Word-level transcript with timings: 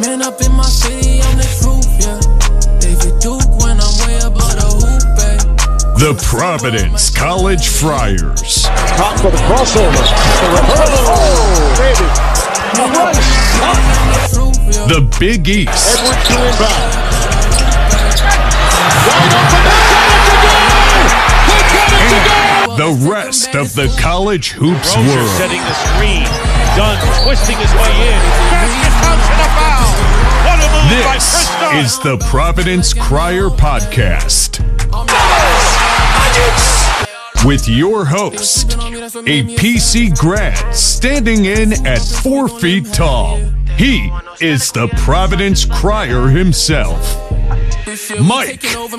Man 0.00 0.22
up 0.22 0.40
in 0.40 0.52
my 0.52 0.64
city 0.64 1.20
on 1.20 1.36
the 1.36 1.44
truth, 1.60 1.86
yeah. 2.00 2.18
David 2.80 3.20
Duke 3.20 3.44
when 3.60 3.78
I'm 3.78 3.92
way 4.00 4.16
above 4.24 4.56
the 4.56 4.64
hoop, 4.64 5.04
babe. 5.20 5.44
The 6.00 6.14
Providence 6.24 7.10
College 7.10 7.68
Friars. 7.68 8.64
Top 8.96 9.20
for 9.20 9.30
the 9.30 9.36
crossover. 9.44 9.92
The 9.92 10.48
reverse. 10.56 10.96
Oh, 11.12 11.76
baby. 11.76 12.08
The 12.72 12.86
rush. 12.96 13.28
The 14.88 15.00
Big 15.20 15.46
East. 15.46 16.00
Edwards 16.00 16.24
to 16.26 16.34
inbound. 16.40 16.92
Wide 19.06 19.32
open. 19.36 19.62
He 21.52 21.58
got 21.76 21.92
it 21.92 22.00
to 22.08 22.16
go. 22.24 22.40
The 22.80 22.92
rest 23.10 23.54
of 23.54 23.74
the 23.74 23.94
college 24.00 24.52
hoops 24.52 24.96
Rozier 24.96 25.16
world. 25.16 25.36
setting 25.36 25.60
the 25.60 25.74
screen. 25.74 26.24
Dunn 26.74 26.96
twisting 27.22 27.58
his 27.58 27.72
way 27.74 27.92
in. 28.08 28.20
Basket 28.48 28.92
counts 29.04 29.28
and 29.28 29.40
a 29.44 29.61
This 30.92 31.48
is 31.72 31.98
the 32.00 32.18
Providence 32.28 32.92
Crier 32.92 33.48
Podcast. 33.48 34.60
With 37.46 37.66
your 37.66 38.04
host, 38.04 38.74
a 38.74 39.42
PC 39.56 40.14
grad 40.18 40.74
standing 40.74 41.46
in 41.46 41.86
at 41.86 42.02
four 42.02 42.46
feet 42.46 42.92
tall. 42.92 43.38
He 43.78 44.12
is 44.42 44.70
the 44.70 44.88
Providence 44.98 45.64
Crier 45.64 46.28
himself, 46.28 47.00
Mike 48.20 48.60
Duke 48.60 48.92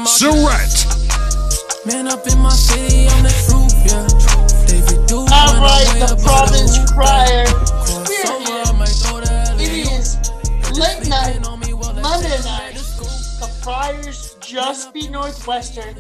All 5.32 5.62
right, 5.62 5.94
the 6.00 6.20
Providence 6.24 6.92
Crier. 6.92 7.73
Friars 13.64 14.36
just 14.42 14.94
beat 14.94 15.10
Northwestern. 15.10 15.96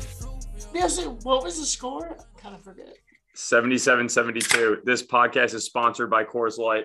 What 1.23 1.45
was 1.45 1.59
the 1.59 1.65
score? 1.65 2.17
I 2.19 2.41
kind 2.41 2.55
of 2.55 2.61
forget. 2.61 2.93
77 3.35 4.09
72. 4.09 4.79
This 4.83 5.01
podcast 5.01 5.53
is 5.53 5.63
sponsored 5.63 6.09
by 6.09 6.25
Coors 6.25 6.57
Light. 6.57 6.83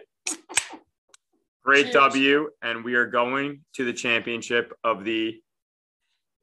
Great 1.64 1.86
Cheers. 1.86 1.94
W, 1.94 2.50
and 2.62 2.84
we 2.84 2.94
are 2.94 3.06
going 3.06 3.60
to 3.74 3.84
the 3.84 3.92
championship 3.92 4.72
of 4.84 5.02
the. 5.02 5.42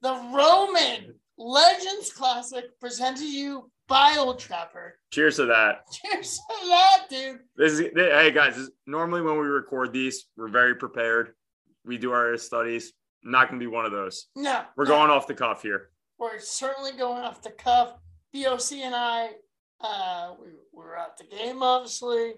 The 0.01 0.13
Roman 0.33 1.15
Legends 1.37 2.11
Classic 2.11 2.65
presented 2.81 3.19
to 3.19 3.31
you 3.31 3.71
by 3.87 4.17
Old 4.19 4.39
Trapper. 4.39 4.99
Cheers 5.11 5.37
to 5.37 5.45
that. 5.45 5.85
Cheers 5.93 6.37
to 6.37 6.67
that, 6.67 7.05
dude. 7.09 7.39
This 7.55 7.79
is 7.79 7.79
hey 7.95 8.31
guys. 8.31 8.57
This, 8.57 8.69
normally 8.85 9.21
when 9.21 9.39
we 9.39 9.47
record 9.47 9.93
these, 9.93 10.25
we're 10.35 10.49
very 10.49 10.75
prepared. 10.75 11.35
We 11.85 11.97
do 11.97 12.11
our 12.11 12.35
studies. 12.35 12.91
Not 13.25 13.49
going 13.49 13.59
to 13.59 13.63
be 13.63 13.67
one 13.67 13.85
of 13.85 13.91
those. 13.91 14.27
No, 14.35 14.63
We're 14.77 14.85
no. 14.85 14.91
going 14.91 15.09
off 15.09 15.25
the 15.27 15.33
cuff 15.33 15.63
here. 15.63 15.89
We're 16.19 16.39
certainly 16.39 16.91
going 16.91 17.23
off 17.23 17.41
the 17.41 17.49
cuff. 17.49 17.93
BOC 18.33 18.73
and 18.73 18.95
I, 18.95 19.29
uh, 19.81 20.33
we, 20.39 20.49
we 20.71 20.83
were 20.83 20.97
at 20.97 21.17
the 21.17 21.23
game, 21.23 21.63
obviously. 21.63 22.33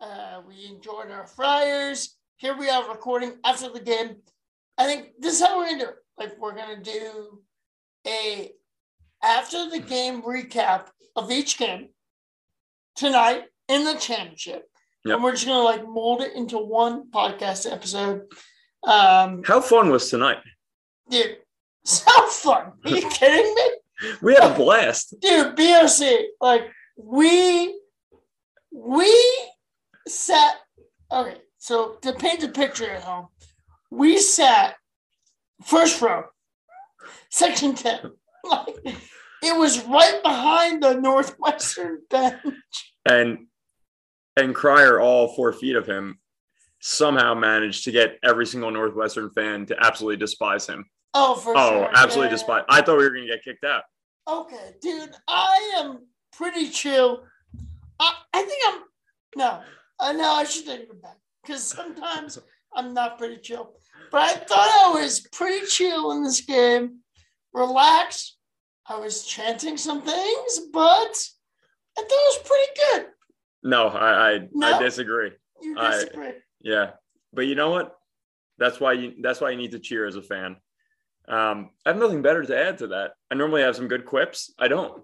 Uh, 0.00 0.42
we 0.46 0.66
enjoyed 0.66 1.10
our 1.10 1.26
Friars. 1.26 2.16
Here 2.36 2.56
we 2.56 2.70
are 2.70 2.88
recording 2.88 3.32
after 3.44 3.68
the 3.68 3.80
game. 3.80 4.16
I 4.78 4.86
think 4.86 5.10
this 5.18 5.34
is 5.40 5.46
how 5.46 5.58
we're 5.58 5.66
going 5.66 5.78
to 5.80 5.84
do 5.86 5.90
it. 5.90 5.96
Like, 6.18 6.38
we're 6.38 6.54
going 6.54 6.82
to 6.82 6.90
do 6.90 7.42
a 8.06 8.52
after 9.22 9.68
the 9.70 9.78
game 9.80 10.22
recap 10.22 10.86
of 11.16 11.30
each 11.30 11.58
game 11.58 11.88
tonight 12.96 13.44
in 13.68 13.84
the 13.84 13.94
championship. 13.94 14.68
Yep. 15.04 15.14
And 15.14 15.24
we're 15.24 15.32
just 15.32 15.46
going 15.46 15.58
to 15.58 15.64
like 15.64 15.88
mold 15.88 16.22
it 16.22 16.34
into 16.34 16.58
one 16.58 17.10
podcast 17.10 17.70
episode. 17.70 18.22
Um, 18.84 19.42
How 19.44 19.60
fun 19.60 19.90
was 19.90 20.10
tonight? 20.10 20.38
dude, 21.08 21.36
so 21.84 22.10
fun. 22.28 22.72
Are 22.84 22.90
you 22.90 23.08
kidding 23.10 23.54
me? 23.54 23.70
We 24.20 24.34
had 24.34 24.50
a 24.50 24.54
blast. 24.54 25.14
dude 25.20 25.54
boc 25.56 26.22
like 26.40 26.62
we 26.96 27.78
we 28.72 29.12
sat 30.08 30.56
okay 31.12 31.36
so 31.58 31.96
to 32.02 32.12
paint 32.12 32.42
a 32.42 32.48
picture 32.48 32.90
at 32.90 33.02
home 33.04 33.28
we 33.90 34.18
sat 34.18 34.74
first 35.64 36.02
row 36.02 36.24
section 37.30 37.74
10 37.74 38.00
like 38.44 38.74
it 38.84 39.56
was 39.56 39.84
right 39.84 40.20
behind 40.24 40.82
the 40.82 40.94
northwestern 40.94 41.98
bench 42.10 42.40
And 43.06 43.46
and 44.36 44.54
Crier, 44.54 44.98
all 44.98 45.28
four 45.36 45.52
feet 45.52 45.76
of 45.76 45.86
him, 45.86 46.18
somehow 46.82 47.32
managed 47.32 47.84
to 47.84 47.92
get 47.92 48.18
every 48.24 48.44
single 48.44 48.70
Northwestern 48.70 49.30
fan 49.30 49.64
to 49.66 49.76
absolutely 49.80 50.16
despise 50.18 50.66
him. 50.66 50.84
oh 51.14 51.36
for 51.36 51.54
sure. 51.54 51.56
Oh, 51.56 51.70
sure 51.70 51.90
absolutely 51.94 52.26
yeah. 52.26 52.30
despise. 52.36 52.64
I 52.68 52.82
thought 52.82 52.98
we 52.98 53.04
were 53.04 53.10
going 53.10 53.26
to 53.26 53.32
get 53.32 53.44
kicked 53.44 53.64
out. 53.64 53.84
okay 54.28 54.74
dude 54.80 55.10
i 55.28 55.72
am 55.78 55.98
pretty 56.32 56.68
chill 56.68 57.24
i, 58.00 58.14
I 58.32 58.42
think 58.42 58.60
i'm 58.68 58.80
no 59.36 59.60
i 60.00 60.12
know 60.12 60.30
i 60.32 60.44
should 60.44 60.66
take 60.66 60.80
it 60.82 61.02
back 61.02 61.16
because 61.42 61.62
sometimes 61.62 62.38
I'm 62.74 62.94
not 62.94 63.18
pretty 63.18 63.36
chill. 63.36 63.74
But 64.10 64.22
I 64.22 64.32
thought 64.32 64.86
I 64.86 65.02
was 65.02 65.20
pretty 65.32 65.66
chill 65.66 66.12
in 66.12 66.22
this 66.24 66.40
game. 66.40 67.00
Relaxed. 67.52 68.38
I 68.86 68.98
was 68.98 69.24
chanting 69.24 69.76
some 69.76 70.00
things, 70.00 70.60
but 70.72 71.28
I 71.98 72.00
thought 72.00 72.06
it 72.08 72.08
was 72.08 72.38
pretty 72.46 72.72
good. 73.02 73.06
No, 73.62 73.88
I 73.88 74.30
I, 74.30 74.48
No? 74.54 74.72
I 74.74 74.82
disagree. 74.82 75.32
You 75.60 75.78
I- 75.78 75.90
disagree. 75.90 76.32
Yeah, 76.62 76.90
but 77.32 77.42
you 77.42 77.54
know 77.54 77.70
what? 77.70 77.96
That's 78.58 78.78
why 78.80 78.92
you 78.92 79.14
that's 79.22 79.40
why 79.40 79.50
you 79.50 79.56
need 79.56 79.72
to 79.72 79.78
cheer 79.78 80.06
as 80.06 80.16
a 80.16 80.22
fan. 80.22 80.56
Um, 81.28 81.70
I 81.86 81.90
have 81.90 81.98
nothing 81.98 82.22
better 82.22 82.42
to 82.44 82.56
add 82.56 82.78
to 82.78 82.88
that. 82.88 83.12
I 83.30 83.34
normally 83.34 83.62
have 83.62 83.76
some 83.76 83.88
good 83.88 84.04
quips. 84.06 84.52
I 84.58 84.68
don't. 84.68 85.02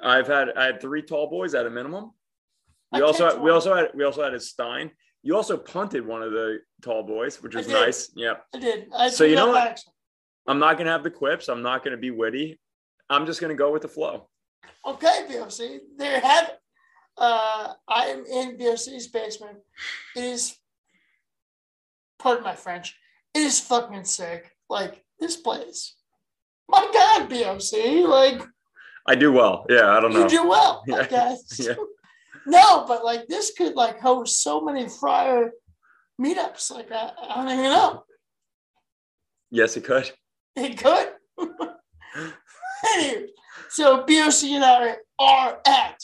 I've 0.00 0.26
had 0.26 0.50
I 0.56 0.64
had 0.66 0.80
three 0.80 1.02
tall 1.02 1.28
boys 1.30 1.54
at 1.54 1.66
a 1.66 1.70
minimum. 1.70 2.12
We 2.92 3.00
I 3.00 3.02
also 3.04 3.30
had, 3.30 3.40
we 3.40 3.50
also 3.50 3.74
had 3.74 3.90
we 3.94 4.04
also 4.04 4.22
had 4.22 4.34
a 4.34 4.40
Stein. 4.40 4.90
You 5.22 5.36
also 5.36 5.56
punted 5.56 6.06
one 6.06 6.22
of 6.22 6.32
the 6.32 6.58
tall 6.82 7.02
boys, 7.02 7.42
which 7.42 7.54
was 7.54 7.66
nice. 7.68 8.10
Yeah. 8.14 8.34
I 8.54 8.58
did. 8.58 8.88
I 8.94 9.08
So 9.08 9.24
took 9.24 9.30
you 9.30 9.36
know 9.36 9.48
what? 9.48 9.54
back. 9.64 9.78
I'm 10.46 10.58
not 10.58 10.76
gonna 10.76 10.90
have 10.90 11.02
the 11.02 11.10
quips. 11.10 11.48
I'm 11.48 11.62
not 11.62 11.82
gonna 11.82 11.96
be 11.96 12.10
witty. 12.10 12.60
I'm 13.08 13.24
just 13.26 13.40
gonna 13.40 13.54
go 13.54 13.72
with 13.72 13.82
the 13.82 13.88
flow. 13.88 14.28
Okay, 14.86 15.26
BOC. 15.28 15.80
There 15.96 16.20
have. 16.20 16.52
Uh, 17.16 17.72
I 17.88 18.06
am 18.06 18.24
in 18.26 18.56
BOC's 18.58 19.06
basement. 19.06 19.58
It 20.16 20.24
is, 20.24 20.56
pardon 22.24 22.42
my 22.42 22.56
French, 22.56 22.96
it 23.34 23.42
is 23.42 23.60
fucking 23.60 24.04
sick. 24.04 24.50
Like, 24.70 25.04
this 25.20 25.36
place. 25.36 25.94
My 26.68 26.90
God, 26.92 27.28
BOC. 27.28 28.08
Like, 28.08 28.42
I 29.06 29.14
do 29.14 29.30
well. 29.30 29.66
Yeah, 29.68 29.90
I 29.90 30.00
don't 30.00 30.14
know. 30.14 30.22
You 30.22 30.28
do 30.28 30.48
well, 30.48 30.82
I 30.92 31.04
guess. 31.04 31.60
Yeah. 31.66 31.74
No, 32.46 32.84
but 32.86 33.02
like 33.02 33.26
this 33.26 33.54
could 33.56 33.74
like 33.74 34.00
host 34.00 34.42
so 34.42 34.60
many 34.60 34.86
friar 34.86 35.52
meetups. 36.20 36.70
Like 36.70 36.92
I, 36.92 37.10
I 37.30 37.36
don't 37.36 37.50
even 37.58 37.64
know. 37.64 38.04
yes, 39.50 39.78
it 39.78 39.84
could. 39.84 40.10
It 40.54 40.76
could. 40.76 41.08
anyway, 42.86 43.28
so 43.70 44.04
BOC 44.04 44.44
and 44.44 44.62
I 44.62 44.96
are 45.18 45.58
at 45.66 45.96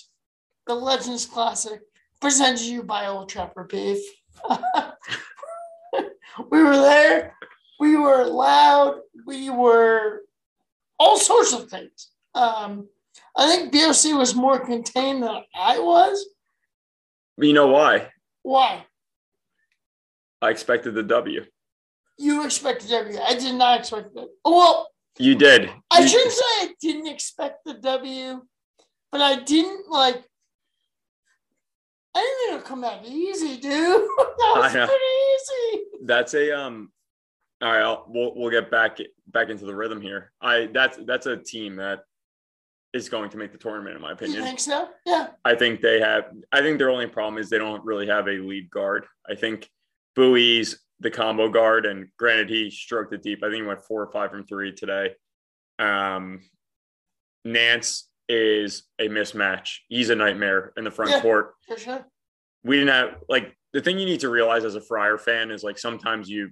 the 0.66 0.74
Legends 0.74 1.26
Classic, 1.26 1.80
presented 2.22 2.60
to 2.60 2.72
you 2.72 2.82
by 2.84 3.06
Old 3.08 3.28
Trapper 3.28 3.64
Beef. 3.64 4.02
We 6.50 6.62
were 6.62 6.76
there. 6.76 7.34
We 7.78 7.96
were 7.96 8.24
loud. 8.24 9.00
We 9.26 9.50
were 9.50 10.22
all 10.98 11.16
sorts 11.16 11.52
of 11.52 11.68
things. 11.68 12.10
Um, 12.34 12.88
I 13.36 13.48
think 13.48 13.72
BOC 13.72 14.16
was 14.18 14.34
more 14.34 14.58
contained 14.58 15.22
than 15.22 15.42
I 15.54 15.78
was. 15.78 16.26
You 17.38 17.52
know 17.52 17.68
why? 17.68 18.08
Why? 18.42 18.84
I 20.42 20.50
expected 20.50 20.94
the 20.94 21.02
W. 21.02 21.44
You 22.18 22.44
expected 22.44 22.92
everything. 22.92 23.22
I 23.26 23.34
did 23.34 23.54
not 23.54 23.80
expect 23.80 24.14
that. 24.14 24.28
Well, 24.44 24.88
You 25.18 25.34
did. 25.34 25.70
I 25.90 26.00
You- 26.00 26.08
shouldn't 26.08 26.32
say 26.32 26.44
I 26.44 26.74
didn't 26.80 27.06
expect 27.08 27.64
the 27.64 27.74
W, 27.74 28.42
but 29.10 29.20
I 29.20 29.36
didn't 29.40 29.88
like. 29.90 30.24
I 32.14 32.20
didn't 32.20 32.38
think 32.38 32.50
it 32.50 32.54
would 32.56 32.64
come 32.64 32.84
out 32.84 33.06
easy, 33.06 33.56
dude. 33.56 33.62
that 34.18 34.52
was 34.56 34.72
pretty 34.72 35.74
easy. 35.74 35.84
That's 36.04 36.34
a 36.34 36.58
um. 36.58 36.90
All 37.62 37.70
right, 37.70 37.82
I'll, 37.82 38.06
we'll 38.08 38.34
we'll 38.34 38.50
get 38.50 38.70
back 38.70 38.98
back 39.28 39.50
into 39.50 39.66
the 39.66 39.76
rhythm 39.76 40.00
here. 40.00 40.32
I 40.40 40.68
that's 40.72 40.98
that's 41.04 41.26
a 41.26 41.36
team 41.36 41.76
that 41.76 42.00
is 42.92 43.08
going 43.08 43.30
to 43.30 43.36
make 43.36 43.52
the 43.52 43.58
tournament, 43.58 43.96
in 43.96 44.02
my 44.02 44.12
opinion. 44.12 44.38
You 44.38 44.44
think 44.44 44.60
so? 44.60 44.88
Yeah. 45.06 45.28
I 45.44 45.54
think 45.54 45.80
they 45.80 46.00
have. 46.00 46.24
I 46.52 46.60
think 46.60 46.78
their 46.78 46.90
only 46.90 47.06
problem 47.06 47.38
is 47.38 47.48
they 47.48 47.58
don't 47.58 47.84
really 47.84 48.06
have 48.06 48.26
a 48.26 48.32
lead 48.32 48.70
guard. 48.70 49.06
I 49.28 49.34
think 49.34 49.68
Buie's 50.16 50.80
the 50.98 51.10
combo 51.10 51.48
guard, 51.48 51.86
and 51.86 52.08
granted 52.18 52.50
he 52.50 52.70
stroked 52.70 53.12
it 53.12 53.22
deep. 53.22 53.42
I 53.42 53.46
think 53.46 53.62
he 53.62 53.62
went 53.62 53.82
four 53.82 54.02
or 54.02 54.12
five 54.12 54.30
from 54.30 54.44
three 54.44 54.72
today. 54.72 55.14
Um, 55.78 56.40
Nance 57.44 58.08
is 58.32 58.84
a 59.00 59.08
mismatch. 59.08 59.78
He's 59.88 60.08
a 60.08 60.14
nightmare 60.14 60.72
in 60.76 60.84
the 60.84 60.90
front 60.90 61.10
Yeah. 61.10 61.20
court. 61.20 61.54
For 61.66 61.76
sure. 61.76 62.06
We 62.62 62.76
didn't 62.76 62.90
have 62.94 63.22
like 63.28 63.56
the 63.72 63.80
thing 63.80 63.98
you 63.98 64.06
need 64.06 64.20
to 64.20 64.28
realize 64.28 64.64
as 64.64 64.76
a 64.76 64.80
Friar 64.80 65.18
fan 65.18 65.50
is 65.50 65.64
like 65.64 65.78
sometimes 65.78 66.30
you 66.30 66.50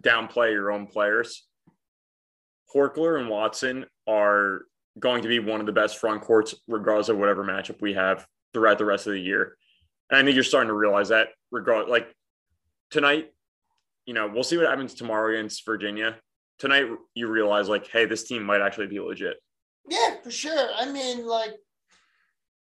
downplay 0.00 0.52
your 0.52 0.72
own 0.72 0.86
players. 0.86 1.46
Horchler 2.74 3.20
and 3.20 3.28
Watson 3.28 3.84
are 4.08 4.62
going 4.98 5.22
to 5.22 5.28
be 5.28 5.38
one 5.40 5.60
of 5.60 5.66
the 5.66 5.72
best 5.72 5.98
front 5.98 6.22
courts, 6.22 6.54
regardless 6.68 7.08
of 7.10 7.18
whatever 7.18 7.44
matchup 7.44 7.82
we 7.82 7.92
have 7.94 8.26
throughout 8.54 8.78
the 8.78 8.84
rest 8.84 9.06
of 9.06 9.12
the 9.12 9.20
year. 9.20 9.56
And 10.10 10.18
I 10.18 10.22
think 10.22 10.34
you're 10.34 10.44
starting 10.44 10.68
to 10.68 10.74
realize 10.74 11.08
that, 11.10 11.28
regard 11.50 11.88
like 11.88 12.12
tonight, 12.90 13.30
you 14.06 14.14
know, 14.14 14.26
we'll 14.26 14.42
see 14.44 14.56
what 14.56 14.66
happens 14.66 14.94
tomorrow 14.94 15.34
against 15.36 15.64
Virginia. 15.66 16.16
Tonight, 16.58 16.86
you 17.14 17.26
realize 17.28 17.68
like, 17.68 17.88
hey, 17.88 18.06
this 18.06 18.24
team 18.24 18.42
might 18.44 18.60
actually 18.60 18.86
be 18.86 19.00
legit. 19.00 19.36
Yeah, 19.88 20.16
for 20.22 20.30
sure. 20.30 20.68
I 20.76 20.90
mean, 20.90 21.26
like 21.26 21.52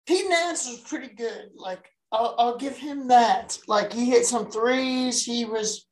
Pete 0.07 0.29
Nance 0.29 0.69
was 0.69 0.81
pretty 0.81 1.15
good. 1.15 1.51
Like 1.57 1.91
I'll, 2.13 2.35
I'll 2.39 2.57
give 2.59 2.77
him 2.77 3.09
that. 3.09 3.59
Like 3.67 3.93
he 3.93 4.07
hit 4.07 4.27
some 4.27 4.51
threes. 4.51 5.25
He 5.25 5.45
was 5.45 5.87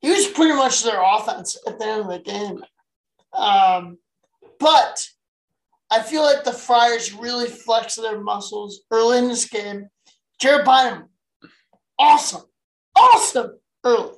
he 0.00 0.10
was 0.10 0.26
pretty 0.28 0.54
much 0.54 0.82
their 0.82 1.02
offense 1.02 1.56
at 1.66 1.78
the 1.78 1.86
end 1.86 2.00
of 2.02 2.08
the 2.08 2.18
game. 2.18 2.64
Um, 3.32 3.98
but 4.58 5.06
I 5.90 6.02
feel 6.02 6.22
like 6.22 6.44
the 6.44 6.52
Friars 6.52 7.12
really 7.12 7.48
flexed 7.48 8.00
their 8.00 8.20
muscles 8.20 8.82
early 8.90 9.18
in 9.18 9.28
this 9.28 9.48
game. 9.48 9.88
Jared 10.38 10.64
Bynum, 10.64 11.08
awesome, 11.98 12.42
awesome 12.94 13.58
early, 13.84 14.12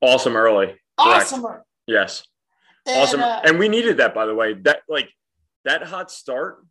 Awesome 0.00 0.36
early. 0.36 0.74
Awesome. 0.98 1.44
early. 1.46 1.60
Yes. 1.86 2.24
And, 2.86 3.02
awesome. 3.02 3.20
uh, 3.20 3.40
and 3.44 3.58
we 3.58 3.68
needed 3.68 3.98
that, 3.98 4.14
by 4.14 4.26
the 4.26 4.34
way. 4.34 4.54
That 4.54 4.80
like 4.88 5.08
that 5.64 5.82
hot 5.84 6.10
start, 6.10 6.64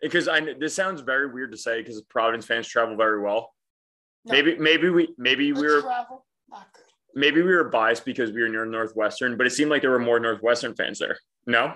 because 0.00 0.28
I 0.28 0.40
this 0.58 0.74
sounds 0.74 1.00
very 1.00 1.30
weird 1.32 1.52
to 1.52 1.58
say 1.58 1.80
because 1.80 2.00
Providence 2.02 2.46
fans 2.46 2.68
travel 2.68 2.96
very 2.96 3.20
well. 3.20 3.52
No. 4.24 4.32
Maybe 4.32 4.58
maybe 4.58 4.88
we 4.90 5.14
maybe 5.18 5.52
we 5.52 5.62
were 5.62 5.82
travel, 5.82 6.24
maybe 7.14 7.42
we 7.42 7.54
were 7.54 7.64
biased 7.64 8.04
because 8.04 8.32
we 8.32 8.42
were 8.42 8.48
near 8.48 8.64
Northwestern, 8.66 9.36
but 9.36 9.46
it 9.46 9.50
seemed 9.50 9.70
like 9.70 9.82
there 9.82 9.90
were 9.90 9.98
more 9.98 10.20
Northwestern 10.20 10.74
fans 10.74 10.98
there. 10.98 11.18
No, 11.46 11.74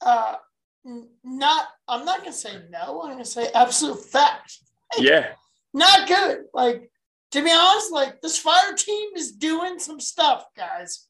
Uh, 0.00 0.36
not. 1.22 1.68
I'm 1.86 2.04
not 2.04 2.20
gonna 2.20 2.32
say 2.32 2.62
no. 2.70 3.02
I'm 3.02 3.10
gonna 3.12 3.24
say 3.24 3.48
absolute 3.54 4.02
fact. 4.04 4.58
yeah, 4.98 5.34
Not 5.74 6.08
good. 6.08 6.44
Like 6.54 6.90
to 7.32 7.44
be 7.44 7.50
honest, 7.52 7.92
like 7.92 8.20
this 8.22 8.38
Friar 8.38 8.74
team 8.74 9.10
is 9.14 9.32
doing 9.32 9.78
some 9.78 10.00
stuff, 10.00 10.46
guys, 10.56 11.06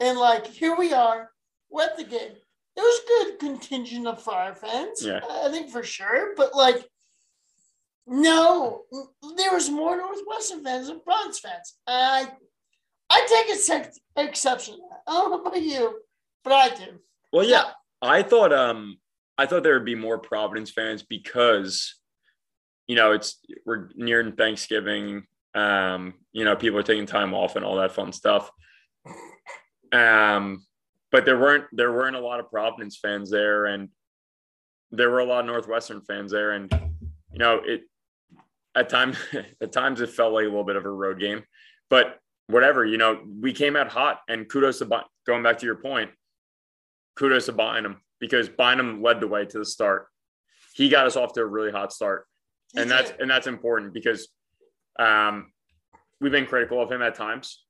and 0.00 0.18
like 0.18 0.46
here 0.46 0.76
we 0.76 0.92
are. 0.92 1.30
We're 1.70 1.84
at 1.84 1.96
the 1.96 2.04
game. 2.04 2.36
There 2.76 2.84
was 2.84 3.00
a 3.00 3.06
good 3.06 3.38
contingent 3.38 4.06
of 4.06 4.22
Friar 4.22 4.54
fans. 4.54 5.04
Yeah. 5.04 5.20
I 5.28 5.48
think 5.50 5.70
for 5.70 5.82
sure, 5.82 6.34
but 6.36 6.54
like. 6.54 6.84
No, 8.06 8.82
there 9.38 9.54
was 9.54 9.70
more 9.70 9.96
Northwestern 9.96 10.62
fans 10.62 10.88
than 10.88 11.00
Bronx 11.06 11.38
fans. 11.38 11.74
I, 11.86 12.28
I 13.08 13.26
take 13.26 13.56
a 13.56 13.58
sec- 13.58 13.94
exception. 14.14 14.76
I 15.06 15.12
don't 15.12 15.30
know 15.30 15.40
about 15.40 15.62
you, 15.62 16.00
but 16.42 16.52
I 16.52 16.68
do. 16.74 17.00
well, 17.32 17.46
yeah. 17.46 17.70
I 18.02 18.22
thought 18.22 18.52
um 18.52 18.98
I 19.38 19.46
thought 19.46 19.62
there 19.62 19.72
would 19.74 19.86
be 19.86 19.94
more 19.94 20.18
Providence 20.18 20.70
fans 20.70 21.02
because 21.02 21.94
you 22.86 22.94
know 22.94 23.12
it's 23.12 23.40
we're 23.64 23.88
nearing 23.94 24.32
Thanksgiving. 24.32 25.26
Um, 25.54 26.12
you 26.32 26.44
know, 26.44 26.56
people 26.56 26.78
are 26.78 26.82
taking 26.82 27.06
time 27.06 27.32
off 27.32 27.56
and 27.56 27.64
all 27.64 27.76
that 27.76 27.92
fun 27.92 28.12
stuff. 28.12 28.50
Um, 29.92 30.66
but 31.14 31.24
there 31.24 31.38
weren't 31.38 31.66
there 31.70 31.92
weren't 31.92 32.16
a 32.16 32.20
lot 32.20 32.40
of 32.40 32.50
Providence 32.50 32.98
fans 33.00 33.30
there, 33.30 33.66
and 33.66 33.88
there 34.90 35.10
were 35.10 35.20
a 35.20 35.24
lot 35.24 35.38
of 35.38 35.46
Northwestern 35.46 36.00
fans 36.00 36.32
there, 36.32 36.50
and 36.50 36.68
you 37.30 37.38
know 37.38 37.60
it 37.64 37.82
at 38.74 38.88
times 38.88 39.16
at 39.62 39.70
times 39.70 40.00
it 40.00 40.10
felt 40.10 40.32
like 40.32 40.42
a 40.42 40.48
little 40.48 40.64
bit 40.64 40.74
of 40.74 40.84
a 40.84 40.90
road 40.90 41.20
game, 41.20 41.44
but 41.88 42.18
whatever 42.48 42.84
you 42.84 42.98
know 42.98 43.20
we 43.40 43.52
came 43.52 43.76
out 43.76 43.86
hot, 43.86 44.22
and 44.28 44.48
kudos 44.48 44.80
to 44.80 45.04
going 45.24 45.44
back 45.44 45.58
to 45.58 45.66
your 45.66 45.76
point, 45.76 46.10
kudos 47.14 47.46
to 47.46 47.52
Bynum 47.52 48.00
because 48.18 48.48
Bynum 48.48 49.00
led 49.00 49.20
the 49.20 49.28
way 49.28 49.46
to 49.46 49.58
the 49.60 49.64
start. 49.64 50.08
He 50.74 50.88
got 50.88 51.06
us 51.06 51.14
off 51.14 51.32
to 51.34 51.42
a 51.42 51.46
really 51.46 51.70
hot 51.70 51.92
start, 51.92 52.26
He 52.72 52.80
and 52.80 52.90
that's 52.90 53.12
and 53.20 53.30
that's 53.30 53.46
important 53.46 53.94
because 53.94 54.26
um, 54.98 55.52
we've 56.20 56.32
been 56.32 56.46
critical 56.46 56.82
of 56.82 56.90
him 56.90 57.02
at 57.02 57.14
times, 57.14 57.62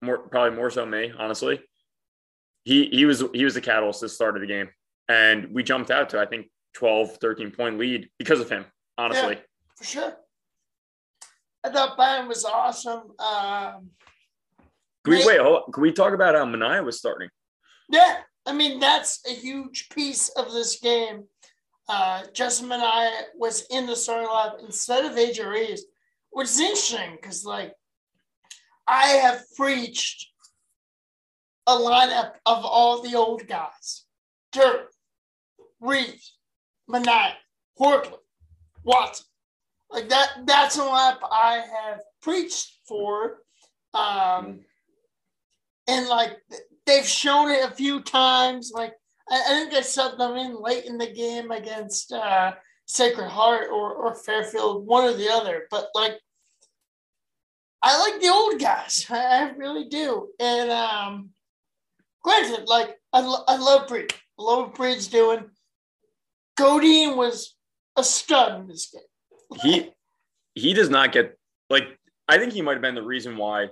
more 0.00 0.26
probably 0.26 0.56
more 0.56 0.70
so 0.70 0.86
me, 0.86 1.12
honestly. 1.18 1.60
He 2.64 2.86
he 2.86 3.04
was 3.04 3.24
he 3.34 3.44
was 3.44 3.54
the 3.54 3.60
catalyst 3.60 4.02
at 4.02 4.06
the 4.06 4.14
start 4.14 4.36
of 4.36 4.40
the 4.40 4.46
game, 4.46 4.68
and 5.08 5.52
we 5.52 5.62
jumped 5.62 5.90
out 5.90 6.10
to 6.10 6.20
I 6.20 6.26
think 6.26 6.46
12, 6.74 7.16
13 7.16 7.50
point 7.50 7.78
lead 7.78 8.08
because 8.18 8.40
of 8.40 8.48
him. 8.48 8.64
Honestly, 8.98 9.38
for 9.76 9.84
sure. 9.84 10.16
I 11.64 11.70
thought 11.70 11.96
Bynum 11.96 12.28
was 12.28 12.44
awesome. 12.44 13.12
Um, 13.18 13.90
can 15.04 15.14
we 15.14 15.26
wait? 15.26 15.40
Hold 15.40 15.62
on. 15.66 15.72
Can 15.72 15.82
we 15.82 15.92
talk 15.92 16.12
about 16.12 16.34
how 16.34 16.44
Minaya 16.44 16.82
was 16.82 16.98
starting? 16.98 17.28
yeah, 17.88 18.18
I 18.46 18.52
mean 18.52 18.80
that's 18.80 19.20
a 19.28 19.34
huge 19.34 19.88
piece 19.90 20.28
of 20.30 20.52
this 20.52 20.78
game. 20.78 21.24
Uh, 21.88 22.22
Justin 22.32 22.68
Minaya 22.68 23.10
was 23.36 23.66
in 23.70 23.86
the 23.86 23.96
starting 23.96 24.28
lineup 24.28 24.64
instead 24.64 25.04
of 25.04 25.12
AJ 25.12 25.48
Reeves, 25.48 25.82
which 26.30 26.48
is 26.48 26.60
interesting 26.60 27.18
because 27.20 27.44
like 27.44 27.74
I 28.88 29.06
have 29.06 29.42
preached 29.56 30.31
a 31.66 31.72
lineup 31.72 32.32
of 32.46 32.64
all 32.64 33.02
the 33.02 33.16
old 33.16 33.46
guys: 33.46 34.04
Dirt, 34.52 34.88
Reeves, 35.80 36.36
Minaya, 36.88 37.34
Horchler, 37.78 38.18
Watson. 38.84 39.26
Like 39.90 40.08
that. 40.08 40.46
That's 40.46 40.76
a 40.76 40.80
lineup 40.80 41.18
I 41.30 41.62
have 41.82 42.00
preached 42.22 42.78
for. 42.88 43.38
Um, 43.94 44.60
and 45.86 46.08
like 46.08 46.38
they've 46.86 47.06
shown 47.06 47.50
it 47.50 47.68
a 47.68 47.74
few 47.74 48.00
times. 48.02 48.72
Like 48.74 48.94
I, 49.28 49.40
I 49.40 49.48
think 49.48 49.72
they 49.72 49.80
subbed 49.80 50.18
them 50.18 50.36
in 50.36 50.60
late 50.60 50.84
in 50.84 50.98
the 50.98 51.12
game 51.12 51.50
against 51.50 52.12
uh, 52.12 52.52
Sacred 52.86 53.28
Heart 53.28 53.68
or, 53.72 53.92
or 53.94 54.14
Fairfield, 54.14 54.86
one 54.86 55.04
or 55.04 55.14
the 55.14 55.30
other. 55.30 55.66
But 55.70 55.88
like, 55.94 56.18
I 57.82 57.98
like 57.98 58.20
the 58.20 58.28
old 58.28 58.60
guys. 58.60 59.06
I, 59.10 59.16
I 59.18 59.50
really 59.56 59.88
do. 59.88 60.28
And 60.38 60.70
um, 60.70 61.30
granted, 62.22 62.66
like 62.66 62.96
I, 63.12 63.20
lo- 63.20 63.44
I 63.46 63.56
love 63.56 63.88
Breed. 63.88 64.12
I 64.38 64.42
love 64.42 64.58
what 64.66 64.74
Breed's 64.74 65.08
doing. 65.08 65.44
Goodine 66.56 67.16
was 67.16 67.54
a 67.96 68.04
stud 68.04 68.60
in 68.60 68.68
this 68.68 68.90
game. 68.92 69.60
He 69.62 69.90
he 70.54 70.74
does 70.74 70.88
not 70.88 71.12
get 71.12 71.36
like 71.68 71.84
I 72.28 72.38
think 72.38 72.52
he 72.52 72.62
might 72.62 72.74
have 72.74 72.82
been 72.82 72.94
the 72.94 73.02
reason 73.02 73.36
why 73.36 73.68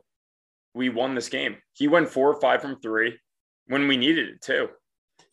we 0.75 0.89
won 0.89 1.15
this 1.15 1.29
game. 1.29 1.57
He 1.73 1.89
went 1.89 2.09
four 2.09 2.29
or 2.29 2.41
five 2.41 2.61
from 2.63 2.81
three 2.81 3.19
when 3.67 3.89
we 3.89 3.97
needed 3.97 4.29
it 4.29 4.43
too. 4.43 4.69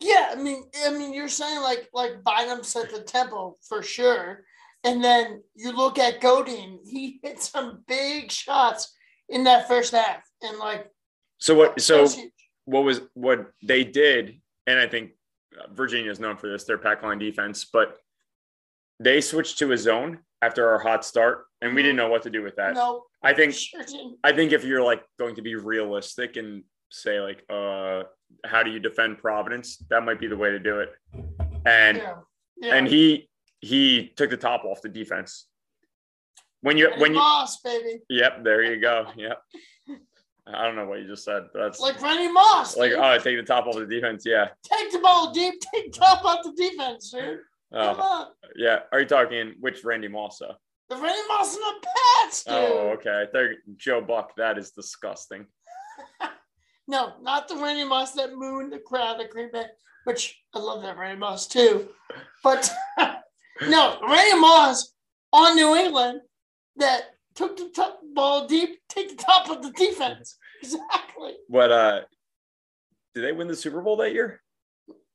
Yeah, 0.00 0.30
I 0.32 0.36
mean, 0.36 0.64
I 0.86 0.90
mean, 0.90 1.12
you're 1.12 1.28
saying 1.28 1.60
like 1.60 1.88
like 1.92 2.24
Bynum 2.24 2.62
set 2.62 2.90
the 2.90 3.02
tempo 3.02 3.56
for 3.68 3.82
sure, 3.82 4.44
and 4.84 5.02
then 5.02 5.42
you 5.54 5.72
look 5.72 5.98
at 5.98 6.20
Goodine, 6.20 6.78
he 6.84 7.18
hit 7.22 7.42
some 7.42 7.82
big 7.86 8.30
shots 8.30 8.94
in 9.28 9.44
that 9.44 9.68
first 9.68 9.92
half, 9.92 10.22
and 10.42 10.58
like 10.58 10.90
So 11.38 11.54
what? 11.54 11.80
So. 11.80 12.06
What 12.68 12.84
was 12.84 13.00
what 13.14 13.50
they 13.62 13.82
did, 13.82 14.40
and 14.66 14.78
I 14.78 14.86
think 14.86 15.12
Virginia 15.72 16.10
is 16.10 16.20
known 16.20 16.36
for 16.36 16.48
this. 16.48 16.64
Their 16.64 16.76
pack 16.76 17.02
line 17.02 17.18
defense, 17.18 17.64
but 17.64 17.96
they 19.00 19.22
switched 19.22 19.58
to 19.60 19.72
a 19.72 19.78
zone 19.78 20.18
after 20.42 20.68
our 20.68 20.78
hot 20.78 21.04
start, 21.04 21.46
and 21.62 21.74
we 21.74 21.82
didn't 21.82 21.96
know 21.96 22.10
what 22.10 22.22
to 22.24 22.30
do 22.30 22.42
with 22.42 22.56
that. 22.56 22.74
no, 22.74 23.04
I 23.22 23.32
think 23.32 23.54
sure. 23.54 23.80
I 24.22 24.32
think 24.32 24.52
if 24.52 24.64
you're 24.64 24.82
like 24.82 25.02
going 25.18 25.34
to 25.36 25.42
be 25.42 25.54
realistic 25.54 26.36
and 26.36 26.62
say 26.90 27.20
like, 27.20 27.42
uh, 27.48 28.02
how 28.44 28.62
do 28.62 28.70
you 28.70 28.80
defend 28.80 29.16
Providence? 29.18 29.78
That 29.88 30.04
might 30.04 30.20
be 30.20 30.26
the 30.26 30.36
way 30.36 30.50
to 30.50 30.58
do 30.58 30.80
it. 30.80 30.92
And 31.64 31.96
Yeah, 31.96 32.14
yeah. 32.58 32.74
and 32.74 32.86
he 32.86 33.30
he 33.60 34.12
took 34.14 34.28
the 34.28 34.36
top 34.36 34.64
off 34.64 34.82
the 34.82 34.90
defense. 34.90 35.46
When 36.60 36.76
you 36.76 36.90
when 36.98 37.12
you 37.12 37.18
Moss, 37.18 37.60
baby, 37.62 38.00
yep, 38.10 38.44
there 38.44 38.62
you 38.62 38.78
go. 38.78 39.06
Yep. 39.16 39.42
I 40.54 40.64
don't 40.64 40.76
know 40.76 40.86
what 40.86 41.00
you 41.00 41.06
just 41.06 41.24
said. 41.24 41.44
But 41.52 41.62
that's 41.62 41.80
like, 41.80 41.94
like 42.00 42.02
Randy 42.02 42.32
Moss, 42.32 42.76
like 42.76 42.90
dude. 42.90 43.00
oh, 43.00 43.18
take 43.18 43.36
the 43.36 43.42
top 43.42 43.66
off 43.66 43.74
the 43.76 43.86
defense. 43.86 44.24
Yeah. 44.26 44.48
take 44.62 44.90
the 44.92 44.98
ball 44.98 45.32
deep, 45.32 45.54
take 45.74 45.92
top 45.92 46.24
off 46.24 46.42
the 46.44 46.52
defense, 46.52 47.10
dude. 47.10 47.40
Oh. 47.72 47.94
Come 47.94 47.96
Oh, 48.00 48.02
on, 48.02 48.26
yeah. 48.56 48.80
Are 48.92 49.00
you 49.00 49.06
talking 49.06 49.54
which 49.60 49.84
Randy 49.84 50.08
Moss? 50.08 50.38
though? 50.38 50.54
the 50.88 50.96
Randy 50.96 51.20
Moss 51.28 51.54
and 51.54 51.62
the 51.62 51.86
Pats, 52.22 52.44
oh, 52.46 52.60
dude. 52.66 52.76
Oh, 52.76 52.88
okay. 52.94 53.22
I 53.22 53.26
thought 53.30 53.54
Joe 53.76 54.00
Buck. 54.00 54.34
That 54.36 54.56
is 54.58 54.70
disgusting. 54.70 55.46
No, 56.90 57.12
not 57.20 57.48
the 57.48 57.56
Randy 57.56 57.84
Moss 57.84 58.12
that 58.12 58.32
mooned 58.34 58.72
the 58.72 58.78
crowd 58.78 59.20
at 59.20 59.28
Green 59.28 59.50
Bay, 59.52 59.66
which 60.04 60.40
I 60.54 60.58
love 60.58 60.80
that 60.82 60.96
Randy 60.96 61.18
Moss 61.20 61.46
too. 61.46 61.90
But 62.42 62.72
no, 63.68 63.98
Randy 64.08 64.40
Moss 64.40 64.94
on 65.34 65.54
New 65.54 65.76
England 65.76 66.22
that 66.76 67.02
took 67.38 67.56
the 67.56 67.70
top 67.72 68.00
ball 68.14 68.48
deep, 68.48 68.80
take 68.88 69.16
the 69.16 69.22
top 69.22 69.48
of 69.48 69.62
the 69.62 69.70
defense. 69.70 70.36
Exactly. 70.60 71.34
But 71.48 71.70
uh, 71.70 72.00
did 73.14 73.22
they 73.22 73.30
win 73.30 73.46
the 73.46 73.54
Super 73.54 73.80
Bowl 73.80 73.96
that 73.98 74.12
year? 74.12 74.42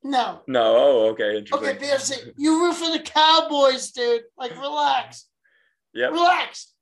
No. 0.02 0.40
No. 0.46 0.74
Oh, 0.74 1.08
okay. 1.10 1.36
Interesting. 1.36 1.68
Okay, 1.68 1.78
BOC, 1.78 2.34
you 2.38 2.64
root 2.64 2.76
for 2.76 2.90
the 2.90 3.00
Cowboys, 3.00 3.90
dude. 3.90 4.22
Like, 4.38 4.52
relax. 4.52 5.26
Yeah. 5.92 6.06
Relax. 6.06 6.72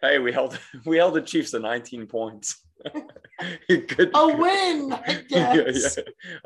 Hey, 0.00 0.18
we 0.18 0.32
held 0.32 0.58
we 0.86 0.96
held 0.96 1.12
the 1.12 1.20
Chiefs 1.20 1.50
to 1.50 1.58
19 1.58 2.06
points. 2.06 2.58
Good. 3.68 4.12
A 4.14 4.28
win, 4.28 4.94
I 4.94 5.22
Yeah, 5.28 5.54
yeah. 5.70 5.88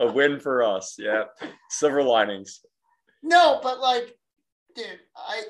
A 0.00 0.11
win 0.11 0.40
for 0.40 0.64
us. 0.64 0.97
Yeah. 0.99 1.26
Silver 1.69 2.02
linings. 2.02 2.62
No, 3.23 3.61
but 3.62 3.78
like, 3.78 4.19
dude, 4.75 4.99
I 5.16 5.45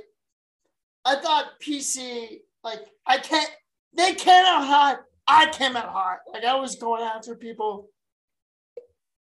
I 1.07 1.16
thought 1.16 1.59
PC 1.62 2.40
like 2.64 2.81
I 3.07 3.19
can't. 3.19 3.50
They 3.97 4.14
came 4.14 4.45
out 4.47 4.67
hot. 4.67 5.00
I 5.26 5.50
came 5.50 5.76
out 5.76 5.88
hot. 5.88 6.19
Like 6.33 6.45
I 6.45 6.55
was 6.57 6.76
going 6.76 7.02
after 7.02 7.35
people. 7.35 7.88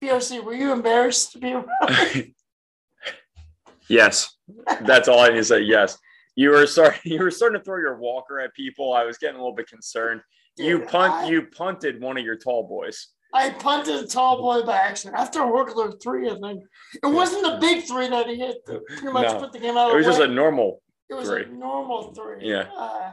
BOC, 0.00 0.44
were 0.44 0.54
you 0.54 0.72
embarrassed 0.72 1.32
to 1.32 1.38
be 1.38 1.52
around? 1.52 1.66
yes. 3.88 4.34
That's 4.82 5.08
all 5.08 5.20
I 5.20 5.28
need 5.28 5.36
to 5.36 5.44
say. 5.44 5.60
Yes. 5.60 5.98
You 6.36 6.50
were 6.50 6.66
starting 6.66 7.00
you 7.04 7.18
were 7.20 7.30
starting 7.30 7.58
to 7.58 7.64
throw 7.64 7.78
your 7.78 7.96
walker 7.98 8.38
at 8.40 8.54
people. 8.54 8.92
I 8.92 9.04
was 9.04 9.18
getting 9.18 9.36
a 9.36 9.38
little 9.38 9.54
bit 9.56 9.68
concerned. 9.68 10.20
You 10.56 10.80
punt 10.80 11.12
I- 11.12 11.28
you 11.28 11.42
punted 11.46 12.00
one 12.00 12.16
of 12.18 12.24
your 12.24 12.36
tall 12.36 12.66
boys. 12.68 13.08
I 13.34 13.50
punted 13.50 13.94
a 14.04 14.06
tall 14.06 14.38
boy 14.40 14.64
by 14.64 14.76
accident 14.78 15.20
after 15.20 15.40
a 15.42 15.46
Horchler 15.46 16.00
three. 16.02 16.30
I 16.30 16.38
think 16.38 16.62
it 16.94 17.06
wasn't 17.06 17.42
the 17.42 17.58
big 17.60 17.84
three 17.84 18.08
that 18.08 18.26
he 18.26 18.36
hit. 18.36 18.56
That 18.66 18.86
pretty 18.86 19.12
much 19.12 19.26
No. 19.34 19.38
put 19.40 19.52
the 19.52 19.58
game 19.58 19.76
out 19.76 19.90
It 19.92 19.96
was 19.96 20.06
just 20.06 20.20
a 20.20 20.26
normal 20.28 20.80
It 21.10 21.14
was 21.14 21.28
three. 21.28 21.44
a 21.44 21.48
normal 21.48 22.14
three. 22.14 22.48
Yeah. 22.48 22.68
Uh, 22.74 23.12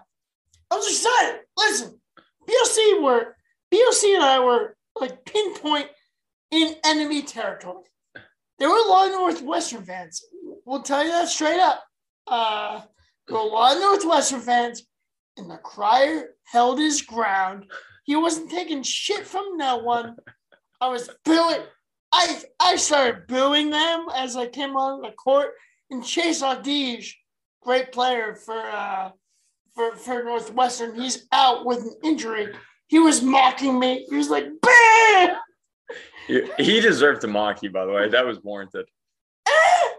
I 0.72 0.76
was 0.76 0.88
excited. 0.88 1.42
Listen, 1.58 2.00
BOC 2.48 3.02
were 3.02 3.36
BOC 3.72 4.04
and 4.10 4.24
I 4.24 4.40
were 4.40 4.76
like 5.00 5.26
pinpoint 5.26 5.90
in 6.52 6.76
enemy 6.86 7.22
territory. 7.22 7.84
There 8.60 8.70
were 8.70 8.78
a 8.78 8.90
lot 8.90 9.08
of 9.08 9.14
Northwestern 9.14 9.84
fans. 9.84 10.24
We'll 10.66 10.82
tell 10.82 11.04
you 11.04 11.12
that 11.12 11.28
straight 11.28 11.60
up. 11.60 11.84
Uh, 12.28 12.82
there 13.28 13.38
were 13.38 13.44
a 13.44 13.48
lot 13.48 13.76
of 13.76 13.82
Northwestern 13.82 14.40
fans, 14.40 14.84
and 15.38 15.50
the 15.50 15.58
crier 15.58 16.36
held 16.46 16.80
his 16.80 17.02
ground. 17.02 17.66
He 18.06 18.16
wasn't 18.16 18.52
taking 18.52 18.84
shit 18.84 19.26
from 19.26 19.58
no 19.58 19.78
one. 19.78 20.16
I 20.80 20.90
was 20.90 21.10
booing. 21.26 21.64
I 22.14 22.42
I 22.60 22.76
started 22.78 23.28
booing 23.28 23.72
them 23.72 24.08
as 24.16 24.36
I 24.36 24.48
came 24.48 24.78
on 24.78 25.02
the 25.02 25.12
court. 25.12 25.54
And 25.90 26.04
Chase 26.04 26.42
Audige, 26.42 27.14
great 27.62 27.92
player 27.92 28.36
for 28.36 28.60
uh, 28.60 29.12
for 29.76 29.96
for 29.96 30.24
Northwestern, 30.24 30.96
he's 30.96 31.28
out 31.32 31.66
with 31.66 31.80
an 31.80 31.94
injury. 32.04 32.54
He 32.88 33.00
was 33.00 33.22
mocking 33.22 33.80
me. 33.80 34.06
He 34.10 34.16
was 34.16 34.30
like, 34.30 34.46
"Bam!" 34.62 35.36
He 36.58 36.80
deserved 36.80 37.22
to 37.22 37.28
mock 37.28 37.62
you, 37.64 37.70
by 37.70 37.86
the 37.86 37.92
way. 37.92 38.10
That 38.10 38.26
was 38.26 38.40
warranted. 38.42 38.88
I 39.48 39.92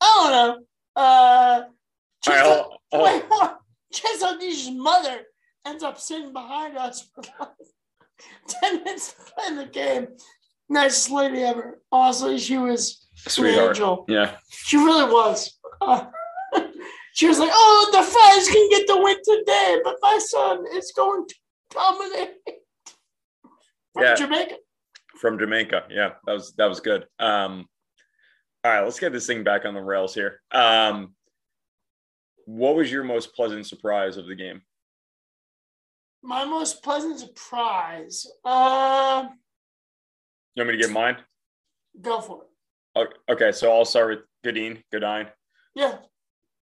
don't 0.00 0.30
know. 0.32 0.58
Uh, 0.96 1.62
Chase, 2.24 2.34
right, 2.34 2.44
I'll- 2.46 2.80
I'll- 2.92 3.02
wait, 3.04 3.24
on. 3.30 3.56
Chase 3.92 4.70
mother 4.72 5.20
ends 5.66 5.82
up 5.82 5.98
sitting 5.98 6.32
behind 6.32 6.76
us 6.76 7.08
for 7.14 7.22
like 7.40 7.48
10 8.62 8.84
minutes 8.84 9.12
to 9.12 9.32
play 9.32 9.46
in 9.48 9.56
the 9.56 9.66
game. 9.66 10.08
Nicest 10.68 11.10
lady 11.10 11.42
ever. 11.42 11.80
Honestly, 11.92 12.38
she 12.38 12.56
was 12.58 13.06
an 13.38 13.46
angel. 13.46 14.04
Yeah. 14.08 14.36
She 14.50 14.76
really 14.76 15.10
was. 15.12 15.58
She 17.16 17.28
was 17.28 17.38
like, 17.38 17.50
"Oh, 17.52 17.90
the 17.92 18.02
Friars 18.02 18.48
can 18.48 18.68
get 18.70 18.88
the 18.88 19.00
win 19.00 19.16
today, 19.22 19.78
but 19.84 19.96
my 20.02 20.18
son 20.18 20.64
is 20.72 20.92
going 20.96 21.24
to 21.28 21.34
dominate." 21.70 22.30
From 23.92 24.02
Yeah. 24.02 24.14
Jamaica. 24.16 24.56
From 25.20 25.38
Jamaica. 25.38 25.84
Yeah, 25.90 26.14
that 26.26 26.32
was 26.32 26.54
that 26.54 26.66
was 26.66 26.80
good. 26.80 27.06
Um 27.20 27.68
all 28.64 28.72
right, 28.72 28.80
let's 28.82 28.98
get 28.98 29.12
this 29.12 29.26
thing 29.28 29.44
back 29.44 29.64
on 29.64 29.74
the 29.74 29.80
rails 29.80 30.12
here. 30.12 30.40
Um 30.50 31.14
what 32.46 32.74
was 32.74 32.90
your 32.90 33.04
most 33.04 33.32
pleasant 33.34 33.64
surprise 33.66 34.16
of 34.16 34.26
the 34.26 34.34
game? 34.34 34.62
My 36.22 36.44
most 36.44 36.82
pleasant 36.82 37.20
surprise. 37.20 38.26
Uh, 38.44 39.28
You 40.54 40.64
want 40.64 40.68
me 40.74 40.76
to 40.78 40.82
get 40.82 40.90
mine? 40.92 41.16
go 42.00 42.20
for 42.20 42.42
it. 42.96 43.08
Okay, 43.30 43.52
so 43.52 43.72
I'll 43.72 43.84
start 43.84 44.08
with 44.10 44.24
Goodine. 44.42 44.82
Goodine. 44.90 45.28
Yeah, 45.74 45.96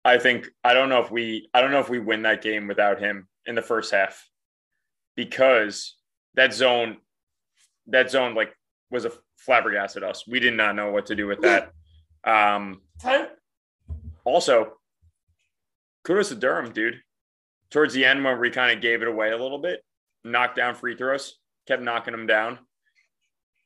I 0.04 0.18
think 0.18 0.50
I 0.64 0.74
don't 0.74 0.90
know 0.90 1.02
if 1.02 1.12
we 1.12 1.50
I 1.54 1.62
don't 1.62 1.72
know 1.72 1.80
if 1.80 1.90
we 1.90 2.00
win 2.00 2.24
that 2.24 2.42
game 2.42 2.68
without 2.68 3.00
him 3.00 3.28
in 3.46 3.56
the 3.56 3.62
first 3.62 3.92
half 3.92 4.28
because 5.16 5.96
that 6.36 6.54
zone 6.54 6.98
that 7.88 8.10
zone 8.10 8.34
like 8.34 8.56
was 8.90 9.06
a 9.06 9.12
flabbergasted 9.38 10.04
us. 10.04 10.28
We 10.28 10.40
did 10.40 10.56
not 10.56 10.76
know 10.76 10.92
what 10.92 11.08
to 11.08 11.16
do 11.16 11.28
with 11.28 11.42
that. 11.42 11.72
Um 12.24 12.82
also 14.24 14.74
kudos 16.04 16.30
to 16.30 16.36
Durham, 16.36 16.72
dude. 16.72 17.02
Towards 17.70 17.94
the 17.94 18.06
end 18.06 18.24
when 18.24 18.40
we 18.40 18.50
kind 18.50 18.76
of 18.76 18.82
gave 18.82 19.02
it 19.02 19.08
away 19.08 19.32
a 19.32 19.38
little 19.38 19.60
bit, 19.60 19.84
knocked 20.24 20.58
down 20.58 20.76
free 20.76 20.96
throws, 20.96 21.38
kept 21.68 21.82
knocking 21.82 22.12
them 22.12 22.28
down. 22.28 22.60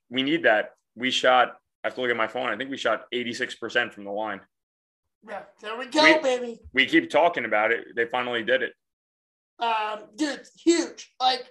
We 0.09 0.21
need 0.21 0.43
that. 0.43 0.71
We 0.95 1.11
shot 1.11 1.57
I 1.83 1.87
have 1.87 1.95
to 1.95 2.01
look 2.01 2.09
at 2.09 2.17
my 2.17 2.27
phone. 2.27 2.49
I 2.49 2.57
think 2.57 2.71
we 2.71 2.77
shot 2.77 3.05
86% 3.13 3.93
from 3.93 4.05
the 4.05 4.11
line. 4.11 4.41
Yeah, 5.27 5.43
there 5.61 5.77
we 5.77 5.87
go, 5.87 6.03
We- 6.03 6.19
baby. 6.21 6.59
We 6.73 6.85
keep 6.85 7.09
talking 7.09 7.45
about 7.45 7.71
it. 7.71 7.95
They 7.95 8.05
finally 8.05 8.43
did 8.43 8.61
it. 8.61 8.73
Um, 9.59 10.03
dude, 10.15 10.41
huge. 10.63 11.13
Like, 11.19 11.45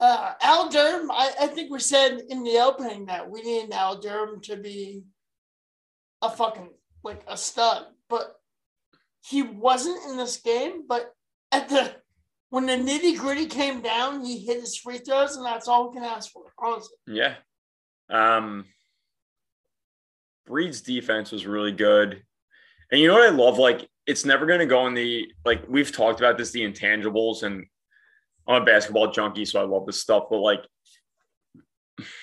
uh, 0.00 0.34
Al 0.42 0.68
Durham. 0.68 1.10
I, 1.10 1.32
I 1.42 1.46
think 1.46 1.70
we 1.70 1.78
said 1.80 2.20
in 2.28 2.42
the 2.44 2.58
opening 2.58 3.06
that 3.06 3.30
we 3.30 3.42
need 3.42 3.72
Al 3.72 3.98
Durham 4.00 4.40
to 4.42 4.56
be 4.56 5.04
a 6.22 6.28
fucking 6.30 6.70
like 7.04 7.22
a 7.28 7.36
stud, 7.36 7.86
but 8.08 8.34
he 9.24 9.42
wasn't 9.42 10.04
in 10.10 10.16
this 10.16 10.36
game. 10.38 10.82
But 10.88 11.12
at 11.52 11.68
the 11.68 11.94
when 12.50 12.66
the 12.66 12.72
nitty 12.72 13.18
gritty 13.18 13.46
came 13.46 13.80
down, 13.82 14.24
he 14.24 14.38
hit 14.44 14.60
his 14.60 14.76
free 14.76 14.98
throws, 14.98 15.36
and 15.36 15.46
that's 15.46 15.68
all 15.68 15.88
we 15.88 15.94
can 15.94 16.04
ask 16.04 16.30
for. 16.32 16.52
Honestly, 16.58 16.96
Yeah. 17.06 17.36
Um 18.10 18.64
Breed's 20.46 20.80
defense 20.80 21.30
was 21.30 21.46
really 21.46 21.72
good. 21.72 22.22
And 22.90 23.00
you 23.00 23.08
know 23.08 23.14
what 23.14 23.28
I 23.28 23.34
love? 23.34 23.58
Like, 23.58 23.88
it's 24.06 24.24
never 24.24 24.46
going 24.46 24.60
to 24.60 24.66
go 24.66 24.86
in 24.86 24.94
the, 24.94 25.30
like, 25.44 25.68
we've 25.68 25.92
talked 25.92 26.20
about 26.20 26.38
this, 26.38 26.50
the 26.50 26.60
intangibles, 26.60 27.42
and 27.42 27.66
I'm 28.46 28.62
a 28.62 28.64
basketball 28.64 29.12
junkie, 29.12 29.44
so 29.44 29.60
I 29.60 29.64
love 29.64 29.84
this 29.84 30.00
stuff. 30.00 30.24
But 30.30 30.38
like, 30.38 30.64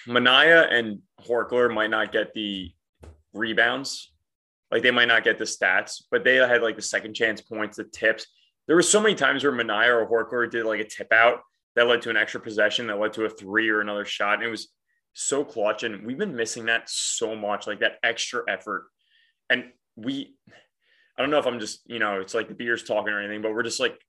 Minaya 0.08 0.68
and 0.70 1.02
Horchler 1.22 1.72
might 1.72 1.92
not 1.92 2.12
get 2.12 2.34
the 2.34 2.72
rebounds. 3.34 4.12
Like, 4.72 4.82
they 4.82 4.92
might 4.92 5.08
not 5.08 5.24
get 5.24 5.38
the 5.38 5.46
stats, 5.46 6.02
but 6.10 6.24
they 6.24 6.38
had 6.38 6.64
like 6.64 6.76
the 6.76 6.82
second 6.82 7.14
chance 7.14 7.42
points, 7.42 7.78
the 7.78 7.84
tips. 7.84 8.26
There 8.66 8.76
were 8.76 8.82
so 8.82 9.00
many 9.00 9.14
times 9.14 9.44
where 9.44 9.54
Minaya 9.54 9.94
or 9.94 10.10
Horchler 10.10 10.50
did 10.50 10.66
like 10.66 10.80
a 10.80 10.88
tip 10.88 11.14
out 11.14 11.42
that 11.76 11.88
led 11.88 12.02
to 12.02 12.10
an 12.10 12.18
extra 12.18 12.42
possession 12.42 12.88
that 12.88 13.00
led 13.00 13.14
to 13.14 13.26
a 13.26 13.30
three 13.30 13.70
or 13.70 13.82
another 13.82 14.06
shot. 14.06 14.36
And 14.36 14.44
it 14.44 14.50
was 14.50 14.70
so 15.14 15.44
clutch. 15.44 15.84
And 15.84 16.08
we've 16.08 16.18
been 16.18 16.36
missing 16.36 16.66
that 16.66 16.90
so 16.90 17.36
much, 17.36 17.68
like 17.68 17.82
that 17.82 18.00
extra 18.02 18.42
effort. 18.48 18.88
And 19.52 19.66
we, 19.96 20.36
I 21.18 21.22
don't 21.22 21.32
know 21.32 21.40
if 21.40 21.48
I'm 21.48 21.60
just, 21.60 21.82
you 21.86 22.00
know, 22.00 22.20
it's 22.20 22.34
like 22.34 22.48
the 22.48 22.54
beer's 22.54 22.84
talking 22.84 23.14
or 23.14 23.20
anything, 23.20 23.42
but 23.42 23.54
we're 23.54 23.64
just 23.64 23.80
like, 23.80 24.00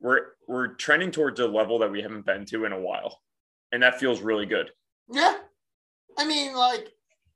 we're, 0.00 0.26
we're 0.48 0.74
trending 0.74 1.10
towards 1.10 1.38
a 1.40 1.46
level 1.46 1.78
that 1.78 1.90
we 1.90 2.02
haven't 2.02 2.26
been 2.26 2.44
to 2.46 2.64
in 2.64 2.72
a 2.72 2.80
while. 2.80 3.20
And 3.70 3.82
that 3.82 4.00
feels 4.00 4.20
really 4.20 4.46
good. 4.46 4.70
yeah. 5.10 5.36
I 6.18 6.26
mean, 6.26 6.54
like, 6.54 6.88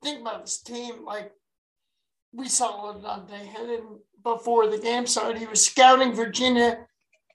think 0.03 0.21
about 0.21 0.45
this 0.45 0.61
team. 0.61 1.05
Like, 1.05 1.33
we 2.33 2.49
saw 2.49 2.93
Dante 2.93 3.47
Hennon 3.47 4.01
before 4.23 4.69
the 4.69 4.79
game 4.79 5.07
started. 5.07 5.39
He 5.39 5.47
was 5.47 5.65
scouting 5.65 6.13
Virginia. 6.13 6.87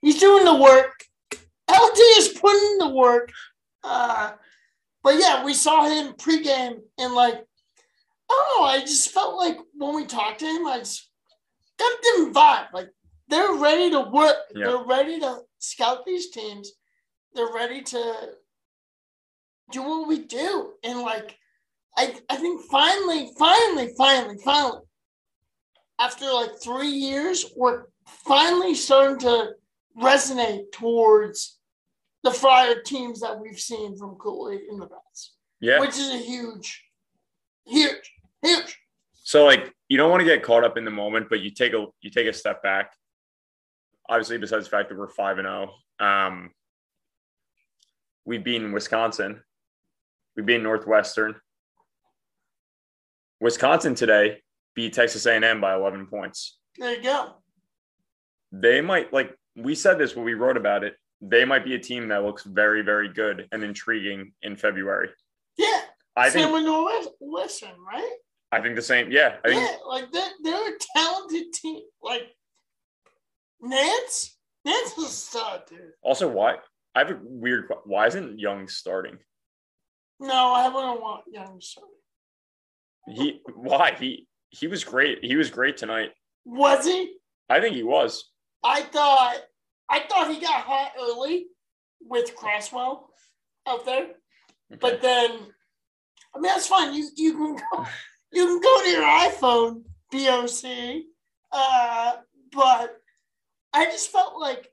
He's 0.02 0.20
doing 0.20 0.46
the 0.46 0.56
work. 0.56 1.04
LT 1.68 2.00
is 2.18 2.38
putting 2.40 2.78
the 2.78 2.90
work. 2.90 3.32
Uh, 3.84 4.34
but 5.04 5.16
yeah, 5.18 5.44
we 5.44 5.56
saw 5.56 5.90
him 5.90 6.14
pregame 6.14 6.82
and 7.00 7.14
like, 7.14 7.44
I 8.32 8.46
don't 8.56 8.62
know. 8.62 8.66
I 8.66 8.80
just 8.82 9.12
felt 9.12 9.36
like 9.38 9.58
when 9.74 9.96
we 9.96 10.06
talked 10.06 10.40
to 10.40 10.46
him, 10.46 10.66
I 10.68 10.80
just 10.80 11.10
got 11.78 11.92
a 11.92 12.02
different 12.02 12.36
vibe. 12.36 12.68
Like 12.74 12.90
they're 13.28 13.54
ready 13.56 13.90
to 13.92 14.02
work. 14.02 14.38
Yeah. 14.56 14.68
They're 14.68 14.86
ready 14.86 15.20
to 15.20 15.40
scout 15.60 16.06
these 16.06 16.30
teams. 16.30 16.72
They're 17.34 17.54
ready 17.54 17.82
to 17.82 18.30
do 19.72 19.82
what 19.84 20.08
we 20.08 20.20
do. 20.26 20.74
And 20.84 21.00
like, 21.02 21.38
I 21.98 22.16
I 22.30 22.38
think 22.38 22.62
finally, 22.70 23.32
finally, 23.38 23.94
finally, 23.98 24.38
finally, 24.44 24.82
after 26.00 26.32
like 26.32 26.52
three 26.62 26.90
years, 26.90 27.46
we're 27.56 27.86
finally 28.06 28.76
starting 28.76 29.20
to 29.20 29.52
resonate 30.00 30.72
towards 30.72 31.60
the 32.24 32.32
Friar 32.32 32.82
teams 32.86 33.20
that 33.22 33.40
we've 33.40 33.60
seen 33.60 33.98
from 33.98 34.12
Ed 34.52 34.60
in 34.70 34.78
the 34.80 34.88
past, 34.88 35.34
Yeah. 35.60 35.80
which 35.80 35.98
is 35.98 36.10
a 36.10 36.18
huge, 36.18 36.84
huge, 37.66 38.12
huge. 38.42 38.78
So 39.24 39.46
like 39.46 39.74
you 39.88 39.98
don't 39.98 40.10
want 40.10 40.22
to 40.22 40.26
get 40.26 40.44
caught 40.44 40.64
up 40.64 40.78
in 40.78 40.86
the 40.86 40.92
moment, 40.92 41.28
but 41.30 41.42
you 41.42 41.52
take 41.52 41.74
a 41.74 41.86
you 42.02 42.10
take 42.10 42.28
a 42.28 42.34
step 42.34 42.62
back. 42.64 42.94
Obviously, 44.10 44.38
besides 44.38 44.66
the 44.66 44.72
fact 44.72 44.90
that 44.90 44.98
we're 44.98 45.08
five 45.08 45.38
and 45.38 45.48
zero, 45.48 45.74
um, 46.00 46.52
we've 48.26 48.44
beaten 48.44 48.72
Wisconsin, 48.72 49.42
we've 50.36 50.46
beaten 50.46 50.64
Northwestern. 50.64 51.36
Wisconsin 53.40 53.96
today 53.96 54.42
beat 54.76 54.94
Texas 54.94 55.26
A&M 55.26 55.62
by 55.62 55.76
eleven 55.76 56.08
points. 56.08 56.58
There 56.78 56.96
you 56.96 57.04
go. 57.04 57.36
They 58.52 58.82
might 58.82 59.14
like 59.14 59.36
we 59.56 59.76
said 59.76 59.98
this 59.98 60.16
when 60.16 60.26
we 60.26 60.34
wrote 60.34 60.58
about 60.58 60.84
it. 60.84 60.96
They 61.22 61.46
might 61.46 61.64
be 61.64 61.76
a 61.76 61.80
team 61.80 62.08
that 62.08 62.24
looks 62.24 62.44
very, 62.44 62.82
very 62.82 63.08
good 63.08 63.48
and 63.52 63.64
intriguing 63.64 64.34
in 64.42 64.56
February. 64.56 65.10
Yeah. 65.58 65.82
I 66.16 66.30
Same 66.30 66.50
think 66.50 66.54
with 66.54 66.64
Northwestern, 66.66 67.80
right? 67.86 68.12
I 68.52 68.62
think 68.62 68.76
the 68.76 68.82
same. 68.82 69.12
Yeah, 69.12 69.38
I 69.46 69.50
think 69.50 69.62
yeah, 69.62 69.76
like 69.88 70.12
they're, 70.12 70.30
they're 70.44 70.70
a 70.70 70.78
talented 70.96 71.54
team. 71.54 71.82
Like 72.04 72.24
Nance, 73.62 74.38
Nance 74.66 74.94
was 74.98 75.08
a 75.08 75.10
stud, 75.10 75.62
dude. 75.70 75.80
also 76.02 76.28
why 76.28 76.58
I 76.96 77.00
have 77.00 77.12
a 77.12 77.20
weird. 77.22 77.72
Why 77.86 78.08
isn't 78.08 78.40
Young 78.40 78.68
starting? 78.68 79.18
No, 80.20 80.54
I 80.54 80.68
wouldn't 80.68 81.02
want 81.02 81.24
Young 81.32 81.60
starting. 81.62 81.90
He 83.08 83.42
why 83.56 83.96
he 83.98 84.28
he 84.50 84.68
was 84.68 84.84
great. 84.84 85.24
He 85.24 85.36
was 85.36 85.50
great 85.50 85.78
tonight. 85.78 86.12
Was 86.46 86.86
he? 86.86 87.14
I 87.50 87.60
think 87.60 87.76
he 87.76 87.84
was. 87.84 88.30
I 88.64 88.82
thought 88.82 89.38
I 89.90 90.02
thought 90.02 90.32
he 90.32 90.40
got 90.40 90.62
hot 90.62 90.92
early 91.00 91.48
with 92.02 92.36
Croswell 92.36 93.10
out 93.68 93.86
there, 93.86 94.08
but 94.80 95.02
then 95.02 95.32
I 96.36 96.40
mean 96.40 96.52
that's 96.52 96.68
fine. 96.68 96.94
You 96.94 97.10
you 97.16 97.34
can 97.34 97.56
go 97.56 97.86
you 98.32 98.46
can 98.46 98.60
go 98.60 98.84
to 98.84 98.90
your 98.90 99.04
iPhone 99.04 99.84
BOC, 100.12 101.04
uh, 101.52 102.14
but 102.52 102.98
I 103.74 103.86
just 103.86 104.12
felt 104.12 104.40
like 104.40 104.70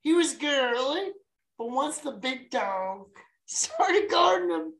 he 0.00 0.12
was 0.12 0.34
good 0.34 0.74
early, 0.74 1.10
but 1.58 1.70
once 1.70 1.98
the 1.98 2.12
big 2.12 2.50
dog 2.50 3.06
started 3.46 4.10
guarding 4.10 4.50
him, 4.50 4.72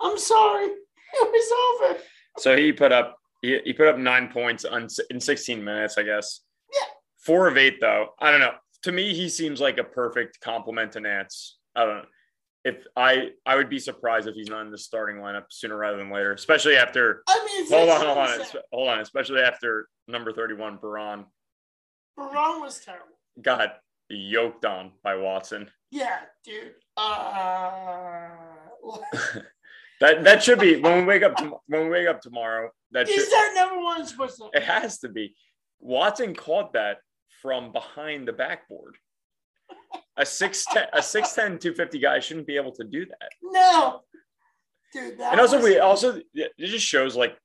I'm 0.00 0.18
sorry, 0.18 0.66
it 0.66 0.76
was 1.14 1.90
over. 1.90 2.00
So 2.38 2.56
he 2.56 2.72
put 2.72 2.92
up 2.92 3.16
he, 3.42 3.60
he 3.64 3.72
put 3.72 3.88
up 3.88 3.98
nine 3.98 4.28
points 4.28 4.64
on 4.64 4.88
in 5.10 5.20
16 5.20 5.62
minutes, 5.62 5.96
I 5.96 6.02
guess. 6.02 6.40
Yeah. 6.72 6.88
Four 7.18 7.48
of 7.48 7.56
eight 7.56 7.80
though. 7.80 8.08
I 8.18 8.30
don't 8.30 8.40
know. 8.40 8.54
To 8.82 8.92
me, 8.92 9.14
he 9.14 9.28
seems 9.28 9.60
like 9.60 9.78
a 9.78 9.84
perfect 9.84 10.40
complement 10.40 10.92
to 10.92 11.00
Nance. 11.00 11.58
I 11.74 11.84
don't 11.84 11.98
know. 11.98 12.04
If 12.64 12.84
I 12.96 13.30
I 13.46 13.56
would 13.56 13.68
be 13.70 13.78
surprised 13.78 14.26
if 14.28 14.34
he's 14.34 14.48
not 14.48 14.62
in 14.62 14.70
the 14.70 14.78
starting 14.78 15.16
lineup 15.16 15.44
sooner 15.50 15.76
rather 15.76 15.96
than 15.96 16.10
later, 16.10 16.32
especially 16.32 16.76
after 16.76 17.22
I 17.28 17.44
mean, 17.46 17.70
hold 17.70 17.88
on, 17.88 18.04
hold 18.04 18.18
on, 18.18 18.40
hold 18.72 18.88
on, 18.88 19.00
especially 19.00 19.40
after 19.40 19.88
number 20.08 20.32
31, 20.32 20.78
Beran, 20.78 21.24
Beran 22.16 22.60
was 22.60 22.80
terrible. 22.84 23.06
got 23.40 23.76
yoked 24.10 24.64
on 24.64 24.92
by 25.02 25.16
Watson. 25.16 25.70
Yeah, 25.90 26.18
dude. 26.44 26.74
Uh, 26.96 28.28
That 30.00 30.22
that 30.24 30.42
should 30.44 30.60
be 30.60 30.76
when 30.80 30.98
we 31.00 31.04
wake 31.04 31.24
up 31.24 31.36
tom- 31.36 31.56
when 31.66 31.84
we 31.84 31.90
wake 31.90 32.06
up 32.06 32.20
tomorrow. 32.20 32.70
That 32.92 33.08
is 33.08 33.16
should 33.16 33.30
that 33.32 33.52
number 33.56 33.82
one 33.82 34.06
supposed 34.06 34.36
to? 34.36 34.48
It 34.52 34.62
has 34.62 34.98
to 35.00 35.08
be. 35.08 35.34
Watson 35.80 36.34
caught 36.36 36.74
that 36.74 36.98
from 37.42 37.72
behind 37.72 38.28
the 38.28 38.32
backboard. 38.32 38.96
A 40.16 40.22
6'10, 40.22 40.88
a 40.92 40.98
6'10, 40.98 41.60
250 41.60 41.98
guy 41.98 42.18
shouldn't 42.20 42.46
be 42.46 42.56
able 42.56 42.72
to 42.72 42.84
do 42.84 43.06
that. 43.06 43.30
No, 43.42 44.00
dude. 44.92 45.18
That 45.18 45.32
And 45.32 45.40
also, 45.40 45.62
we 45.62 45.78
also, 45.78 46.20
it 46.34 46.52
just 46.58 46.84
shows 46.84 47.14
like, 47.16 47.36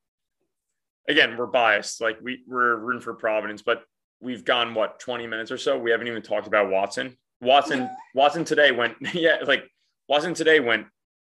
again, 1.07 1.37
we're 1.37 1.45
biased. 1.47 2.01
Like, 2.01 2.17
we, 2.21 2.43
we're 2.47 2.75
rooting 2.77 3.01
for 3.01 3.13
Providence, 3.13 3.61
but 3.61 3.83
we've 4.21 4.43
gone, 4.43 4.73
what, 4.73 4.99
20 4.99 5.27
minutes 5.27 5.51
or 5.51 5.57
so? 5.57 5.77
We 5.77 5.91
haven't 5.91 6.07
even 6.07 6.21
talked 6.21 6.47
about 6.47 6.69
Watson. 6.69 7.15
Watson, 7.41 7.89
Watson 8.15 8.43
today 8.45 8.71
went, 8.71 8.95
yeah, 9.13 9.37
like, 9.45 9.65
Watson 10.09 10.33
today 10.33 10.59
went 10.59 10.87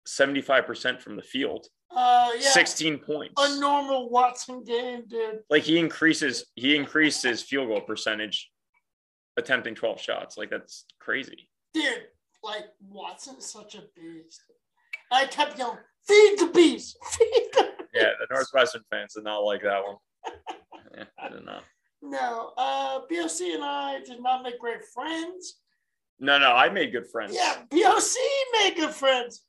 75% 0.09 1.01
from 1.01 1.17
the 1.17 1.23
field, 1.23 1.67
Uh, 1.95 2.31
yeah. 2.39 2.51
16 2.51 2.99
points. 2.99 3.35
A 3.39 3.59
normal 3.61 4.11
Watson 4.11 4.63
game, 4.65 5.05
dude. 5.09 5.41
like 5.51 5.63
he 5.63 5.79
increases 5.79 6.47
he 6.55 6.75
increased 6.77 7.23
his 7.23 7.41
field 7.43 7.69
goal 7.69 7.81
percentage 7.81 8.51
attempting 9.37 9.75
12 9.75 10.01
shots 10.01 10.37
like 10.37 10.51
that's 10.51 10.85
crazy 11.01 11.49
Dude, 11.73 12.05
like 12.45 12.67
Watson's 12.89 13.47
such 13.47 13.75
a 13.75 13.83
beast. 13.97 14.41
I 15.11 15.27
kept 15.27 15.59
yelling, 15.59 15.79
"Feed 16.07 16.39
the 16.39 16.51
beast! 16.55 16.97
Feed 17.11 17.49
the." 17.53 17.71
yeah 17.93 18.11
the 18.21 18.27
northwestern 18.33 18.83
fans 18.91 19.15
did 19.15 19.25
not 19.25 19.39
like 19.39 19.63
that 19.63 19.83
one 19.85 19.97
yeah, 20.97 21.05
i 21.19 21.29
don't 21.29 21.45
know 21.45 21.61
No, 22.03 22.53
uh, 22.57 23.01
BOC 23.11 23.41
and 23.55 23.65
I 23.65 24.01
did 24.05 24.21
not 24.23 24.43
make 24.43 24.59
great 24.61 24.85
friends. 24.95 25.61
no 26.21 26.39
no 26.39 26.53
i 26.53 26.69
made 26.69 26.93
good 26.93 27.07
friends 27.11 27.35
Yeah, 27.35 27.57
BOC 27.71 28.15
made 28.59 28.77
good 28.77 28.95
friends. 28.95 29.45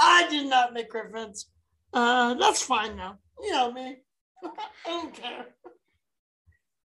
I 0.00 0.28
did 0.28 0.46
not 0.48 0.72
make 0.74 0.90
great 0.90 1.10
friends. 1.10 1.50
Uh, 1.92 2.34
that's 2.34 2.62
fine 2.62 2.94
now. 2.96 3.18
You 3.42 3.50
know 3.50 3.72
me. 3.72 3.96
I 4.44 4.50
don't 4.86 5.12
care. 5.12 5.46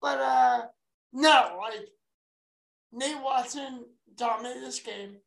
But 0.01 0.19
uh, 0.19 0.61
no, 1.13 1.57
like 1.61 1.87
Nate 2.91 3.21
Watson 3.21 3.85
dominated 4.15 4.61
this 4.63 4.79
game. 4.79 5.17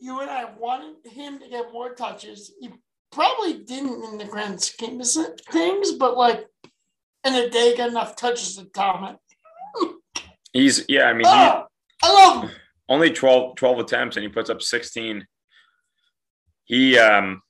You 0.00 0.20
and 0.20 0.30
I 0.30 0.46
wanted 0.58 1.10
him 1.10 1.38
to 1.38 1.48
get 1.48 1.72
more 1.72 1.94
touches. 1.94 2.52
He 2.60 2.70
probably 3.12 3.54
didn't 3.64 4.04
in 4.04 4.18
the 4.18 4.24
grand 4.24 4.60
scheme 4.60 5.00
of 5.00 5.06
things, 5.50 5.92
but 5.92 6.16
like 6.16 6.46
in 7.24 7.34
a 7.34 7.48
day, 7.48 7.76
got 7.76 7.90
enough 7.90 8.16
touches 8.16 8.56
to 8.56 8.64
dominate. 8.74 9.16
he's 10.52 10.84
yeah 10.88 11.04
i 11.04 11.12
mean 11.12 11.24
he 11.24 11.32
Oh, 11.32 11.64
I 12.02 12.12
love 12.12 12.44
him. 12.44 12.50
only 12.88 13.10
12 13.10 13.54
12 13.56 13.78
attempts 13.78 14.16
and 14.16 14.24
he 14.24 14.28
puts 14.28 14.50
up 14.50 14.60
16 14.60 15.26
he 16.64 16.98
um 16.98 17.40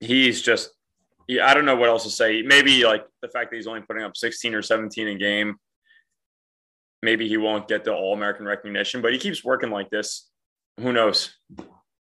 he's 0.00 0.42
just 0.42 0.70
yeah, 1.28 1.46
I 1.48 1.54
don't 1.54 1.64
know 1.64 1.74
what 1.74 1.88
else 1.88 2.04
to 2.04 2.10
say. 2.10 2.42
Maybe 2.42 2.84
like 2.84 3.04
the 3.20 3.26
fact 3.28 3.50
that 3.50 3.56
he's 3.56 3.66
only 3.66 3.80
putting 3.80 4.04
up 4.04 4.16
16 4.16 4.54
or 4.54 4.62
17 4.62 5.08
a 5.08 5.14
game. 5.16 5.56
Maybe 7.02 7.28
he 7.28 7.36
won't 7.36 7.68
get 7.68 7.84
the 7.84 7.94
All 7.94 8.14
American 8.14 8.46
recognition, 8.46 9.02
but 9.02 9.12
he 9.12 9.18
keeps 9.18 9.44
working 9.44 9.70
like 9.70 9.90
this. 9.90 10.28
Who 10.80 10.92
knows? 10.92 11.34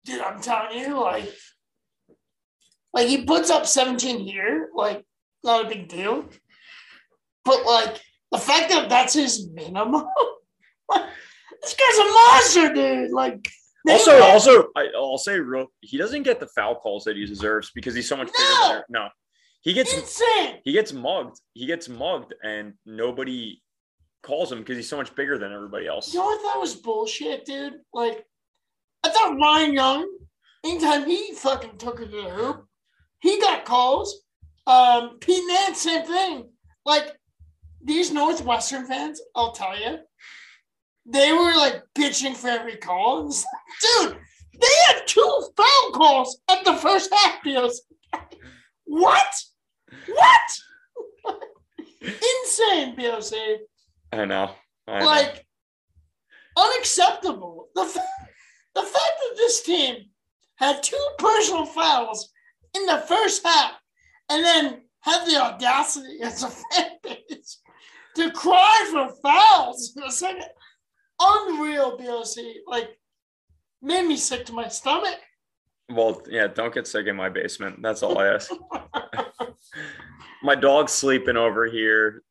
dude, 0.05 0.21
I'm 0.21 0.41
telling 0.41 0.79
you, 0.79 1.01
like, 1.01 1.33
like 2.93 3.09
he 3.09 3.25
puts 3.25 3.51
up 3.51 3.67
17 3.67 4.21
here, 4.21 4.69
like, 4.75 5.05
not 5.43 5.65
a 5.65 5.69
big 5.69 5.89
deal. 5.89 6.27
But 7.45 7.65
like 7.67 8.01
the 8.33 8.39
fact 8.39 8.71
that 8.71 8.89
that's 8.89 9.15
his 9.15 9.49
minimum, 9.51 10.07
like, 10.89 11.05
this 11.63 11.75
guy's 11.75 11.99
a 11.99 12.05
monster, 12.05 12.75
dude. 12.75 13.11
Like, 13.13 13.49
Also, 13.89 14.13
Nate- 14.13 14.23
also, 14.23 14.69
I, 14.77 14.89
I'll 14.97 15.19
say 15.19 15.39
real. 15.39 15.67
He 15.81 15.97
doesn't 15.99 16.23
get 16.23 16.41
the 16.41 16.47
foul 16.49 16.75
calls 16.77 17.05
that 17.05 17.17
he 17.17 17.27
deserves 17.27 17.71
because 17.75 17.95
he's 17.95 18.09
so 18.09 18.17
much 18.17 18.29
bigger. 18.29 18.39
No! 18.61 18.69
Than, 18.73 18.83
no, 18.91 19.09
he 19.63 19.73
gets 19.73 19.95
insane. 19.95 20.61
he 20.65 20.73
gets 20.73 20.93
mugged. 20.93 21.39
He 21.55 21.67
gets 21.67 21.89
mugged, 21.89 22.35
and 22.43 22.75
nobody 22.87 23.63
calls 24.25 24.51
him 24.51 24.59
because 24.59 24.77
he's 24.77 24.89
so 24.89 24.97
much 24.97 25.15
bigger 25.15 25.39
than 25.39 25.53
everybody 25.53 25.87
else. 25.87 26.13
You 26.13 26.21
know 26.21 26.27
what 26.27 26.43
that 26.43 26.61
was 26.61 26.75
bullshit, 26.75 27.45
dude? 27.45 27.75
Like, 27.93 28.25
I 29.05 29.11
thought 29.11 29.39
Ryan 29.39 29.75
Young, 29.75 30.11
anytime 30.65 31.07
he 31.07 31.35
fucking 31.35 31.77
took 31.79 32.01
it 32.01 32.11
to 32.11 32.23
the 32.23 32.31
hoop, 32.31 32.67
he 33.21 33.41
got 33.41 33.65
calls. 33.65 34.23
Um, 34.67 35.19
Pete 35.21 35.45
Nance, 35.47 35.83
same 35.83 36.07
thing. 36.07 36.49
Like, 36.87 37.13
these 37.83 38.13
Northwestern 38.13 38.87
fans, 38.87 39.21
I'll 39.37 39.53
tell 39.53 39.79
you, 39.79 39.99
they 41.07 41.33
were 41.33 41.55
like 41.55 41.83
bitching 41.95 42.35
for 42.35 42.49
every 42.49 42.77
call. 42.77 43.29
Dude, 43.29 44.17
they 44.59 44.67
had 44.87 45.07
two 45.07 45.49
foul 45.55 45.91
calls 45.93 46.41
at 46.51 46.65
the 46.65 46.75
first 46.75 47.13
half, 47.13 47.43
Beals. 47.45 47.83
What? 48.85 49.35
What? 50.07 50.59
Insane, 52.01 52.97
BOC 52.97 53.61
I 54.21 54.25
know. 54.25 54.51
I 54.87 55.01
know. 55.01 55.07
like 55.07 55.45
unacceptable. 56.57 57.69
The, 57.75 57.85
fa- 57.85 58.09
the 58.75 58.83
fact 58.83 58.95
that 58.95 59.37
this 59.37 59.63
team 59.63 60.05
had 60.57 60.83
two 60.83 61.09
personal 61.19 61.67
fouls 61.67 62.33
in 62.75 62.87
the 62.87 62.99
first 63.09 63.45
half 63.45 63.73
and 64.31 64.45
then 64.45 64.83
had 65.01 65.27
the 65.27 65.37
audacity 65.37 66.21
as 66.23 66.43
a 66.43 66.49
fan 66.49 66.91
base 67.03 67.61
to 68.17 68.31
cry 68.31 68.89
for 68.91 69.15
fouls 69.23 69.95
in 69.97 70.03
the 70.05 70.11
second. 70.11 70.47
Unreal, 71.21 71.97
BOC. 71.97 72.37
Like, 72.67 72.91
made 73.83 74.07
me 74.07 74.17
sick 74.17 74.47
to 74.47 74.53
my 74.53 74.69
stomach. 74.69 75.19
Well, 75.91 76.23
yeah, 76.29 76.47
don't 76.47 76.73
get 76.73 76.87
sick 76.87 77.07
in 77.07 77.17
my 77.17 77.29
basement. 77.29 77.83
That's 77.83 78.03
all 78.03 78.19
I 78.19 78.29
ask. 78.29 78.51
my 80.43 80.55
dog's 80.55 80.93
sleeping 80.93 81.37
over 81.37 81.67
here. 81.67 82.23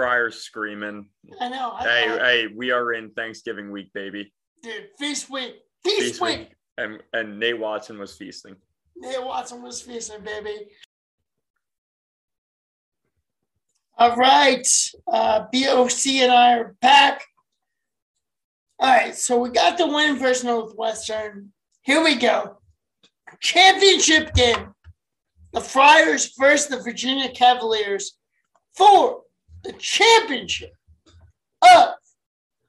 Crier's 0.00 0.40
screaming. 0.42 1.08
I 1.40 1.48
know. 1.48 1.72
I, 1.72 1.82
Hey, 1.82 2.08
I- 2.10 2.18
hey, 2.18 2.46
we 2.54 2.70
are 2.70 2.92
in 2.92 3.10
Thanksgiving 3.12 3.70
week, 3.70 3.90
baby. 3.94 4.30
dude, 4.62 4.88
feast 4.98 5.30
week. 5.30 5.54
Feast, 5.84 6.00
Feast 6.00 6.20
week. 6.20 6.38
week. 6.40 6.52
And 6.76 7.02
and 7.14 7.38
Nate 7.38 7.58
Watson 7.58 7.98
was 7.98 8.14
feasting. 8.14 8.56
Nate 8.96 9.24
Watson 9.24 9.62
was 9.62 9.80
feasting, 9.80 10.22
baby. 10.22 10.68
All 13.98 14.14
right. 14.16 14.66
Uh, 15.10 15.46
BOC 15.52 16.06
and 16.20 16.32
I 16.32 16.58
are 16.58 16.76
back. 16.82 17.22
All 18.78 18.90
right. 18.90 19.14
So 19.14 19.38
we 19.38 19.48
got 19.48 19.78
the 19.78 19.86
win 19.86 20.18
versus 20.18 20.44
Northwestern. 20.44 21.52
Here 21.82 22.04
we 22.04 22.16
go. 22.16 22.58
Championship 23.40 24.34
game. 24.34 24.74
The 25.54 25.60
Friars 25.62 26.34
versus 26.38 26.66
the 26.66 26.82
Virginia 26.82 27.30
Cavaliers 27.30 28.18
for 28.74 29.22
the 29.66 29.72
championship 29.74 30.72
of 31.62 31.94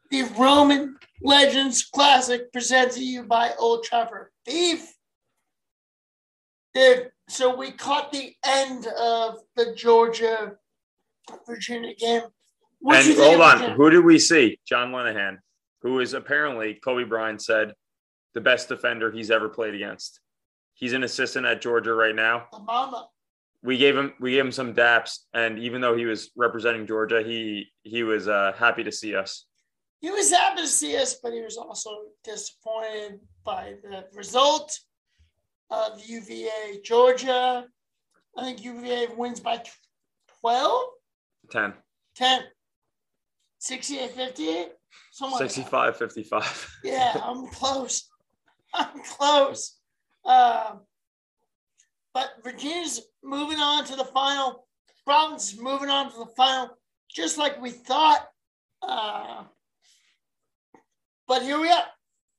the 0.10 0.24
Roman 0.38 0.98
Legends 1.22 1.84
Classic 1.86 2.52
presented 2.52 2.94
to 2.94 3.04
you 3.04 3.24
by 3.24 3.52
Old 3.60 3.84
Trapper 3.84 4.32
Beef. 4.46 4.94
Dude, 6.74 7.12
so 7.28 7.56
we 7.56 7.72
caught 7.72 8.12
the 8.12 8.34
end 8.46 8.88
of 9.00 9.40
the 9.56 9.74
Georgia 9.76 10.56
Virginia 11.46 11.94
game. 11.96 12.24
What'd 12.80 13.12
and 13.12 13.20
hold 13.20 13.42
on, 13.42 13.58
Virginia? 13.58 13.76
who 13.76 13.90
did 13.90 14.06
we 14.06 14.20
see? 14.20 14.60
John 14.66 14.92
Linehan, 14.92 15.38
who 15.82 16.00
is 16.00 16.14
apparently 16.14 16.76
Kobe 16.76 17.04
Bryant 17.04 17.42
said 17.42 17.74
the 18.34 18.42
best 18.42 18.70
defender 18.70 19.12
he's 19.12 19.32
ever 19.32 19.50
played 19.50 19.76
against. 19.76 20.20
He's 20.76 20.94
an 20.94 21.04
assistant 21.04 21.46
at 21.46 21.62
Georgia 21.62 21.94
right 21.94 22.16
now. 22.16 22.48
The 22.52 22.60
mama. 22.60 23.10
We 23.64 23.78
gave 23.78 23.98
him 23.98 24.14
we 24.20 24.32
gave 24.32 24.46
him 24.46 24.52
some 24.52 24.74
daps, 24.74 25.20
and 25.34 25.60
even 25.60 25.82
though 25.82 25.96
he 25.96 26.06
was 26.06 26.32
representing 26.36 26.86
Georgia, 26.86 27.24
he 27.24 27.68
he 27.84 28.04
was 28.04 28.28
uh, 28.28 28.54
happy 28.58 28.84
to 28.84 28.92
see 28.92 29.16
us. 29.16 29.46
He 30.00 30.12
was 30.12 30.32
happy 30.32 30.62
to 30.62 30.68
see 30.68 30.96
us, 30.96 31.16
but 31.22 31.34
he 31.34 31.42
was 31.42 31.58
also 31.58 31.90
disappointed 32.24 33.20
by 33.44 33.76
the 33.82 34.06
result 34.14 34.78
of 35.72 36.00
UVA 36.06 36.82
Georgia. 36.84 37.66
I 38.38 38.44
think 38.44 38.64
UVA 38.64 39.08
wins 39.18 39.40
by 39.40 39.64
12, 40.42 40.82
Ten. 41.50 41.74
10, 42.16 42.42
68, 43.58 44.12
58, 44.12 44.68
something 45.12 45.32
like 45.34 45.40
that. 45.40 45.52
65 45.52 45.98
55. 45.98 46.72
Yeah, 46.84 47.20
I'm 47.24 47.48
close. 47.48 48.08
I'm 48.74 49.02
close. 49.04 49.78
Um, 50.26 50.82
but 52.14 52.30
Virginia's 52.44 53.02
moving 53.24 53.58
on 53.58 53.86
to 53.86 53.96
the 53.96 54.06
final. 54.06 54.68
Providence 55.06 55.54
is 55.54 55.62
moving 55.62 55.90
on 55.90 56.12
to 56.12 56.18
the 56.18 56.32
final, 56.36 56.78
just 57.10 57.38
like 57.38 57.62
we 57.62 57.72
thought. 57.72 58.28
Uh, 58.82 59.44
but 61.28 61.42
here 61.42 61.60
we 61.60 61.70
are, 61.70 61.86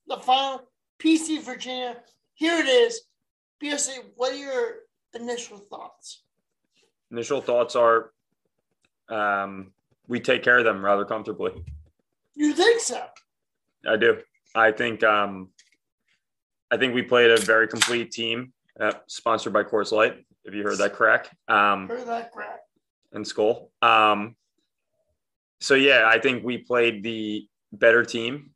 the 0.07 0.19
final. 0.19 0.69
PC 0.99 1.43
Virginia. 1.43 1.97
Here 2.35 2.59
it 2.59 2.67
is. 2.67 3.03
BOC, 3.61 4.05
what 4.17 4.33
are 4.33 4.37
your 4.37 4.75
initial 5.15 5.59
thoughts? 5.59 6.23
Initial 7.11 7.41
thoughts 7.41 7.77
are 7.77 8.13
um, 9.09 9.73
we 10.07 10.21
take 10.21 10.43
care 10.43 10.59
of 10.59 10.65
them 10.65 10.85
rather 10.85 11.05
comfortably. 11.05 11.65
You 12.35 12.53
think 12.53 12.81
so? 12.81 13.03
I 13.87 13.97
do. 13.97 14.19
I 14.55 14.73
think 14.73 15.03
um, 15.03 15.51
I 16.71 16.77
think 16.77 16.95
we 16.95 17.03
played 17.03 17.31
a 17.31 17.39
very 17.39 17.69
complete 17.69 18.11
team, 18.11 18.53
uh, 18.81 18.93
sponsored 19.07 19.53
by 19.53 19.65
Coors 19.65 19.93
Light. 19.93 20.25
If 20.45 20.55
you 20.55 20.63
heard 20.63 20.79
that 20.79 20.95
crack, 20.95 21.31
um, 21.49 21.89
Heard 21.89 22.07
that 22.07 22.33
crap. 22.33 22.61
and 23.13 23.27
Skull. 23.27 23.71
Um, 23.83 24.37
so 25.61 25.75
yeah, 25.75 26.05
I 26.07 26.19
think 26.19 26.45
we 26.45 26.59
played 26.59 27.03
the 27.03 27.47
better 27.73 28.05
team 28.05 28.51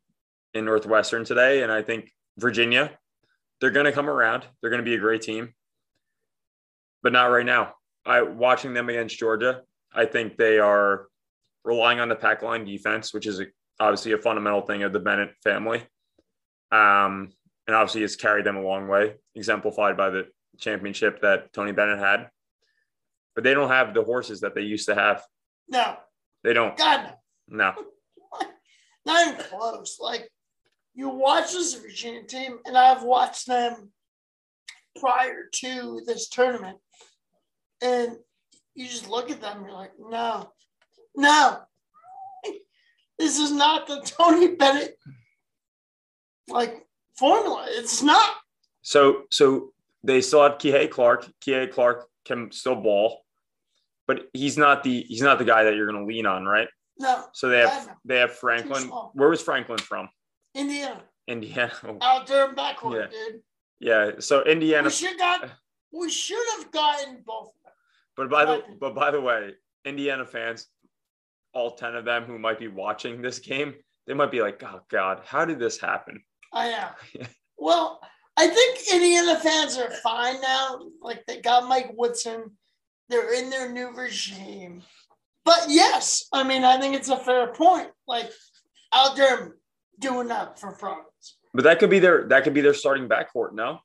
in 0.53 0.65
Northwestern 0.65 1.23
today, 1.25 1.63
and 1.63 1.71
I 1.71 1.81
think 1.81 2.11
Virginia, 2.37 2.91
they're 3.59 3.71
going 3.71 3.85
to 3.85 3.91
come 3.91 4.09
around. 4.09 4.45
They're 4.61 4.69
going 4.69 4.83
to 4.83 4.89
be 4.89 4.95
a 4.95 4.99
great 4.99 5.21
team, 5.21 5.53
but 7.03 7.13
not 7.13 7.25
right 7.25 7.45
now. 7.45 7.73
I 8.05 8.21
watching 8.21 8.73
them 8.73 8.89
against 8.89 9.17
Georgia. 9.17 9.61
I 9.93 10.05
think 10.05 10.37
they 10.37 10.59
are 10.59 11.07
relying 11.63 11.99
on 11.99 12.09
the 12.09 12.15
pack 12.15 12.41
line 12.41 12.65
defense, 12.65 13.13
which 13.13 13.27
is 13.27 13.39
a, 13.39 13.45
obviously 13.79 14.13
a 14.13 14.17
fundamental 14.17 14.61
thing 14.61 14.83
of 14.83 14.93
the 14.93 14.99
Bennett 14.99 15.31
family. 15.43 15.83
Um, 16.71 17.31
and 17.67 17.75
obviously, 17.75 18.03
it's 18.03 18.15
carried 18.15 18.45
them 18.45 18.57
a 18.57 18.61
long 18.61 18.87
way, 18.87 19.15
exemplified 19.35 19.95
by 19.97 20.09
the 20.09 20.27
championship 20.59 21.21
that 21.21 21.53
Tony 21.53 21.71
Bennett 21.71 21.99
had. 21.99 22.29
But 23.35 23.43
they 23.43 23.53
don't 23.53 23.69
have 23.69 23.93
the 23.93 24.03
horses 24.03 24.41
that 24.41 24.53
they 24.53 24.61
used 24.61 24.87
to 24.87 24.95
have. 24.95 25.23
No, 25.69 25.95
They 26.43 26.53
don't. 26.53 26.77
God 26.77 27.13
no. 27.47 27.73
No. 27.73 28.47
not 29.05 29.27
even 29.27 29.39
close. 29.45 29.97
Like 29.99 30.29
you 30.93 31.09
watch 31.09 31.53
this 31.53 31.73
Virginia 31.75 32.23
team, 32.23 32.59
and 32.65 32.77
I've 32.77 33.03
watched 33.03 33.47
them 33.47 33.91
prior 34.99 35.45
to 35.51 36.01
this 36.05 36.29
tournament, 36.29 36.77
and 37.81 38.17
you 38.75 38.87
just 38.87 39.09
look 39.09 39.31
at 39.31 39.41
them, 39.41 39.63
you're 39.63 39.73
like, 39.73 39.91
no, 39.99 40.51
no, 41.15 41.59
this 43.19 43.39
is 43.39 43.51
not 43.51 43.87
the 43.87 44.01
Tony 44.05 44.55
Bennett 44.55 44.97
like 46.47 46.85
formula. 47.17 47.65
It's 47.69 48.01
not. 48.01 48.35
So 48.81 49.23
so 49.31 49.73
they 50.03 50.21
still 50.21 50.43
have 50.43 50.57
Kihei 50.57 50.89
Clark. 50.89 51.27
Kihei 51.45 51.71
Clark 51.71 52.07
can 52.25 52.51
still 52.51 52.75
ball, 52.75 53.23
but 54.07 54.27
he's 54.33 54.57
not 54.57 54.83
the 54.83 55.01
he's 55.03 55.21
not 55.21 55.37
the 55.39 55.45
guy 55.45 55.63
that 55.63 55.75
you're 55.75 55.89
going 55.91 55.99
to 55.99 56.05
lean 56.07 56.25
on, 56.25 56.45
right? 56.45 56.67
No, 56.99 57.25
So 57.33 57.49
they 57.49 57.59
have 57.59 57.89
they 58.05 58.17
have 58.19 58.33
Franklin. 58.33 58.83
Where 59.13 59.29
was 59.29 59.41
Franklin 59.41 59.79
from? 59.79 60.09
Indiana 60.55 61.01
Indiana. 61.27 61.71
Oh, 61.83 61.97
out 62.01 62.27
there 62.27 62.45
and 62.47 62.55
backward, 62.55 63.09
Yeah. 63.11 63.31
dude. 63.31 63.41
yeah. 63.79 64.11
So 64.19 64.43
Indiana. 64.43 64.85
We 64.87 64.91
should 64.91 65.17
got. 65.17 65.49
We 65.95 66.09
should 66.09 66.43
have 66.57 66.71
gotten 66.71 67.21
both. 67.23 67.51
But 68.17 68.27
by 68.27 68.45
the 68.45 68.63
but 68.81 68.95
by 68.95 69.11
the 69.11 69.21
way, 69.21 69.51
Indiana 69.85 70.25
fans, 70.25 70.67
all 71.53 71.69
ten 71.75 71.95
of 71.95 72.03
them 72.03 72.23
who 72.23 72.39
might 72.39 72.57
be 72.57 72.67
watching 72.67 73.21
this 73.21 73.37
game, 73.37 73.75
they 74.07 74.15
might 74.15 74.31
be 74.31 74.41
like, 74.41 74.61
"Oh 74.63 74.81
God, 74.89 75.21
how 75.23 75.45
did 75.45 75.59
this 75.59 75.79
happen?" 75.79 76.23
I 76.53 76.69
know. 76.69 76.89
Yeah. 77.13 77.27
Well, 77.57 77.99
I 78.35 78.47
think 78.47 78.79
Indiana 78.93 79.39
fans 79.39 79.77
are 79.77 79.91
fine 80.03 80.41
now. 80.41 80.79
Like 81.01 81.23
they 81.27 81.39
got 81.39 81.67
Mike 81.69 81.91
Woodson, 81.95 82.57
they're 83.09 83.33
in 83.33 83.49
their 83.49 83.71
new 83.71 83.89
regime. 83.91 84.81
But 85.45 85.65
yes, 85.67 86.25
I 86.33 86.43
mean 86.43 86.63
I 86.63 86.79
think 86.79 86.95
it's 86.95 87.09
a 87.09 87.17
fair 87.17 87.47
point. 87.53 87.89
Like 88.07 88.31
out 88.93 89.15
there 89.15 89.55
doing 89.99 90.27
that 90.29 90.59
for 90.59 90.73
Providence, 90.75 91.37
But 91.53 91.63
that 91.65 91.79
could 91.79 91.89
be 91.89 91.99
their 91.99 92.27
that 92.29 92.43
could 92.43 92.53
be 92.53 92.61
their 92.61 92.73
starting 92.73 93.07
backcourt. 93.07 93.53
No, 93.53 93.79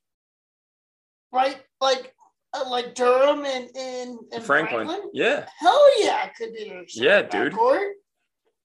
right? 1.32 1.58
Like 1.80 2.14
uh, 2.54 2.68
like 2.70 2.94
Durham 2.94 3.44
and 3.44 3.68
and, 3.76 4.18
and 4.32 4.42
Franklin. 4.42 4.86
Franklin. 4.86 5.10
Yeah, 5.12 5.46
Hell 5.58 6.02
yeah, 6.02 6.28
could 6.28 6.54
be 6.54 6.68
their 6.68 6.84
Yeah, 6.94 7.22
dude. 7.22 7.52
backcourt. 7.52 7.90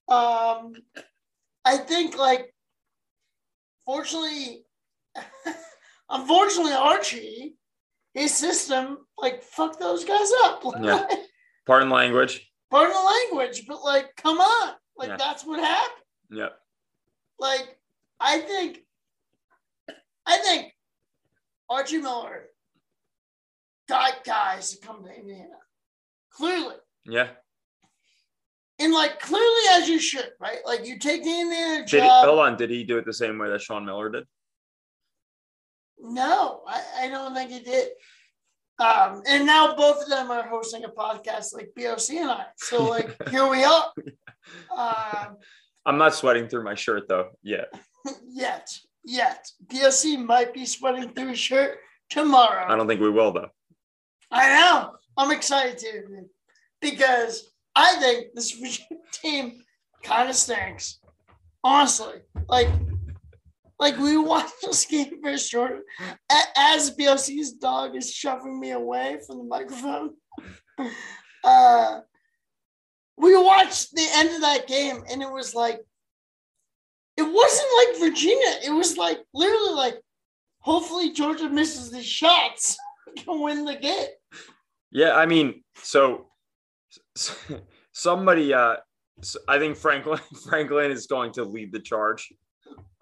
Um, 0.08 0.72
I 1.64 1.76
think 1.78 2.16
like, 2.16 2.53
fortunately, 3.86 4.64
unfortunately, 6.10 6.72
Archie, 6.72 7.56
his 8.14 8.34
system 8.34 8.98
like 9.18 9.42
fuck 9.42 9.78
those 9.78 10.04
guys 10.04 10.30
up. 10.44 10.62
Yeah. 10.82 11.06
pardon 11.66 11.90
language. 11.90 12.50
Pardon 12.70 12.94
the 12.94 13.02
language, 13.38 13.64
but 13.66 13.82
like, 13.82 14.14
come 14.16 14.38
on, 14.38 14.74
like 14.96 15.08
Yeah. 15.10 15.16
that's 15.16 15.44
what 15.44 15.60
happened. 15.60 16.02
Yep. 16.30 16.52
Like, 17.38 17.78
I 18.20 18.38
think, 18.40 18.80
I 20.26 20.38
think 20.38 20.72
Archie 21.68 21.98
Miller 21.98 22.46
got 23.88 24.24
guys 24.24 24.70
to 24.70 24.86
come 24.86 25.04
to 25.04 25.10
Indiana. 25.14 25.58
Clearly, 26.30 26.76
Yeah. 27.04 27.28
And 28.78 28.92
like 28.92 29.20
clearly 29.20 29.62
as 29.72 29.88
you 29.88 29.98
should, 29.98 30.30
right? 30.40 30.58
Like 30.64 30.86
you 30.86 30.98
take 30.98 31.22
the 31.22 31.40
Indiana 31.40 31.84
Did 31.86 32.02
he, 32.02 32.08
hold 32.08 32.40
on. 32.40 32.56
Did 32.56 32.70
he 32.70 32.84
do 32.84 32.98
it 32.98 33.04
the 33.04 33.12
same 33.12 33.38
way 33.38 33.48
that 33.48 33.60
Sean 33.60 33.84
Miller 33.84 34.10
did? 34.10 34.24
No, 35.98 36.62
I, 36.66 36.82
I 37.02 37.08
don't 37.08 37.34
think 37.34 37.50
he 37.50 37.60
did. 37.60 37.88
Um, 38.80 39.22
and 39.28 39.46
now 39.46 39.76
both 39.76 40.02
of 40.02 40.08
them 40.08 40.30
are 40.30 40.48
hosting 40.48 40.84
a 40.84 40.88
podcast 40.88 41.54
like 41.54 41.70
BOC 41.76 42.16
and 42.16 42.30
I. 42.30 42.46
So 42.56 42.84
like 42.84 43.16
here 43.30 43.48
we 43.48 43.62
are. 43.62 43.92
Um, 44.76 45.36
I'm 45.86 45.98
not 45.98 46.14
sweating 46.14 46.48
through 46.48 46.64
my 46.64 46.74
shirt 46.74 47.08
though 47.08 47.30
yet. 47.42 47.72
yet, 48.28 48.68
yet. 49.04 49.46
BOC 49.70 50.18
might 50.18 50.52
be 50.52 50.66
sweating 50.66 51.10
through 51.10 51.28
his 51.28 51.38
shirt 51.38 51.78
tomorrow. 52.10 52.66
I 52.66 52.76
don't 52.76 52.88
think 52.88 53.00
we 53.00 53.10
will 53.10 53.32
though. 53.32 53.50
I 54.30 54.48
know. 54.48 54.94
I'm 55.16 55.30
excited 55.30 55.78
too, 55.78 56.28
because 56.80 57.48
I 57.76 57.96
think 57.96 58.34
this 58.34 58.52
Virginia 58.52 59.02
team 59.12 59.64
kind 60.02 60.28
of 60.28 60.36
stinks. 60.36 60.98
Honestly, 61.62 62.16
like, 62.48 62.68
like 63.78 63.96
we 63.98 64.16
watched 64.16 64.54
this 64.62 64.84
game 64.84 65.20
for 65.22 65.36
short. 65.38 65.82
As 66.56 66.90
BOC's 66.90 67.52
dog 67.52 67.96
is 67.96 68.12
shoving 68.12 68.60
me 68.60 68.72
away 68.72 69.18
from 69.26 69.38
the 69.38 69.44
microphone, 69.44 70.10
uh, 71.44 72.00
we 73.16 73.36
watched 73.36 73.94
the 73.94 74.06
end 74.16 74.34
of 74.34 74.40
that 74.42 74.66
game, 74.66 75.02
and 75.10 75.22
it 75.22 75.30
was 75.30 75.54
like, 75.54 75.80
it 77.16 77.22
wasn't 77.22 77.68
like 77.78 78.10
Virginia. 78.10 78.58
It 78.66 78.72
was 78.72 78.96
like 78.96 79.20
literally 79.32 79.74
like, 79.74 80.00
hopefully 80.58 81.12
Georgia 81.12 81.48
misses 81.48 81.90
the 81.90 82.02
shots 82.02 82.76
to 83.18 83.42
win 83.42 83.64
the 83.64 83.76
game. 83.76 84.08
Yeah, 84.90 85.12
I 85.12 85.26
mean, 85.26 85.62
so 85.76 86.26
somebody, 87.92 88.52
uh, 88.52 88.76
I 89.48 89.58
think 89.58 89.76
Franklin 89.76 90.20
Franklin 90.48 90.90
is 90.90 91.06
going 91.06 91.32
to 91.32 91.44
lead 91.44 91.72
the 91.72 91.80
charge. 91.80 92.32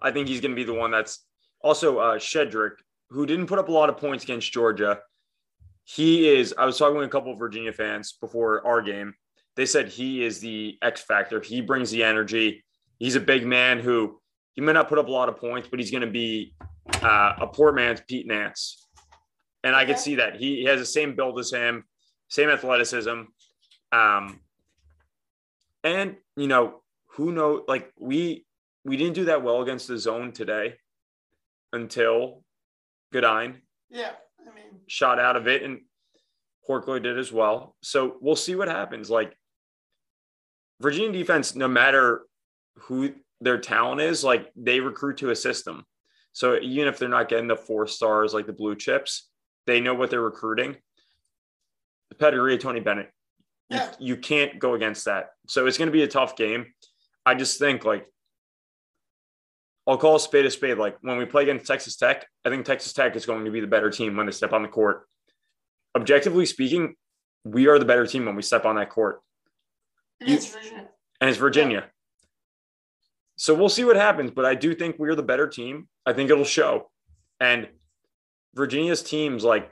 I 0.01 0.11
think 0.11 0.27
he's 0.27 0.41
going 0.41 0.51
to 0.51 0.55
be 0.55 0.63
the 0.63 0.73
one 0.73 0.91
that's 0.91 1.25
also 1.61 1.99
uh, 1.99 2.17
Shedrick, 2.17 2.73
who 3.09 3.25
didn't 3.25 3.47
put 3.47 3.59
up 3.59 3.69
a 3.69 3.71
lot 3.71 3.89
of 3.89 3.97
points 3.97 4.23
against 4.23 4.51
Georgia. 4.51 4.99
He 5.85 6.29
is. 6.29 6.53
I 6.57 6.65
was 6.65 6.77
talking 6.77 6.97
with 6.97 7.05
a 7.05 7.09
couple 7.09 7.33
of 7.33 7.39
Virginia 7.39 7.73
fans 7.73 8.17
before 8.19 8.65
our 8.65 8.81
game. 8.81 9.13
They 9.55 9.65
said 9.65 9.89
he 9.89 10.23
is 10.23 10.39
the 10.39 10.77
X 10.81 11.01
factor. 11.01 11.39
He 11.41 11.61
brings 11.61 11.91
the 11.91 12.03
energy. 12.03 12.63
he's 12.99 13.15
a 13.15 13.19
big 13.19 13.45
man 13.45 13.79
who 13.79 14.19
he 14.53 14.61
may 14.61 14.73
not 14.73 14.87
put 14.87 14.99
up 14.99 15.07
a 15.07 15.11
lot 15.11 15.29
of 15.29 15.37
points, 15.37 15.67
but 15.69 15.79
he's 15.79 15.91
going 15.91 16.01
to 16.01 16.11
be 16.11 16.53
uh, 17.01 17.33
a 17.41 17.47
poor 17.47 17.71
man's 17.71 18.01
Pete 18.07 18.27
Nance. 18.27 18.87
And 19.63 19.75
I 19.75 19.85
can 19.85 19.97
see 19.97 20.15
that. 20.15 20.35
He, 20.35 20.57
he 20.57 20.63
has 20.65 20.79
the 20.79 20.85
same 20.85 21.15
build 21.15 21.39
as 21.39 21.51
him, 21.51 21.85
same 22.27 22.49
athleticism. 22.49 23.21
Um, 23.93 24.39
and, 25.83 26.17
you 26.35 26.47
know, 26.47 26.81
who 27.11 27.31
knows? 27.31 27.63
Like, 27.67 27.91
we, 27.99 28.45
we 28.83 28.97
didn't 28.97 29.13
do 29.13 29.25
that 29.25 29.43
well 29.43 29.61
against 29.61 29.87
the 29.87 29.97
zone 29.97 30.31
today 30.31 30.75
until 31.71 32.43
Goodine 33.11 33.61
Yeah, 33.89 34.11
I 34.41 34.53
mean, 34.55 34.81
shot 34.87 35.19
out 35.19 35.35
of 35.35 35.47
it, 35.47 35.63
and 35.63 35.81
Horchler 36.67 37.01
did 37.01 37.19
as 37.19 37.31
well. 37.31 37.75
So 37.81 38.17
we'll 38.21 38.35
see 38.35 38.55
what 38.55 38.67
happens. 38.67 39.09
Like 39.09 39.37
Virginia 40.81 41.11
defense, 41.11 41.55
no 41.55 41.67
matter 41.67 42.23
who 42.79 43.13
their 43.41 43.59
talent 43.59 44.01
is, 44.01 44.23
like 44.23 44.51
they 44.55 44.79
recruit 44.79 45.17
to 45.17 45.29
a 45.29 45.35
system. 45.35 45.85
So 46.31 46.57
even 46.59 46.87
if 46.87 46.97
they're 46.97 47.09
not 47.09 47.29
getting 47.29 47.47
the 47.47 47.55
four 47.55 47.85
stars 47.85 48.33
like 48.33 48.47
the 48.47 48.53
blue 48.53 48.75
chips, 48.75 49.29
they 49.67 49.79
know 49.79 49.93
what 49.93 50.09
they're 50.09 50.21
recruiting. 50.21 50.77
The 52.09 52.15
pedigree 52.15 52.55
of 52.55 52.61
Tony 52.61 52.79
Bennett, 52.79 53.11
Yeah. 53.69 53.91
you 53.99 54.17
can't 54.17 54.59
go 54.59 54.73
against 54.75 55.05
that. 55.05 55.29
So 55.47 55.65
it's 55.65 55.77
going 55.77 55.87
to 55.87 55.93
be 55.93 56.03
a 56.03 56.07
tough 56.07 56.35
game. 56.35 56.67
I 57.25 57.35
just 57.35 57.57
think 57.59 57.85
like 57.85 58.05
I'll 59.87 59.97
call 59.97 60.15
a 60.15 60.19
spade 60.19 60.45
a 60.45 60.51
spade. 60.51 60.77
Like 60.77 60.97
when 61.01 61.17
we 61.17 61.25
play 61.25 61.43
against 61.43 61.65
Texas 61.65 61.95
Tech, 61.95 62.25
I 62.45 62.49
think 62.49 62.65
Texas 62.65 62.93
Tech 62.93 63.15
is 63.15 63.25
going 63.25 63.45
to 63.45 63.51
be 63.51 63.59
the 63.59 63.67
better 63.67 63.89
team 63.89 64.15
when 64.15 64.25
they 64.25 64.31
step 64.31 64.53
on 64.53 64.61
the 64.61 64.67
court. 64.67 65.07
Objectively 65.95 66.45
speaking, 66.45 66.95
we 67.43 67.67
are 67.67 67.79
the 67.79 67.85
better 67.85 68.07
team 68.07 68.25
when 68.25 68.35
we 68.35 68.41
step 68.41 68.65
on 68.65 68.75
that 68.75 68.89
court, 68.89 69.21
against 70.21 70.53
Virginia. 70.53 70.89
and 71.19 71.29
it's 71.29 71.39
Virginia. 71.39 71.85
So 73.35 73.53
we'll 73.53 73.69
see 73.69 73.83
what 73.83 73.95
happens, 73.95 74.31
but 74.31 74.45
I 74.45 74.55
do 74.55 74.73
think 74.73 74.97
we're 74.97 75.15
the 75.15 75.23
better 75.23 75.47
team. 75.47 75.87
I 76.05 76.13
think 76.13 76.29
it'll 76.29 76.45
show. 76.45 76.89
And 77.39 77.67
Virginia's 78.53 79.03
teams, 79.03 79.43
like, 79.43 79.69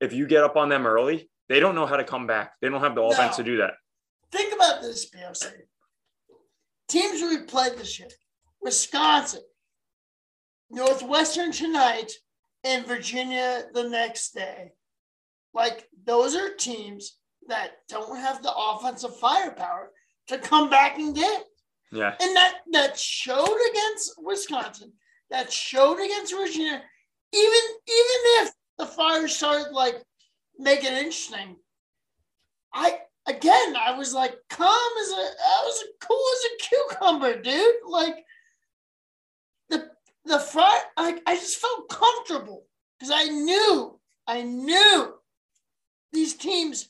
if 0.00 0.12
you 0.12 0.26
get 0.26 0.44
up 0.44 0.56
on 0.56 0.68
them 0.68 0.86
early, 0.86 1.30
they 1.48 1.60
don't 1.60 1.74
know 1.74 1.86
how 1.86 1.96
to 1.96 2.04
come 2.04 2.26
back. 2.26 2.52
They 2.60 2.68
don't 2.68 2.80
have 2.80 2.94
the 2.94 3.02
offense 3.02 3.36
to 3.36 3.44
do 3.44 3.58
that. 3.58 3.74
Think 4.30 4.54
about 4.54 4.82
this, 4.82 5.06
BOC. 5.06 5.52
Teams 6.88 7.22
we've 7.22 7.46
played 7.46 7.76
this 7.76 7.98
year 7.98 8.08
Wisconsin, 8.60 9.42
Northwestern 10.70 11.52
tonight, 11.52 12.12
and 12.64 12.86
Virginia 12.86 13.64
the 13.72 13.88
next 13.88 14.34
day. 14.34 14.72
Like, 15.54 15.88
those 16.04 16.34
are 16.36 16.54
teams 16.54 17.16
that 17.48 17.72
don't 17.88 18.18
have 18.18 18.42
the 18.42 18.52
offensive 18.54 19.16
firepower 19.18 19.90
to 20.28 20.38
come 20.38 20.68
back 20.68 20.98
and 20.98 21.14
get. 21.14 21.44
Yeah. 21.90 22.14
And 22.20 22.36
that 22.36 22.58
that 22.72 22.98
showed 22.98 23.58
against 23.70 24.14
Wisconsin, 24.18 24.92
that 25.30 25.50
showed 25.50 25.98
against 25.98 26.34
Virginia. 26.34 26.82
Even 27.32 27.62
even 27.86 28.20
if 28.40 28.52
the 28.78 28.86
fire 28.86 29.26
started 29.26 29.72
like 29.72 30.02
making 30.58 30.92
it 30.92 30.98
interesting, 30.98 31.56
I 32.72 32.98
again 33.26 33.76
I 33.76 33.96
was 33.96 34.14
like 34.14 34.34
calm 34.50 34.90
as 35.02 35.10
a 35.10 35.14
I 35.14 35.62
was 35.64 35.84
cool 36.00 36.24
as 36.34 36.44
a 36.44 36.68
cucumber, 36.68 37.42
dude. 37.42 37.74
Like 37.86 38.16
the 39.70 39.90
the 40.24 40.40
front, 40.40 40.84
like 40.96 41.22
I 41.26 41.36
just 41.36 41.58
felt 41.58 41.88
comfortable 41.88 42.64
because 42.98 43.12
I 43.14 43.24
knew 43.24 43.98
I 44.26 44.42
knew 44.42 45.14
these 46.12 46.34
teams 46.34 46.88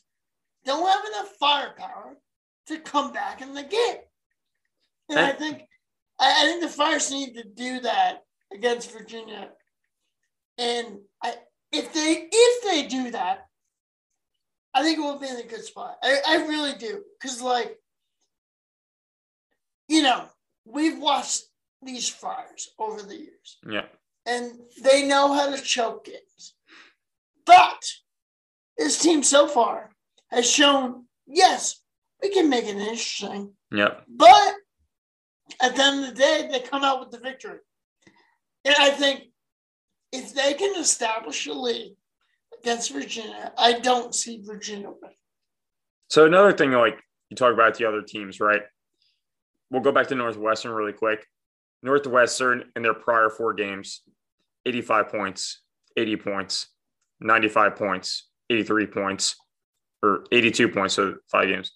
don't 0.65 0.87
have 0.87 1.05
enough 1.05 1.35
firepower 1.39 2.17
to 2.67 2.79
come 2.79 3.11
back 3.11 3.41
in 3.41 3.53
the 3.53 3.63
game. 3.63 3.97
And 5.09 5.19
I 5.19 5.31
think 5.31 5.63
I, 6.19 6.43
I 6.43 6.45
think 6.45 6.61
the 6.61 6.69
Friars 6.69 7.11
need 7.11 7.33
to 7.35 7.43
do 7.43 7.79
that 7.81 8.23
against 8.53 8.91
Virginia. 8.91 9.49
And 10.57 10.99
I 11.23 11.35
if 11.71 11.93
they 11.93 12.27
if 12.31 12.63
they 12.63 12.87
do 12.87 13.11
that, 13.11 13.47
I 14.79 14.83
think 14.83 14.97
we'll 14.99 15.19
be 15.19 15.27
in 15.27 15.35
a 15.35 15.43
good 15.43 15.63
spot. 15.65 15.97
I, 16.01 16.19
I 16.25 16.35
really 16.47 16.71
do. 16.73 17.03
Cause 17.21 17.41
like, 17.41 17.77
you 19.89 20.01
know, 20.01 20.25
we've 20.63 20.97
watched 20.99 21.43
these 21.83 22.07
Friars 22.07 22.69
over 22.79 23.01
the 23.01 23.17
years 23.17 23.57
Yeah. 23.69 23.87
and 24.25 24.53
they 24.81 25.05
know 25.05 25.33
how 25.33 25.53
to 25.53 25.61
choke 25.61 26.05
games. 26.05 26.55
But 27.45 27.91
this 28.77 28.99
team 28.99 29.21
so 29.21 29.47
far 29.49 29.91
has 30.31 30.49
shown, 30.49 31.05
yes, 31.27 31.81
we 32.21 32.29
can 32.29 32.49
make 32.49 32.63
it 32.65 32.77
interesting. 32.77 33.51
Yeah. 33.73 33.95
But 34.07 34.53
at 35.61 35.75
the 35.75 35.83
end 35.83 36.05
of 36.05 36.09
the 36.11 36.15
day, 36.21 36.47
they 36.49 36.61
come 36.61 36.85
out 36.85 37.01
with 37.01 37.11
the 37.11 37.19
victory. 37.19 37.59
And 38.63 38.75
I 38.79 38.91
think 38.91 39.23
if 40.13 40.33
they 40.33 40.53
can 40.53 40.79
establish 40.79 41.47
a 41.47 41.53
lead 41.53 41.95
against 42.61 42.91
Virginia, 42.91 43.51
I 43.57 43.79
don't 43.79 44.13
see 44.13 44.41
Virginia 44.45 44.89
winning. 44.89 45.15
So 46.09 46.25
another 46.25 46.53
thing, 46.53 46.71
like 46.71 46.99
you 47.29 47.35
talk 47.35 47.53
about 47.53 47.77
the 47.77 47.85
other 47.85 48.01
teams, 48.01 48.39
right? 48.39 48.61
We'll 49.71 49.81
go 49.81 49.91
back 49.91 50.07
to 50.07 50.15
Northwestern 50.15 50.71
really 50.71 50.93
quick. 50.93 51.25
Northwestern 51.83 52.65
in 52.75 52.81
their 52.81 52.93
prior 52.93 53.29
four 53.29 53.53
games, 53.53 54.01
85 54.65 55.09
points, 55.09 55.61
80 55.95 56.15
points, 56.17 56.67
95 57.21 57.75
points, 57.75 58.27
83 58.49 58.87
points, 58.87 59.35
or 60.03 60.25
82 60.31 60.69
points, 60.69 60.95
so 60.95 61.15
five 61.31 61.47
games. 61.47 61.71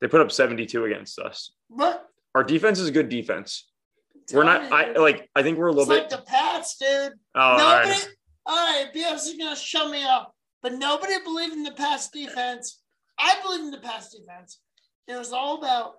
They 0.00 0.08
put 0.08 0.20
up 0.20 0.30
72 0.30 0.84
against 0.84 1.18
us. 1.18 1.52
But 1.70 2.06
Our 2.34 2.44
defense 2.44 2.78
is 2.78 2.88
a 2.88 2.92
good 2.92 3.08
defense. 3.08 3.68
We're 4.32 4.44
not 4.44 4.72
I 4.72 4.92
like 4.92 5.28
I 5.34 5.42
think 5.42 5.58
we're 5.58 5.66
a 5.68 5.70
it's 5.70 5.78
little 5.80 5.94
like 5.94 6.08
bit 6.08 6.18
the 6.18 6.24
Pats, 6.24 6.76
dude. 6.78 7.12
oh, 7.34 7.40
all 7.40 7.58
Nobody, 7.58 7.90
right. 7.90 8.08
All 8.46 8.56
right, 8.56 8.92
BS 8.94 9.26
is 9.26 9.34
gonna 9.38 9.56
shut 9.56 9.90
me 9.90 10.04
up, 10.04 10.34
but 10.62 10.74
nobody 10.74 11.14
believed 11.24 11.54
in 11.54 11.62
the 11.62 11.72
Pats 11.72 12.10
defense. 12.10 12.80
I 13.18 13.36
believe 13.42 13.60
in 13.60 13.70
the 13.70 13.78
Pats 13.78 14.14
defense. 14.14 14.60
It 15.08 15.16
was 15.16 15.32
all 15.32 15.58
about 15.58 15.94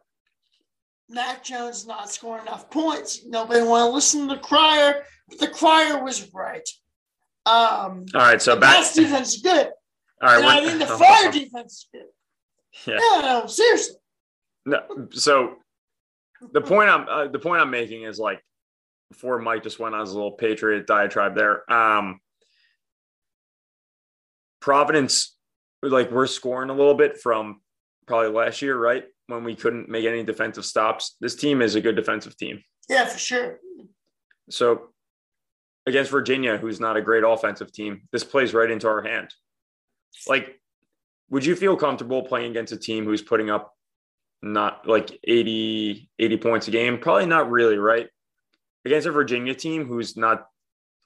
Mac 1.10 1.44
Jones 1.44 1.86
not 1.86 2.12
scoring 2.12 2.44
enough 2.44 2.70
points. 2.70 3.26
Nobody 3.26 3.62
wanted 3.62 3.90
to 3.90 3.96
listen 3.96 4.28
to 4.28 4.36
the 4.36 4.42
crier, 4.42 5.04
but 5.28 5.40
the 5.40 5.48
crier 5.48 6.04
was 6.04 6.32
right. 6.34 6.68
Um, 7.46 8.06
All 8.16 8.22
right, 8.22 8.42
so 8.42 8.56
the 8.56 8.62
back 8.62 8.78
pass 8.78 8.96
defense 8.96 9.36
is 9.36 9.42
good, 9.42 9.70
all 10.22 10.30
right, 10.30 10.40
and 10.40 10.48
I 10.48 10.66
think 10.66 10.80
the 10.80 10.88
fire 10.88 11.32
defense 11.32 11.74
is 11.74 11.88
good. 11.94 12.92
Yeah. 12.92 12.98
No, 13.00 13.22
no, 13.22 13.46
seriously. 13.46 13.96
No, 14.66 14.80
so 15.12 15.56
the 16.52 16.62
point 16.62 16.90
I'm 16.90 17.08
uh, 17.08 17.28
the 17.28 17.40
point 17.40 17.62
I'm 17.62 17.70
making 17.70 18.04
is 18.04 18.18
like 18.18 18.42
before 19.12 19.40
Mike 19.40 19.64
just 19.64 19.80
went 19.80 19.94
on 19.94 20.02
his 20.02 20.14
little 20.14 20.32
Patriot 20.32 20.88
diatribe 20.88 21.36
there. 21.36 21.72
Um, 21.72 22.20
Providence, 24.66 25.38
like 25.84 26.10
we're 26.10 26.26
scoring 26.26 26.72
a 26.72 26.74
little 26.74 26.96
bit 26.96 27.22
from 27.22 27.62
probably 28.08 28.32
last 28.32 28.64
year, 28.64 28.76
right? 28.76 29.04
When 29.28 29.44
we 29.44 29.54
couldn't 29.54 29.90
make 29.90 30.08
any 30.08 30.24
defensive 30.24 30.66
stops. 30.66 31.18
This 31.22 31.36
team 31.36 31.62
is 31.62 31.76
a 31.76 31.82
good 31.82 31.96
defensive 31.96 32.36
team. 32.36 32.64
Yeah, 32.90 33.06
for 33.06 33.20
sure. 33.20 33.60
So 34.50 34.88
against 35.86 36.10
Virginia, 36.10 36.58
who's 36.58 36.80
not 36.80 36.98
a 36.98 37.02
great 37.04 37.24
offensive 37.24 37.72
team, 37.72 38.08
this 38.12 38.24
plays 38.24 38.56
right 38.56 38.72
into 38.72 38.88
our 38.88 39.04
hand. 39.04 39.32
Like, 40.28 40.60
would 41.30 41.46
you 41.46 41.56
feel 41.56 41.78
comfortable 41.78 42.24
playing 42.24 42.50
against 42.50 42.74
a 42.74 42.78
team 42.78 43.06
who's 43.06 43.22
putting 43.22 43.52
up 43.52 43.72
not 44.42 44.88
like 44.88 45.20
80, 45.24 46.10
80 46.18 46.38
points 46.38 46.68
a 46.68 46.72
game? 46.72 46.98
Probably 46.98 47.28
not 47.28 47.52
really, 47.52 47.78
right? 47.78 48.08
Against 48.84 49.06
a 49.06 49.12
Virginia 49.12 49.54
team 49.54 49.86
who's 49.86 50.18
not 50.18 50.48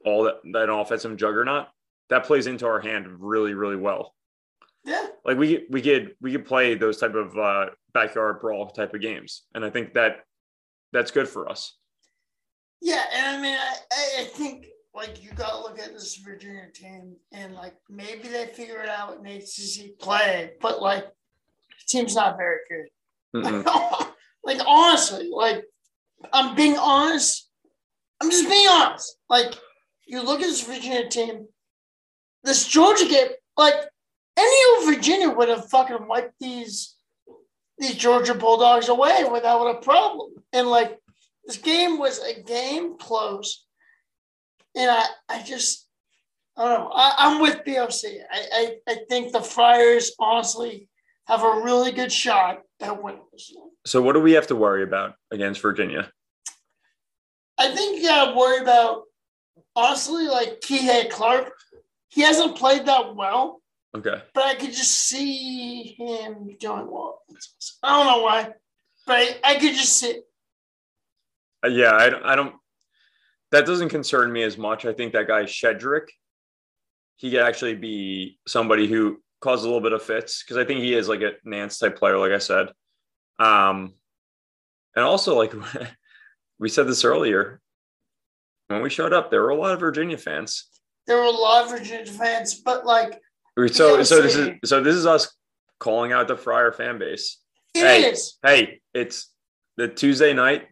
all 0.06 0.24
that, 0.24 0.36
that 0.54 0.72
offensive 0.72 1.18
juggernaut, 1.18 1.68
that 2.10 2.26
plays 2.26 2.48
into 2.48 2.66
our 2.66 2.80
hand 2.80 3.08
really, 3.20 3.54
really 3.54 3.76
well. 3.76 4.14
Yeah, 4.86 5.08
Like 5.26 5.38
we 5.38 5.66
we 5.70 5.82
could 5.82 6.16
we 6.22 6.32
could 6.32 6.46
play 6.46 6.74
those 6.76 6.98
type 6.98 7.14
of 7.14 7.38
uh, 7.38 7.66
backyard 7.94 8.40
brawl 8.40 8.70
type 8.70 8.94
of 8.94 9.02
games, 9.02 9.44
and 9.54 9.64
I 9.66 9.70
think 9.70 9.94
that 9.94 10.22
that's 10.94 11.12
good 11.12 11.28
for 11.28 11.50
us. 11.50 11.76
Yeah, 12.82 13.04
and 13.14 13.38
I 13.38 13.42
mean, 13.42 13.58
I, 13.60 13.76
I- 14.22 14.24
think 14.24 14.68
like 14.96 15.22
you 15.24 15.32
got 15.34 15.52
to 15.52 15.60
look 15.60 15.80
at 15.80 15.94
this 15.94 16.16
Virginia 16.18 16.66
team 16.74 17.16
and 17.32 17.54
like 17.54 17.76
maybe 17.90 18.28
they 18.28 18.48
figure 18.48 18.82
it 18.82 18.90
out 18.90 19.18
in 19.20 19.26
ACC 19.26 20.00
play, 20.00 20.52
but 20.62 20.82
like 20.82 21.04
the 21.06 21.86
team's 21.88 22.16
not 22.16 22.38
very 22.38 22.58
good. 22.70 23.66
Like 24.44 24.60
honestly, 24.66 25.30
like 25.32 25.64
I'm 26.34 26.56
being 26.56 26.78
honest. 26.78 27.50
I'm 28.22 28.32
just 28.32 28.50
being 28.50 28.68
honest. 28.70 29.18
Like 29.30 29.54
you 30.08 30.24
look 30.24 30.40
at 30.42 30.48
this 30.48 30.62
Virginia 30.66 31.08
team, 31.10 31.46
this 32.44 32.68
Georgia 32.68 33.06
game, 33.06 33.30
like 33.58 33.76
any 34.38 34.58
old 34.78 34.96
Virginia 34.96 35.30
would 35.30 35.50
have 35.50 35.70
fucking 35.70 36.08
wiped 36.08 36.34
these 36.40 36.96
these 37.78 37.96
Georgia 37.96 38.34
Bulldogs 38.34 38.90
away 38.90 39.24
without 39.32 39.68
a 39.68 39.80
problem. 39.80 40.32
And 40.52 40.68
like 40.68 40.98
this 41.46 41.58
game 41.58 41.98
was 41.98 42.20
a 42.20 42.42
game 42.42 42.98
close. 42.98 43.66
And 44.76 44.92
I, 44.92 45.06
I 45.28 45.44
just 45.44 45.88
I 46.58 46.66
don't 46.66 46.80
know. 46.82 46.92
I, 46.94 47.16
I'm 47.20 47.42
with 47.42 47.64
BOC. 47.66 48.04
I, 48.32 48.46
I, 48.54 48.76
I 48.88 48.98
think 49.08 49.32
the 49.32 49.42
Friars 49.42 50.12
honestly 50.20 50.90
have 51.28 51.44
a 51.44 51.62
really 51.64 51.92
good 51.92 52.12
shot 52.12 52.62
at 52.82 53.02
winning 53.02 53.22
this 53.32 53.52
one. 53.54 53.70
So 53.86 54.02
what 54.02 54.14
do 54.14 54.20
we 54.20 54.34
have 54.34 54.48
to 54.48 54.56
worry 54.56 54.84
about 54.84 55.14
against 55.32 55.62
Virginia? 55.62 56.12
I 57.58 57.74
think 57.74 58.02
you 58.02 58.08
gotta 58.08 58.38
worry 58.38 58.62
about 58.62 59.04
honestly, 59.76 60.28
like 60.28 60.62
Kihei 60.62 61.10
Clark. 61.10 61.54
He 62.10 62.22
hasn't 62.22 62.58
played 62.58 62.86
that 62.88 63.16
well, 63.16 63.62
Okay. 63.96 64.22
but 64.34 64.44
I 64.44 64.56
could 64.56 64.72
just 64.74 64.92
see 64.92 65.96
him 65.98 66.56
doing 66.60 66.90
well. 66.92 67.22
I 67.84 67.98
don't 67.98 68.08
know 68.08 68.24
why, 68.24 68.54
but 69.06 69.16
I, 69.16 69.36
I 69.44 69.54
could 69.56 69.74
just 69.74 69.98
see. 70.00 70.22
Uh, 71.64 71.70
yeah, 71.70 71.92
I, 71.92 72.34
I 72.34 72.36
don't. 72.36 72.56
That 73.52 73.66
doesn't 73.66 73.90
concern 73.90 74.32
me 74.32 74.44
as 74.44 74.58
much. 74.58 74.86
I 74.86 74.94
think 74.94 75.14
that 75.14 75.28
guy 75.28 75.44
Shedrick, 75.44 76.08
he 77.18 77.32
could 77.32 77.42
actually 77.42 77.76
be 77.76 78.40
somebody 78.48 78.88
who 78.88 79.22
caused 79.42 79.64
a 79.64 79.68
little 79.68 79.82
bit 79.82 79.94
of 79.94 80.04
fits 80.04 80.44
because 80.44 80.58
I 80.58 80.66
think 80.66 80.82
he 80.82 80.94
is 80.94 81.08
like 81.10 81.22
a 81.22 81.34
Nance 81.44 81.80
type 81.80 81.98
player, 81.98 82.18
like 82.18 82.32
I 82.32 82.38
said. 82.38 82.68
Um, 83.40 83.94
and 84.96 85.06
also 85.06 85.36
like 85.36 85.54
we 86.60 86.70
said 86.70 86.88
this 86.88 87.04
earlier, 87.04 87.60
when 88.68 88.82
we 88.82 88.90
showed 88.90 89.14
up, 89.14 89.32
there 89.32 89.42
were 89.42 89.50
a 89.50 89.56
lot 89.56 89.74
of 89.74 89.80
Virginia 89.80 90.18
fans. 90.18 90.66
There 91.10 91.18
were 91.18 91.24
a 91.24 91.32
lot 91.32 91.66
of 91.66 91.72
Virginia 91.72 92.06
fans, 92.06 92.54
but 92.62 92.86
like 92.86 93.20
So 93.74 94.04
so 94.04 94.22
this 94.22 94.36
is 94.36 94.52
so 94.64 94.84
this 94.84 94.94
is 94.96 95.08
us 95.08 95.36
calling 95.80 96.12
out 96.12 96.28
the 96.28 96.38
Friar 96.38 96.72
fan 96.72 97.00
base. 97.00 97.40
it 97.74 97.80
Hey. 97.80 98.04
is. 98.12 98.38
Hey, 98.44 98.80
it's 98.94 99.32
the 99.76 99.88
Tuesday 99.88 100.34
night. 100.34 100.68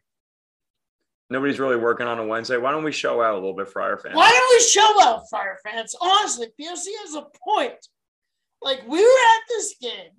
Nobody's 1.32 1.60
really 1.60 1.76
working 1.76 2.06
on 2.06 2.20
a 2.20 2.26
Wednesday. 2.26 2.58
Why 2.58 2.70
don't 2.72 2.84
we 2.84 2.92
show 2.92 3.20
out 3.20 3.34
a 3.34 3.38
little 3.40 3.56
bit, 3.56 3.68
Friar 3.68 3.98
fans? 3.98 4.16
Why 4.16 4.30
don't 4.30 4.56
we 4.56 4.64
show 4.64 5.02
out 5.10 5.24
Friar 5.28 5.58
fans? 5.66 5.96
Honestly, 6.00 6.48
BOC 6.60 6.68
has 7.04 7.16
a 7.16 7.26
point. 7.44 7.74
Like 8.62 8.88
we 8.88 9.02
were 9.02 9.08
at 9.36 9.42
this 9.50 9.76
game, 9.82 10.12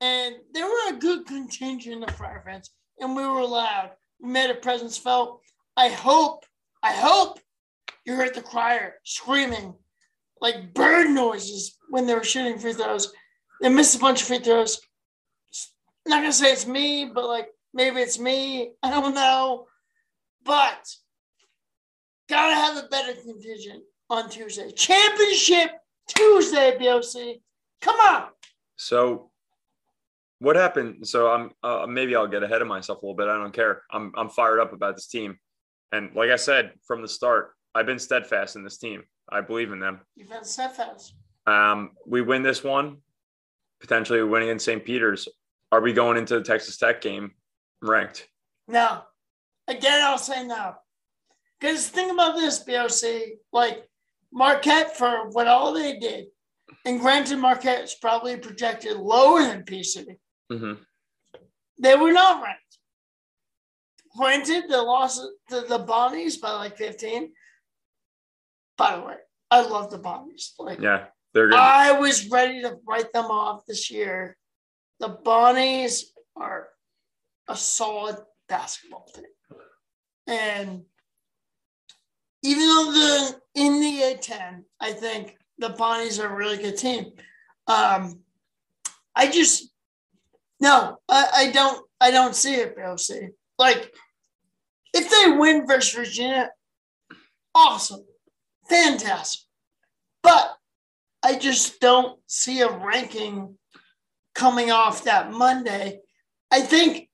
and 0.00 0.34
there 0.54 0.66
were 0.66 0.88
a 0.90 0.98
good 0.98 1.24
contingent 1.24 2.02
of 2.02 2.10
Friar 2.16 2.42
fans, 2.44 2.68
and 2.98 3.14
we 3.14 3.24
were 3.24 3.44
loud. 3.46 3.92
We 4.20 4.30
made 4.30 4.50
a 4.50 4.54
presence 4.54 4.98
felt. 4.98 5.40
I 5.76 5.88
hope, 5.88 6.44
I 6.82 6.92
hope 6.92 7.38
you 8.08 8.14
heard 8.14 8.34
the 8.34 8.40
crier 8.40 8.94
screaming 9.04 9.74
like 10.40 10.72
bird 10.72 11.10
noises 11.10 11.76
when 11.90 12.06
they 12.06 12.14
were 12.14 12.24
shooting 12.24 12.58
free 12.58 12.72
throws. 12.72 13.12
They 13.60 13.68
missed 13.68 13.96
a 13.96 13.98
bunch 13.98 14.22
of 14.22 14.28
free 14.28 14.38
throws. 14.38 14.80
Not 16.06 16.22
gonna 16.22 16.32
say 16.32 16.50
it's 16.50 16.66
me, 16.66 17.10
but 17.14 17.26
like 17.26 17.48
maybe 17.74 18.00
it's 18.00 18.18
me. 18.18 18.72
I 18.82 18.90
don't 18.90 19.14
know. 19.14 19.66
But 20.42 20.88
gotta 22.30 22.54
have 22.54 22.82
a 22.82 22.88
better 22.88 23.12
contingent 23.12 23.82
on 24.08 24.30
Tuesday. 24.30 24.70
Championship 24.70 25.72
Tuesday, 26.08 26.78
BOC. 26.78 27.42
Come 27.82 27.96
on. 28.00 28.28
So, 28.76 29.30
what 30.38 30.56
happened? 30.56 31.06
So, 31.06 31.30
I'm 31.30 31.50
uh, 31.62 31.86
maybe 31.86 32.16
I'll 32.16 32.26
get 32.26 32.42
ahead 32.42 32.62
of 32.62 32.68
myself 32.68 33.02
a 33.02 33.04
little 33.04 33.16
bit. 33.16 33.28
I 33.28 33.36
don't 33.36 33.52
care. 33.52 33.82
I'm 33.90 34.12
I'm 34.16 34.30
fired 34.30 34.60
up 34.60 34.72
about 34.72 34.94
this 34.94 35.08
team, 35.08 35.38
and 35.92 36.14
like 36.14 36.30
I 36.30 36.36
said 36.36 36.72
from 36.86 37.02
the 37.02 37.08
start, 37.08 37.52
I've 37.74 37.86
been 37.86 37.98
steadfast 37.98 38.56
in 38.56 38.64
this 38.64 38.78
team. 38.78 39.04
I 39.30 39.40
believe 39.40 39.72
in 39.72 39.80
them. 39.80 40.00
You've 40.16 40.30
been 40.30 40.44
steadfast. 40.44 41.14
Um, 41.46 41.90
we 42.06 42.22
win 42.22 42.42
this 42.42 42.64
one, 42.64 42.98
potentially 43.80 44.22
winning 44.22 44.48
in 44.48 44.58
St. 44.58 44.84
Peter's. 44.84 45.28
Are 45.70 45.80
we 45.80 45.92
going 45.92 46.16
into 46.16 46.34
the 46.38 46.44
Texas 46.44 46.76
Tech 46.78 47.00
game 47.00 47.32
ranked? 47.82 48.26
No. 48.66 49.02
Again, 49.66 50.00
I'll 50.02 50.18
say 50.18 50.46
no. 50.46 50.74
Because 51.60 51.88
think 51.88 52.12
about 52.12 52.36
this, 52.36 52.60
BOC. 52.60 53.38
Like 53.52 53.86
Marquette, 54.32 54.96
for 54.96 55.28
what 55.30 55.46
all 55.46 55.72
they 55.74 55.98
did, 55.98 56.26
and 56.84 57.00
granted, 57.00 57.38
Marquette 57.38 57.84
is 57.84 57.94
probably 57.94 58.36
projected 58.36 58.96
lower 58.96 59.42
than 59.42 59.62
PC. 59.64 60.16
hmm 60.50 60.74
They 61.78 61.96
were 61.96 62.12
not 62.12 62.42
ranked. 62.42 62.62
Granted, 64.16 64.64
they 64.68 64.76
lost 64.76 65.20
to 65.50 65.60
the 65.62 65.78
Bonnies 65.80 66.40
by 66.40 66.52
like 66.52 66.76
15. 66.76 67.30
By 68.78 68.96
the 68.96 69.02
way, 69.02 69.16
I 69.50 69.62
love 69.62 69.90
the 69.90 69.98
Bonnies. 69.98 70.52
Like, 70.58 70.80
Yeah, 70.80 71.06
they're 71.34 71.48
good. 71.48 71.58
I 71.58 71.92
was 71.98 72.30
ready 72.30 72.62
to 72.62 72.76
write 72.86 73.12
them 73.12 73.26
off 73.26 73.66
this 73.66 73.90
year. 73.90 74.36
The 75.00 75.08
Bonnies 75.08 76.04
are 76.36 76.68
a 77.48 77.56
solid 77.56 78.16
basketball 78.48 79.06
team. 79.14 79.24
And 80.28 80.82
even 82.42 82.66
though 82.66 82.92
the 82.92 83.40
in 83.54 83.80
the 83.80 84.00
A10, 84.02 84.62
I 84.80 84.92
think 84.92 85.36
the 85.58 85.70
Bonnies 85.70 86.22
are 86.22 86.32
a 86.32 86.36
really 86.36 86.58
good 86.58 86.76
team. 86.76 87.12
Um, 87.66 88.20
I 89.14 89.28
just 89.28 89.70
no, 90.60 90.98
I, 91.08 91.28
I 91.34 91.50
don't 91.50 91.84
I 92.00 92.10
don't 92.10 92.36
see 92.36 92.54
it, 92.54 92.76
BOC. 92.76 93.30
Like 93.58 93.92
if 94.94 95.10
they 95.10 95.36
win 95.36 95.66
versus 95.66 95.94
Virginia, 95.94 96.50
awesome. 97.54 98.04
Fantastic. 98.68 99.40
But 100.22 100.56
I 101.22 101.38
just 101.38 101.80
don't 101.80 102.18
see 102.26 102.60
a 102.60 102.70
ranking 102.70 103.56
coming 104.34 104.70
off 104.70 105.04
that 105.04 105.32
Monday. 105.32 106.00
I 106.50 106.60
think 106.60 107.08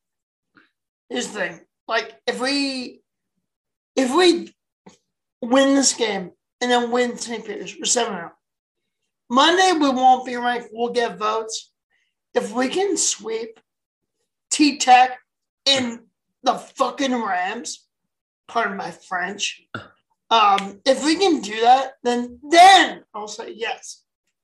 here's 1.09 1.29
the 1.29 1.38
thing. 1.40 1.61
Like 1.88 2.14
if 2.27 2.40
we 2.40 3.01
if 3.97 4.14
we 4.14 4.55
win 5.40 5.75
this 5.75 5.95
game 5.95 6.33
and 6.61 6.71
then 6.71 6.90
win 6.90 7.17
St. 7.17 7.45
Peter's, 7.45 7.77
we're 7.79 7.85
7 7.85 8.12
0. 8.12 8.33
Monday 9.31 9.73
we 9.73 9.90
won't 9.90 10.27
be 10.27 10.37
ranked, 10.37 10.69
we'll 10.73 10.93
get 10.93 11.19
votes. 11.19 11.73
If 12.35 12.53
we 12.53 12.69
can 12.69 12.97
sweep 12.97 13.61
T 14.51 14.79
Tech 14.79 15.19
in 15.67 16.01
the 16.43 16.55
fucking 16.55 17.14
Rams, 17.14 17.87
pardon 18.49 18.77
my 18.77 18.90
French. 18.90 19.62
Um, 20.31 20.81
if 20.85 21.05
we 21.05 21.17
can 21.17 21.41
do 21.41 21.61
that, 21.61 21.93
then 22.03 22.39
then 22.51 23.05
I'll 23.15 23.29
say 23.29 23.53
yes. 23.55 24.03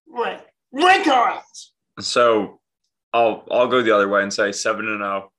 Rank. 0.09 0.43
Rank 0.73 1.07
our 1.09 1.31
ass. 1.31 1.73
So 2.01 2.61
I'll 3.13 3.45
I'll 3.51 3.67
go 3.69 3.83
the 3.83 3.95
other 3.95 4.09
way 4.09 4.23
and 4.23 4.33
say 4.33 4.53
seven 4.53 4.87
and 4.89 4.99
zero. 5.01 5.33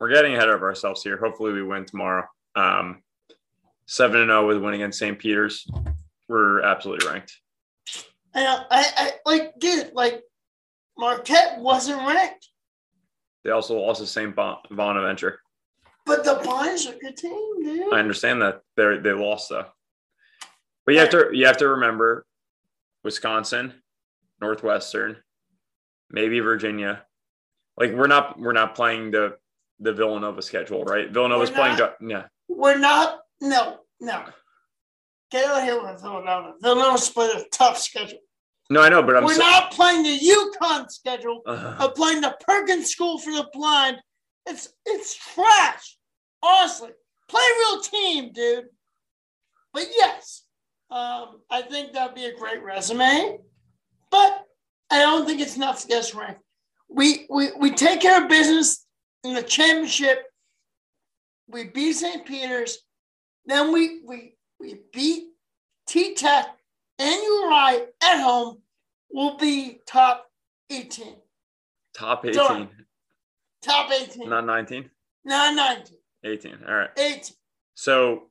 We're 0.00 0.12
getting 0.12 0.34
ahead 0.34 0.48
of 0.48 0.62
ourselves 0.62 1.02
here. 1.02 1.16
Hopefully, 1.16 1.52
we 1.52 1.62
win 1.62 1.84
tomorrow. 1.84 2.26
Um, 2.56 3.02
seven 3.86 4.20
and 4.20 4.28
zero 4.28 4.46
with 4.46 4.58
winning 4.58 4.82
against 4.82 4.98
St. 4.98 5.18
Peter's. 5.18 5.66
We're 6.28 6.62
absolutely 6.62 7.06
ranked. 7.08 7.38
And 8.34 8.46
I, 8.48 8.64
I 8.70 9.12
like, 9.26 9.52
dude, 9.58 9.92
like 9.92 10.22
Marquette 10.98 11.58
wasn't 11.60 11.98
ranked, 12.06 12.48
They 13.44 13.50
also 13.50 13.78
lost 13.78 14.00
to 14.00 14.06
St. 14.06 14.34
Bon- 14.34 14.56
Bonaventure. 14.70 15.40
But 16.04 16.24
the 16.24 16.34
Bonnies 16.44 16.90
are 16.90 16.94
a 16.94 16.98
good 16.98 17.16
team, 17.16 17.62
dude. 17.62 17.92
I 17.92 17.98
understand 17.98 18.42
that 18.42 18.62
they 18.76 18.98
they 18.98 19.12
lost 19.12 19.48
though. 19.50 19.66
But 20.84 20.94
you 20.94 21.00
have 21.00 21.10
to 21.10 21.30
you 21.32 21.46
have 21.46 21.58
to 21.58 21.68
remember 21.68 22.26
Wisconsin, 23.04 23.72
Northwestern, 24.40 25.16
maybe 26.10 26.40
Virginia. 26.40 27.04
Like 27.76 27.92
we're 27.92 28.08
not 28.08 28.38
we're 28.38 28.52
not 28.52 28.74
playing 28.74 29.12
the 29.12 29.36
the 29.80 29.92
Villanova 29.92 30.42
schedule, 30.42 30.84
right? 30.84 31.10
Villanova's 31.10 31.50
We're 31.50 31.56
playing 31.56 31.76
not? 31.78 31.96
yeah. 32.00 32.24
We're 32.48 32.78
not. 32.78 33.20
No, 33.40 33.78
no. 34.00 34.24
Get 35.30 35.46
out 35.46 35.58
of 35.58 35.64
here 35.64 35.82
with 35.82 36.00
Villanova. 36.00 36.52
Villanova's 36.60 37.08
played 37.08 37.34
a 37.34 37.44
tough 37.50 37.78
schedule. 37.78 38.18
No, 38.70 38.80
I 38.80 38.88
know, 38.88 39.02
but 39.02 39.16
I'm 39.16 39.24
We're 39.24 39.34
sa- 39.34 39.40
not 39.40 39.72
playing 39.72 40.02
the 40.02 40.18
UConn 40.18 40.90
schedule. 40.90 41.42
Ugh. 41.46 41.76
of 41.80 41.94
playing 41.94 42.20
the 42.20 42.36
Perkins 42.46 42.90
School 42.90 43.18
for 43.18 43.30
the 43.32 43.48
Blind. 43.52 43.98
It's 44.46 44.68
it's 44.84 45.14
trash. 45.14 45.96
Honestly, 46.42 46.90
play 47.28 47.42
real 47.58 47.80
team, 47.80 48.32
dude. 48.32 48.66
But 49.72 49.86
yes, 49.96 50.44
um, 50.90 51.40
I 51.50 51.62
think 51.62 51.92
that'd 51.92 52.14
be 52.14 52.26
a 52.26 52.36
great 52.36 52.62
resume. 52.62 53.38
But 54.10 54.44
I 54.90 54.98
don't 55.00 55.26
think 55.26 55.40
it's 55.40 55.56
enough 55.56 55.80
to 55.82 55.88
get 55.88 56.00
us 56.00 56.14
ranked. 56.14 56.42
We 56.88 57.26
we 57.30 57.50
we 57.58 57.70
take 57.70 58.00
care 58.00 58.22
of 58.22 58.28
business 58.28 58.84
in 59.24 59.34
the 59.34 59.42
championship. 59.42 60.24
We 61.48 61.64
beat 61.64 61.94
St. 61.94 62.26
Peter's. 62.26 62.78
Then 63.46 63.72
we 63.72 64.00
we 64.04 64.34
we 64.60 64.80
beat 64.92 65.24
T 65.86 66.14
Tech 66.14 66.46
and 66.98 67.22
URI 67.22 67.86
at 68.02 68.20
home. 68.20 68.58
We'll 69.10 69.36
be 69.36 69.80
top 69.86 70.26
18. 70.70 71.16
top 71.94 72.24
18, 72.24 72.34
Done. 72.34 72.68
Top 73.62 73.90
18. 73.90 74.28
not 74.28 74.44
19, 74.44 74.90
Not 75.24 75.54
19. 75.54 75.96
18. 76.24 76.58
All 76.68 76.74
right. 76.74 76.90
18. 76.98 77.22
So 77.74 78.24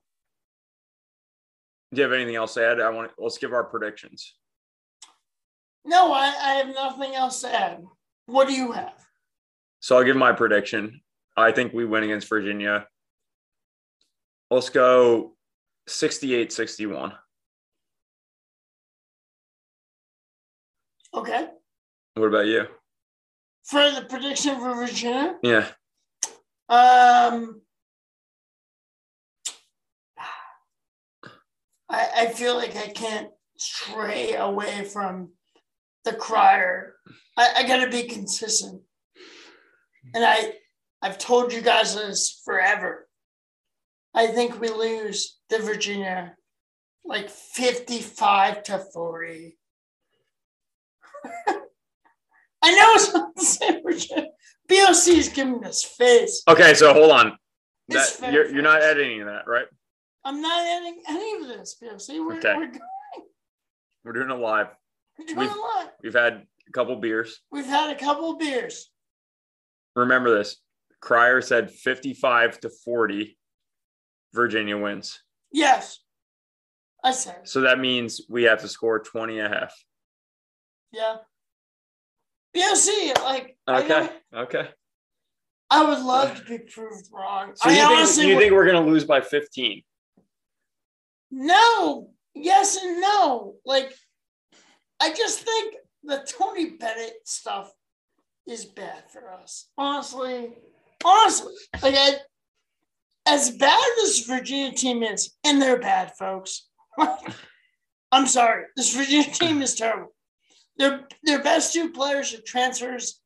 do 1.94 1.98
you 2.02 2.04
have 2.04 2.14
anything 2.14 2.36
else 2.36 2.54
to 2.56 2.66
add? 2.66 2.80
I 2.80 2.90
want 2.90 3.12
let's 3.18 3.38
give 3.38 3.54
our 3.54 3.64
predictions. 3.64 4.36
No, 5.84 6.14
I, 6.14 6.34
I 6.42 6.54
have 6.56 6.74
nothing 6.74 7.16
else 7.16 7.42
to 7.42 7.54
add. 7.54 7.84
What 8.28 8.48
do 8.48 8.54
you 8.54 8.72
have? 8.72 8.94
So 9.80 9.98
I'll 9.98 10.04
give 10.04 10.16
my 10.16 10.32
prediction. 10.32 11.02
I 11.36 11.52
think 11.52 11.74
we 11.74 11.86
win 11.86 12.04
against 12.04 12.30
Virginia. 12.30 12.88
Let's 14.50 14.70
go 14.70 15.34
68 15.88 16.52
61. 16.52 17.14
Okay. 21.14 21.48
What 22.16 22.28
about 22.28 22.46
you? 22.46 22.68
For 23.64 23.92
the 23.92 24.06
prediction 24.10 24.60
for 24.60 24.76
Virginia. 24.76 25.38
Yeah. 25.44 25.68
Um, 26.70 27.62
I, 31.90 32.08
I 32.18 32.28
feel 32.34 32.56
like 32.56 32.76
I 32.76 32.88
can't 32.88 33.30
stray 33.58 34.36
away 34.36 34.86
from 34.86 35.32
the 36.06 36.14
crier. 36.14 36.96
I, 37.38 37.54
I 37.58 37.68
gotta 37.68 37.90
be 37.90 38.04
consistent. 38.04 38.82
And 40.14 40.26
I 40.26 40.54
I've 41.02 41.18
told 41.18 41.52
you 41.52 41.62
guys 41.62 41.96
this 41.96 42.42
forever. 42.46 43.08
I 44.14 44.28
think 44.28 44.60
we 44.60 44.70
lose 44.70 45.40
the 45.50 45.60
Virginia 45.60 46.36
like 47.04 47.30
55 47.30 48.64
to 48.64 48.80
40. 48.94 49.58
I 52.64 52.72
know 52.76 52.92
it's 52.94 53.14
not 53.14 53.36
the 53.36 53.44
same 53.44 53.84
Virginia. 53.84 54.28
BOC 54.68 55.08
is 55.18 55.30
giving 55.30 55.64
us 55.66 55.84
face. 55.84 56.44
Okay, 56.48 56.74
so 56.74 56.94
hold 56.94 57.12
on. 57.12 57.38
That 57.90 58.32
you're 58.32 58.50
you're 58.52 58.62
not 58.64 58.82
editing 58.84 59.26
that, 59.26 59.48
right? 59.48 59.66
I'm 60.24 60.42
not 60.42 60.62
adding 60.66 61.02
any 61.10 61.42
of 61.42 61.48
this, 61.48 61.76
BOC. 61.82 62.20
We're, 62.20 62.38
Okay. 62.38 62.54
we're, 62.56 62.68
going. 62.68 62.80
We're 64.06 64.14
doing 64.14 64.30
it 64.30 64.36
live. 64.40 64.68
we're 65.18 65.26
doing 65.26 65.40
We've- 65.40 65.54
a 65.54 65.58
lot. 65.58 65.94
We've 66.04 66.14
had 66.14 66.46
a 66.68 66.72
couple 66.72 66.96
beers. 66.98 67.40
We've 67.52 67.66
had 67.66 67.90
a 67.96 68.00
couple 68.00 68.38
beers. 68.38 68.90
Remember 69.96 70.38
this. 70.38 70.58
Crier 71.02 71.42
said 71.42 71.72
55 71.72 72.60
to 72.62 72.70
40. 72.70 73.38
Virginia 74.34 74.78
wins. 74.78 75.20
Yes. 75.52 76.00
I 77.04 77.12
said, 77.12 77.48
So 77.50 77.62
that 77.62 77.80
means 77.80 78.22
we 78.30 78.44
have 78.44 78.62
to 78.62 78.68
score 78.70 79.00
20 79.00 79.40
and 79.40 79.54
a 79.54 79.58
half. 79.60 79.74
yeah. 80.94 81.18
BOC, 82.54 83.18
like, 83.24 83.58
I, 83.68 83.80
Okay. 83.82 83.88
don't- 83.88 84.44
Okay. 84.44 84.70
I 85.70 85.84
would 85.86 86.00
love 86.00 86.36
to 86.38 86.44
be 86.44 86.58
proved 86.60 87.08
wrong. 87.14 87.54
So 87.56 87.70
I 87.70 87.74
you 87.74 88.06
think, 88.06 88.28
you 88.28 88.38
think 88.38 88.52
we're 88.52 88.66
going 88.70 88.84
to 88.84 88.92
lose 88.92 89.06
by 89.06 89.22
15? 89.22 89.84
No, 91.32 92.10
yes 92.36 92.76
and 92.82 93.00
no. 93.00 93.56
Like, 93.66 93.94
I 95.00 95.14
just 95.14 95.40
think 95.42 95.76
the 96.04 96.26
Tony 96.28 96.72
Bennett 96.72 97.14
stuff 97.26 97.72
is 98.48 98.66
bad 98.66 99.04
for 99.12 99.32
us. 99.32 99.70
Honestly, 99.78 100.50
honestly, 101.06 101.54
like, 101.82 101.96
I, 101.96 102.16
as 103.26 103.52
bad 103.52 103.80
as 104.04 104.20
Virginia 104.28 104.74
team 104.74 105.04
is, 105.04 105.34
and 105.46 105.62
they're 105.62 105.80
bad, 105.80 106.12
folks. 106.18 106.68
I'm 108.12 108.28
sorry, 108.28 108.66
this 108.76 108.94
Virginia 108.94 109.32
team 109.32 109.62
is 109.62 109.76
terrible. 109.76 110.14
Their 110.82 111.08
their 111.22 111.44
best 111.44 111.74
two 111.74 111.92
players 111.92 112.34
are 112.34 112.42
transfers. 112.42 113.22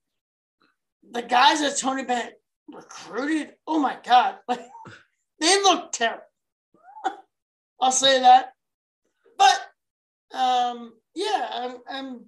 The 1.09 1.21
guys 1.21 1.61
that 1.61 1.77
Tony 1.77 2.03
Bennett 2.03 2.33
recruited, 2.67 3.53
oh 3.65 3.79
my 3.79 3.97
god, 4.03 4.39
like 4.49 4.59
they 5.39 5.61
look 5.61 5.93
terrible. 5.93 6.25
I'll 7.81 7.93
say 7.93 8.19
that. 8.19 8.51
But 9.37 10.37
um, 10.37 10.95
yeah, 11.15 11.47
I'm, 11.49 11.77
I'm 11.89 12.25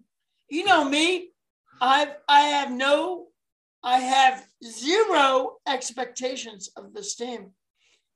you 0.50 0.64
know 0.64 0.86
me. 0.86 1.32
I've 1.82 2.16
I 2.30 2.40
have 2.44 2.72
no 2.72 3.26
I 3.84 4.00
have 4.00 4.46
zero 4.64 5.58
expectations 5.68 6.70
of 6.78 6.94
this 6.94 7.16
team. 7.16 7.52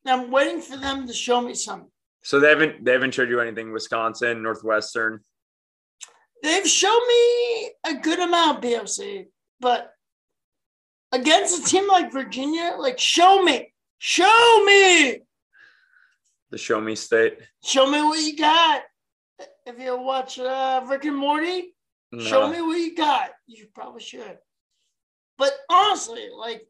And 0.06 0.22
I'm 0.22 0.32
waiting 0.32 0.62
for 0.62 0.78
them 0.78 1.08
to 1.08 1.14
show 1.14 1.42
me 1.42 1.56
something. 1.56 1.92
So 2.24 2.40
they 2.40 2.48
haven't 2.48 2.86
they 2.86 2.94
haven't 2.94 3.14
showed 3.14 3.30
you 3.30 3.42
anything 3.42 3.74
Wisconsin, 3.74 4.42
Northwestern. 4.42 5.26
They've 6.44 6.68
shown 6.68 7.08
me 7.08 7.72
a 7.86 7.94
good 8.02 8.20
amount, 8.20 8.62
BOC, 8.62 9.28
but 9.60 9.94
against 11.12 11.62
a 11.62 11.70
team 11.70 11.88
like 11.88 12.12
Virginia, 12.12 12.76
like 12.80 13.00
show 13.00 13.44
me, 13.44 13.74
show 14.00 14.64
me, 14.66 15.20
The 16.50 16.58
show 16.58 16.82
me 16.82 16.96
state. 16.96 17.38
show 17.64 17.90
me 17.90 18.02
what 18.02 18.20
you 18.20 18.36
got. 18.38 18.82
If 19.66 19.80
you 19.80 19.98
watch 19.98 20.40
uh, 20.40 20.84
Rick 20.88 21.06
and 21.06 21.18
Morty, 21.18 21.76
Show 22.20 22.50
me 22.52 22.60
what 22.62 22.78
you 22.78 22.94
got. 22.94 23.30
You 23.48 23.68
probably 23.74 24.02
should. 24.02 24.38
But 25.38 25.54
honestly, 25.70 26.28
like 26.38 26.68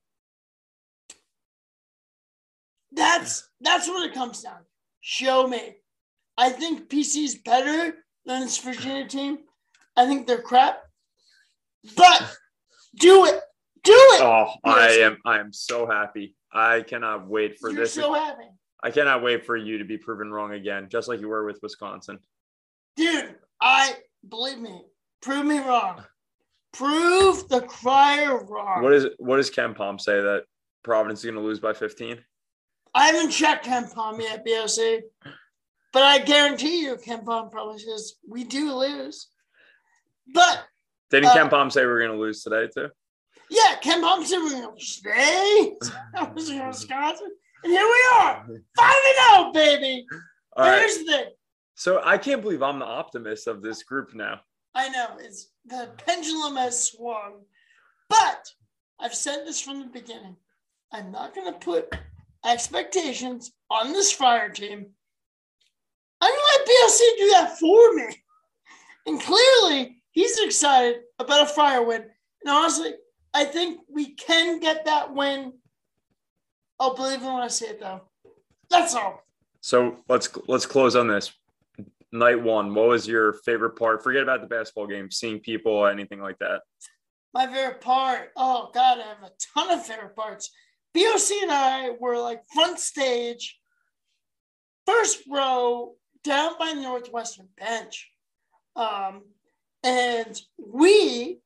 that's 2.91 3.49
that's 3.59 3.87
what 3.87 4.07
it 4.07 4.13
comes 4.13 4.41
down. 4.41 4.59
to. 4.59 4.65
Show 4.99 5.47
me. 5.47 5.77
I 6.37 6.49
think 6.49 6.89
PC 6.89 7.23
is 7.23 7.35
better 7.35 7.95
than 8.25 8.41
this 8.41 8.59
Virginia 8.59 9.07
team. 9.07 9.39
I 9.97 10.05
think 10.05 10.27
they're 10.27 10.41
crap. 10.41 10.81
But 11.95 12.35
do 12.99 13.25
it. 13.25 13.41
Do 13.83 13.93
it. 13.93 14.21
Oh, 14.21 14.53
I 14.63 14.89
am 15.01 15.17
I 15.25 15.39
am 15.39 15.51
so 15.51 15.87
happy. 15.87 16.35
I 16.53 16.81
cannot 16.81 17.27
wait 17.27 17.57
for 17.59 17.69
You're 17.69 17.81
this. 17.81 17.93
so 17.93 18.13
happy. 18.13 18.45
I 18.83 18.91
cannot 18.91 19.23
wait 19.23 19.45
for 19.45 19.55
you 19.55 19.77
to 19.77 19.85
be 19.85 19.97
proven 19.97 20.31
wrong 20.31 20.53
again, 20.53 20.87
just 20.89 21.07
like 21.07 21.19
you 21.19 21.27
were 21.27 21.45
with 21.45 21.59
Wisconsin. 21.61 22.19
Dude, 22.95 23.35
I 23.61 23.95
believe 24.27 24.59
me. 24.59 24.83
Prove 25.21 25.45
me 25.45 25.59
wrong. 25.59 26.03
Prove 26.73 27.47
the 27.49 27.61
crier 27.61 28.43
wrong. 28.45 28.81
What 28.81 28.93
is 28.93 29.07
what 29.17 29.37
does 29.37 29.51
KenPom 29.51 29.99
say 29.99 30.21
that 30.21 30.43
Providence 30.83 31.19
is 31.19 31.25
going 31.25 31.35
to 31.35 31.41
lose 31.41 31.59
by 31.59 31.73
15? 31.73 32.17
I 32.93 33.07
haven't 33.07 33.31
checked 33.31 33.65
KenPom 33.65 34.19
yet, 34.19 34.45
BOC. 34.45 35.03
But 35.93 36.03
I 36.03 36.19
guarantee 36.19 36.81
you, 36.81 36.95
KenPom 36.95 37.51
probably 37.51 37.79
says 37.79 38.13
we 38.27 38.43
do 38.43 38.73
lose. 38.73 39.27
But 40.33 40.65
Didn't 41.09 41.29
Uh, 41.29 41.35
KenPom 41.49 41.71
say 41.71 41.85
we're 41.85 41.99
going 41.99 42.11
to 42.11 42.17
lose 42.17 42.41
today 42.43 42.67
too? 42.73 42.89
yeah, 43.49 43.75
KenPom 43.83 44.25
said 44.25 44.37
we're 44.39 44.49
going 44.61 44.77
to 44.77 44.83
stay. 44.85 45.73
I 46.15 46.23
was 46.33 46.49
in 46.49 46.65
Wisconsin. 46.67 47.31
And 47.63 47.71
here 47.73 47.83
we 47.85 48.17
are. 48.19 48.47
5 48.47 48.95
and 49.35 49.53
0, 49.53 49.53
baby. 49.53 50.05
All 50.55 50.63
But 50.63 50.69
right. 50.69 50.79
Here's 50.79 50.97
the 50.99 51.03
thing. 51.05 51.25
So 51.75 52.01
I 52.03 52.17
can't 52.17 52.41
believe 52.41 52.63
I'm 52.63 52.79
the 52.79 52.85
optimist 52.85 53.47
of 53.47 53.61
this 53.61 53.83
group 53.83 54.13
now. 54.15 54.39
I 54.73 54.89
know 54.89 55.17
it's 55.19 55.49
the 55.65 55.89
pendulum 56.05 56.55
has 56.55 56.81
swung. 56.91 57.41
But 58.09 58.47
I've 58.99 59.13
said 59.15 59.45
this 59.45 59.61
from 59.61 59.79
the 59.79 59.87
beginning. 59.87 60.37
I'm 60.93 61.11
not 61.11 61.33
going 61.35 61.51
to 61.51 61.59
put 61.59 61.93
expectations 62.45 63.51
on 63.69 63.93
this 63.93 64.11
Friar 64.11 64.49
team. 64.49 64.85
I'm 66.21 66.29
going 66.31 66.39
to 66.39 66.59
let 66.59 66.67
BOC 66.67 66.99
do 67.17 67.29
that 67.31 67.57
for 67.59 67.93
me. 67.95 68.15
And 69.07 69.21
clearly, 69.21 70.00
he's 70.11 70.39
excited 70.39 71.01
about 71.19 71.43
a 71.43 71.53
Friar 71.53 71.83
win. 71.83 72.01
And 72.01 72.49
honestly, 72.49 72.93
I 73.33 73.45
think 73.45 73.81
we 73.89 74.13
can 74.13 74.59
get 74.59 74.85
that 74.85 75.13
win. 75.13 75.53
I'll 76.79 76.95
believe 76.95 77.21
it 77.21 77.25
when 77.25 77.35
I 77.35 77.47
see 77.47 77.65
it, 77.65 77.79
though. 77.79 78.01
That's 78.69 78.95
all. 78.95 79.23
So 79.61 79.97
let's 80.09 80.29
let's 80.47 80.65
close 80.65 80.95
on 80.95 81.07
this. 81.07 81.31
Night 82.11 82.41
one. 82.41 82.73
What 82.73 82.89
was 82.89 83.07
your 83.07 83.33
favorite 83.33 83.77
part? 83.77 84.03
Forget 84.03 84.23
about 84.23 84.41
the 84.41 84.47
basketball 84.47 84.87
game, 84.87 85.11
seeing 85.11 85.39
people, 85.39 85.85
anything 85.85 86.19
like 86.19 86.39
that. 86.39 86.61
My 87.33 87.47
favorite 87.47 87.81
part. 87.81 88.31
Oh 88.35 88.69
God, 88.73 88.99
I 88.99 89.03
have 89.03 89.23
a 89.23 89.31
ton 89.53 89.71
of 89.71 89.85
favorite 89.85 90.15
parts. 90.15 90.49
BOC 90.93 91.31
and 91.43 91.51
I 91.51 91.91
were 91.99 92.17
like 92.17 92.41
front 92.53 92.79
stage, 92.79 93.59
first 94.85 95.19
row, 95.29 95.93
down 96.23 96.53
by 96.59 96.73
the 96.73 96.81
Northwestern 96.81 97.47
bench. 97.57 98.11
Um, 98.75 99.23
and 99.83 100.39
we 100.57 101.39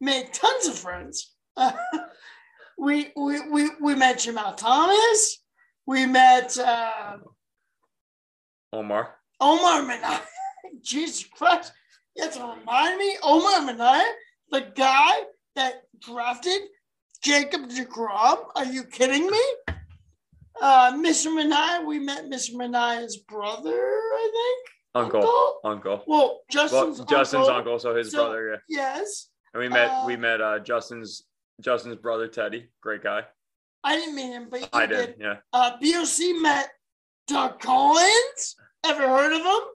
made 0.00 0.32
tons 0.32 0.66
of 0.66 0.78
friends. 0.78 1.34
we, 2.78 3.10
we, 3.16 3.40
we, 3.48 3.70
we 3.80 3.94
met 3.94 4.20
Jamal 4.20 4.54
Thomas. 4.54 5.38
We 5.86 6.06
met 6.06 6.56
uh, 6.58 7.18
Omar. 8.72 9.14
Omar 9.40 9.82
Minaya. 9.82 10.20
Jesus 10.82 11.24
Christ. 11.24 11.72
You 12.16 12.24
have 12.24 12.34
to 12.34 12.54
remind 12.58 12.98
me, 12.98 13.16
Omar 13.22 13.62
Minaya, 13.62 14.04
the 14.50 14.72
guy 14.74 15.22
that 15.56 15.82
drafted 16.00 16.62
Jacob 17.22 17.68
deGrom. 17.68 18.38
Are 18.54 18.64
you 18.64 18.84
kidding 18.84 19.26
me? 19.26 19.42
Uh, 20.60 20.92
Mr. 20.92 21.34
Minaya, 21.34 21.84
we 21.84 21.98
met 21.98 22.26
Mr. 22.26 22.54
Minaya's 22.54 23.16
brother, 23.16 23.70
I 23.70 24.30
think. 24.32 24.81
Uncle. 24.94 25.58
Uncle. 25.64 26.04
Well, 26.06 26.18
Well, 26.20 26.40
Justin's, 26.50 27.00
Justin's 27.08 27.46
uncle. 27.48 27.56
uncle, 27.56 27.78
so 27.78 27.94
his 27.94 28.10
So- 28.10 28.24
brother, 28.24 28.50
yeah. 28.50 28.58
Yes. 28.68 29.28
And 29.54 29.62
we 29.62 29.68
met 29.68 29.90
uh, 29.90 30.04
we 30.06 30.16
met 30.16 30.40
uh 30.40 30.58
Justin's 30.60 31.24
Justin's 31.60 31.96
brother 31.96 32.26
Teddy, 32.28 32.68
great 32.80 33.02
guy. 33.02 33.24
I 33.84 33.96
didn't 33.96 34.14
meet 34.14 34.30
him, 34.32 34.48
but 34.50 34.68
I 34.72 34.86
did. 34.86 35.06
did, 35.06 35.16
yeah. 35.20 35.36
Uh, 35.52 35.72
BOC 35.80 36.40
met 36.40 36.70
Doug 37.26 37.60
Collins. 37.60 38.56
Ever 38.84 39.06
heard 39.08 39.32
of 39.32 39.42
him? 39.42 39.68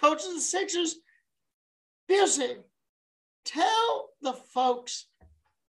Coach 0.00 0.24
of 0.24 0.34
the 0.34 0.40
Sixers. 0.40 0.96
BOC, 2.08 2.58
tell 3.44 4.10
the 4.22 4.32
folks 4.32 5.06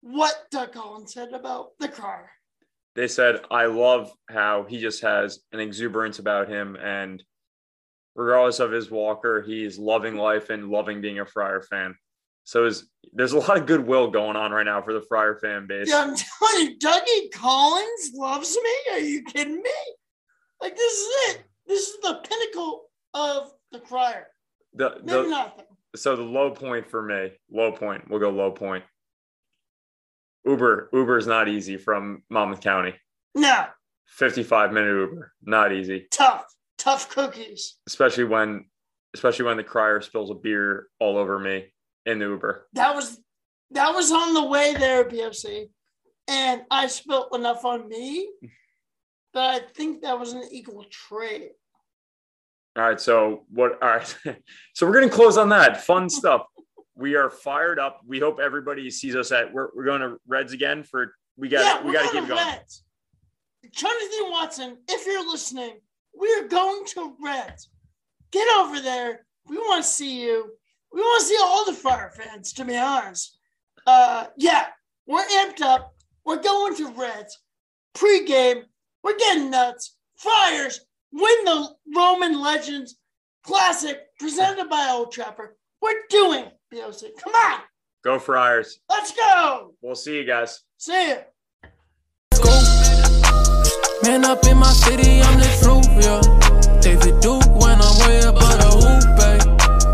what 0.01 0.47
Doug 0.51 0.73
Collins 0.73 1.13
said 1.13 1.33
about 1.33 1.71
the 1.79 1.89
car. 1.89 2.31
They 2.95 3.09
said 3.09 3.41
I 3.51 3.67
love 3.67 4.11
how 4.31 4.65
he 4.65 4.81
just 4.81 5.03
has 5.03 5.41
an 5.53 5.61
exuberance 5.61 6.19
about 6.19 6.49
him 6.49 6.77
and 6.77 7.23
regardless 8.17 8.59
of 8.61 8.73
his 8.73 8.91
walker, 8.91 9.43
he's 9.43 9.79
loving 9.79 10.17
life 10.17 10.51
and 10.51 10.69
loving 10.71 11.01
being 11.01 11.21
a 11.21 11.27
Friar 11.27 11.63
fan. 11.63 11.95
So 12.45 12.65
is 12.65 12.89
there's 13.13 13.33
a 13.33 13.39
lot 13.39 13.57
of 13.57 13.67
goodwill 13.67 14.11
going 14.11 14.37
on 14.37 14.51
right 14.53 14.65
now 14.67 14.81
for 14.83 14.93
the 14.93 15.03
Friar 15.03 15.37
fan 15.37 15.67
base. 15.67 15.89
Yeah, 15.89 16.03
I'm 16.03 16.17
telling 16.17 16.67
you, 16.71 16.79
Dougie 16.79 17.33
Collins 17.33 18.13
loves 18.15 18.57
me. 18.57 18.93
Are 18.95 18.99
you 19.01 19.23
kidding 19.25 19.57
me? 19.57 19.71
Like 20.61 20.77
this 20.77 20.93
is 20.93 21.09
it. 21.31 21.45
This 21.67 21.89
is 21.89 21.97
the 22.03 22.21
pinnacle 22.29 22.85
of 23.15 23.53
the 23.73 23.81
crier. 23.81 24.27
The, 24.75 24.91
Maybe 25.05 25.11
the, 25.11 25.29
nothing. 25.29 25.65
so 25.97 26.17
the 26.17 26.23
low 26.23 26.51
point 26.51 26.89
for 26.89 27.03
me, 27.03 27.33
low 27.51 27.73
point. 27.73 28.09
We'll 28.09 28.21
go 28.21 28.31
low 28.31 28.53
point. 28.53 28.85
Uber, 30.45 30.91
Uber 30.93 31.19
is 31.19 31.27
not 31.27 31.49
easy 31.49 31.77
from 31.77 32.23
Monmouth 32.31 32.61
County. 32.61 32.95
No, 33.35 33.67
55 34.07 34.73
minute 34.73 34.95
Uber, 34.95 35.33
not 35.43 35.73
easy. 35.73 36.07
tough, 36.11 36.47
tough 36.87 37.09
cookies. 37.09 37.77
Especially 37.87 38.25
when, 38.25 38.65
especially 39.15 39.45
when 39.45 39.57
the 39.57 39.65
crier 39.65 40.01
spills 40.01 40.31
a 40.31 40.35
beer 40.35 40.87
all 41.01 41.19
over 41.19 41.39
me 41.39 41.67
in 42.07 42.21
the 42.21 42.27
Uber. 42.27 42.69
That 42.75 42.95
was 42.95 43.21
that 43.73 43.93
was 43.93 44.13
on 44.13 44.33
the 44.33 44.45
way 44.45 44.75
there, 44.75 45.05
BOC, 45.05 45.69
and 46.29 46.63
I 46.71 46.87
spilt 46.87 47.35
enough 47.35 47.65
on 47.65 47.89
me 47.89 48.31
that 49.35 49.55
I 49.55 49.59
think 49.75 50.03
that 50.03 50.19
was 50.19 50.33
an 50.33 50.45
equal 50.53 50.85
trade. 50.89 51.51
All 52.77 52.85
right. 52.85 53.01
So 53.01 53.45
what? 53.51 53.83
All 53.83 53.89
right. 53.89 54.19
so 54.75 54.87
we're 54.87 54.93
gonna 54.93 55.11
close 55.11 55.37
on 55.37 55.49
that 55.49 55.83
fun 55.85 56.09
stuff. 56.21 56.47
We 56.95 57.17
are 57.17 57.29
fired 57.29 57.79
up. 57.81 58.01
We 58.07 58.21
hope 58.21 58.39
everybody 58.39 58.89
sees 58.91 59.17
us 59.17 59.33
at. 59.33 59.53
We're, 59.53 59.69
we're 59.75 59.85
going 59.85 60.01
to 60.01 60.17
Reds 60.27 60.55
again 60.55 60.83
for. 60.83 61.15
We 61.37 61.51
got. 61.51 61.61
yeah, 61.61 61.87
we 61.87 61.93
got 61.93 62.11
to 62.11 62.21
keep 62.21 62.27
going. 62.27 62.43
Reds. 62.43 62.85
Jonathan 63.71 64.31
Watson, 64.31 64.79
if 64.89 65.05
you're 65.05 65.29
listening, 65.31 65.73
we're 66.19 66.49
going 66.49 66.85
to 66.95 67.15
Reds. 67.23 67.69
Get 68.33 68.47
over 68.59 68.81
there. 68.81 69.27
We 69.49 69.57
want 69.59 69.85
to 69.85 69.89
see 69.91 70.23
you. 70.23 70.51
We 70.93 71.01
want 71.01 71.21
to 71.21 71.27
see 71.27 71.39
all 71.43 71.65
the 71.65 71.73
Friar 71.73 72.11
fans, 72.11 72.53
to 72.55 72.65
be 72.65 72.77
honest. 72.77 73.39
Uh, 73.87 74.27
yeah, 74.37 74.67
we're 75.07 75.25
amped 75.25 75.61
up. 75.61 75.95
We're 76.25 76.43
going 76.43 76.75
to 76.77 76.91
Reds. 76.93 77.39
Pre-game, 77.95 78.65
we're 79.03 79.17
getting 79.17 79.51
nuts. 79.51 79.97
Friars 80.17 80.81
win 81.13 81.45
the 81.45 81.69
Roman 81.97 82.41
Legends 82.41 82.97
Classic 83.43 84.01
presented 84.19 84.69
by 84.69 84.89
Old 84.91 85.13
Trapper. 85.13 85.57
We're 85.81 86.03
doing 86.11 86.45
it, 86.45 86.53
BOC. 86.71 87.11
Come 87.23 87.33
on, 87.35 87.61
Go 88.05 88.19
Friars. 88.19 88.81
let's 88.91 89.13
go. 89.13 89.75
We'll 89.81 89.95
see 89.95 90.17
you 90.17 90.25
guys. 90.25 90.63
See 90.79 91.11
ya. 91.11 91.17
Man 94.07 94.25
up 94.25 94.47
in 94.47 94.57
my 94.57 94.71
city, 94.71 95.21
I'm 95.21 95.37
the 95.41 95.51
truth, 95.61 95.89
yeah. 95.99 96.81
David 96.81 97.19
Duke 97.19 97.45
when 97.61 97.77
I'm 97.83 97.97
way 98.07 98.21
above 98.21 98.57
the 98.63 98.71
hoop, 98.79 99.03
babe. 99.19 99.43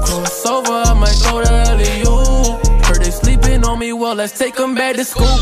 Crossover, 0.05 0.85
I 0.85 0.93
might 0.93 1.17
throw 1.23 1.41
go 1.41 1.45
to 1.45 1.77
LEU. 1.81 2.85
Heard 2.85 3.03
they 3.03 3.11
sleeping 3.11 3.65
on 3.65 3.79
me, 3.79 3.95
well, 3.95 4.15
let's 4.15 4.39
take 4.39 4.55
them 4.55 4.75
back 4.75 4.97
to 4.97 5.05
school. 5.07 5.39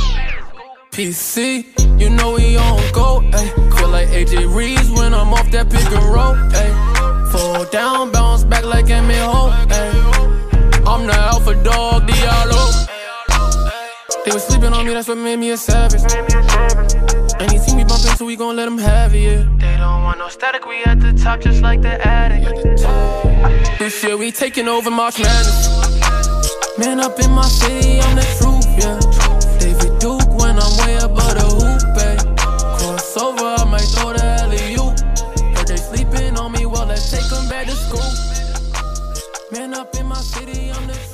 PC, 0.93 1.67
you 2.01 2.11
know 2.11 2.35
we 2.35 2.57
on 2.59 2.79
go, 2.93 3.23
ayy. 3.33 3.77
Feel 3.77 3.89
like 3.89 4.07
AJ 4.09 4.55
Reeves 4.55 4.89
when 4.89 5.15
I'm 5.15 5.35
off 5.35 5.51
that 5.51 5.69
pick 5.69 5.91
and 5.91 6.05
roll, 6.15 6.37
ayy. 6.63 7.33
Fall 7.33 7.65
down, 7.73 8.13
bounce 8.13 8.45
back 8.45 8.65
like 8.65 8.87
Emmitt 8.87 9.27
Holt, 9.27 9.53
ayy. 9.69 10.87
I'm 10.87 11.09
the 11.09 11.15
alpha 11.15 11.61
dog, 11.65 12.07
Diallo. 12.07 13.00
They 14.25 14.33
was 14.33 14.45
sleeping 14.45 14.73
on 14.75 14.87
me, 14.87 14.93
that's 14.93 15.09
what 15.09 15.17
made 15.17 15.37
me 15.37 15.51
a 15.51 15.57
savage. 15.57 16.03
And 17.41 17.51
he 17.51 17.59
see 17.59 17.75
me 17.75 17.85
bumping, 17.85 18.15
so 18.17 18.27
we 18.27 18.37
gon' 18.37 18.55
let 18.55 18.69
him 18.69 18.77
have 18.77 19.15
it, 19.15 19.21
yeah. 19.21 19.45
They 19.57 19.79
don't 19.79 20.03
want 20.03 20.19
no 20.19 20.29
static, 20.29 20.67
we 20.67 20.85
at 20.85 21.01
the 21.01 21.15
top 21.15 21.41
just 21.41 21.63
like 21.63 21.81
the 21.81 22.07
attic. 22.07 22.45
This 23.79 24.05
year 24.05 24.19
we 24.19 24.31
taking 24.31 24.69
over 24.69 24.91
March 24.91 25.19
Madness. 25.19 25.69
Man 26.79 27.01
up 27.01 27.19
in 27.19 27.31
my 27.31 27.49
city, 27.49 28.01
I'm 28.01 28.17
the 28.17 28.27
truth, 28.39 28.69
yeah. 28.77 29.01
David 29.59 29.99
Duke 29.99 30.29
when 30.39 30.59
I'm 30.59 30.77
way 30.85 30.97
above 30.97 31.35
the 31.39 31.47
hoop, 31.57 31.97
eh. 31.97 32.17
ayy. 32.17 32.37
Crossover, 32.79 33.59
I 33.59 33.65
might 33.65 33.89
throw 33.95 34.13
the 34.13 34.23
alley-oop. 34.43 35.57
Heard 35.57 35.67
they 35.67 35.77
sleeping 35.77 36.37
on 36.37 36.53
me, 36.53 36.67
well 36.67 36.85
let's 36.85 37.11
take 37.11 37.29
them 37.31 37.49
back 37.49 37.67
to 37.69 37.73
school. 37.73 38.11
Man 39.51 39.73
up 39.73 39.95
in 39.95 40.07
my 40.07 40.17
city, 40.17 40.71
I'm 40.71 40.87
the. 40.87 41.10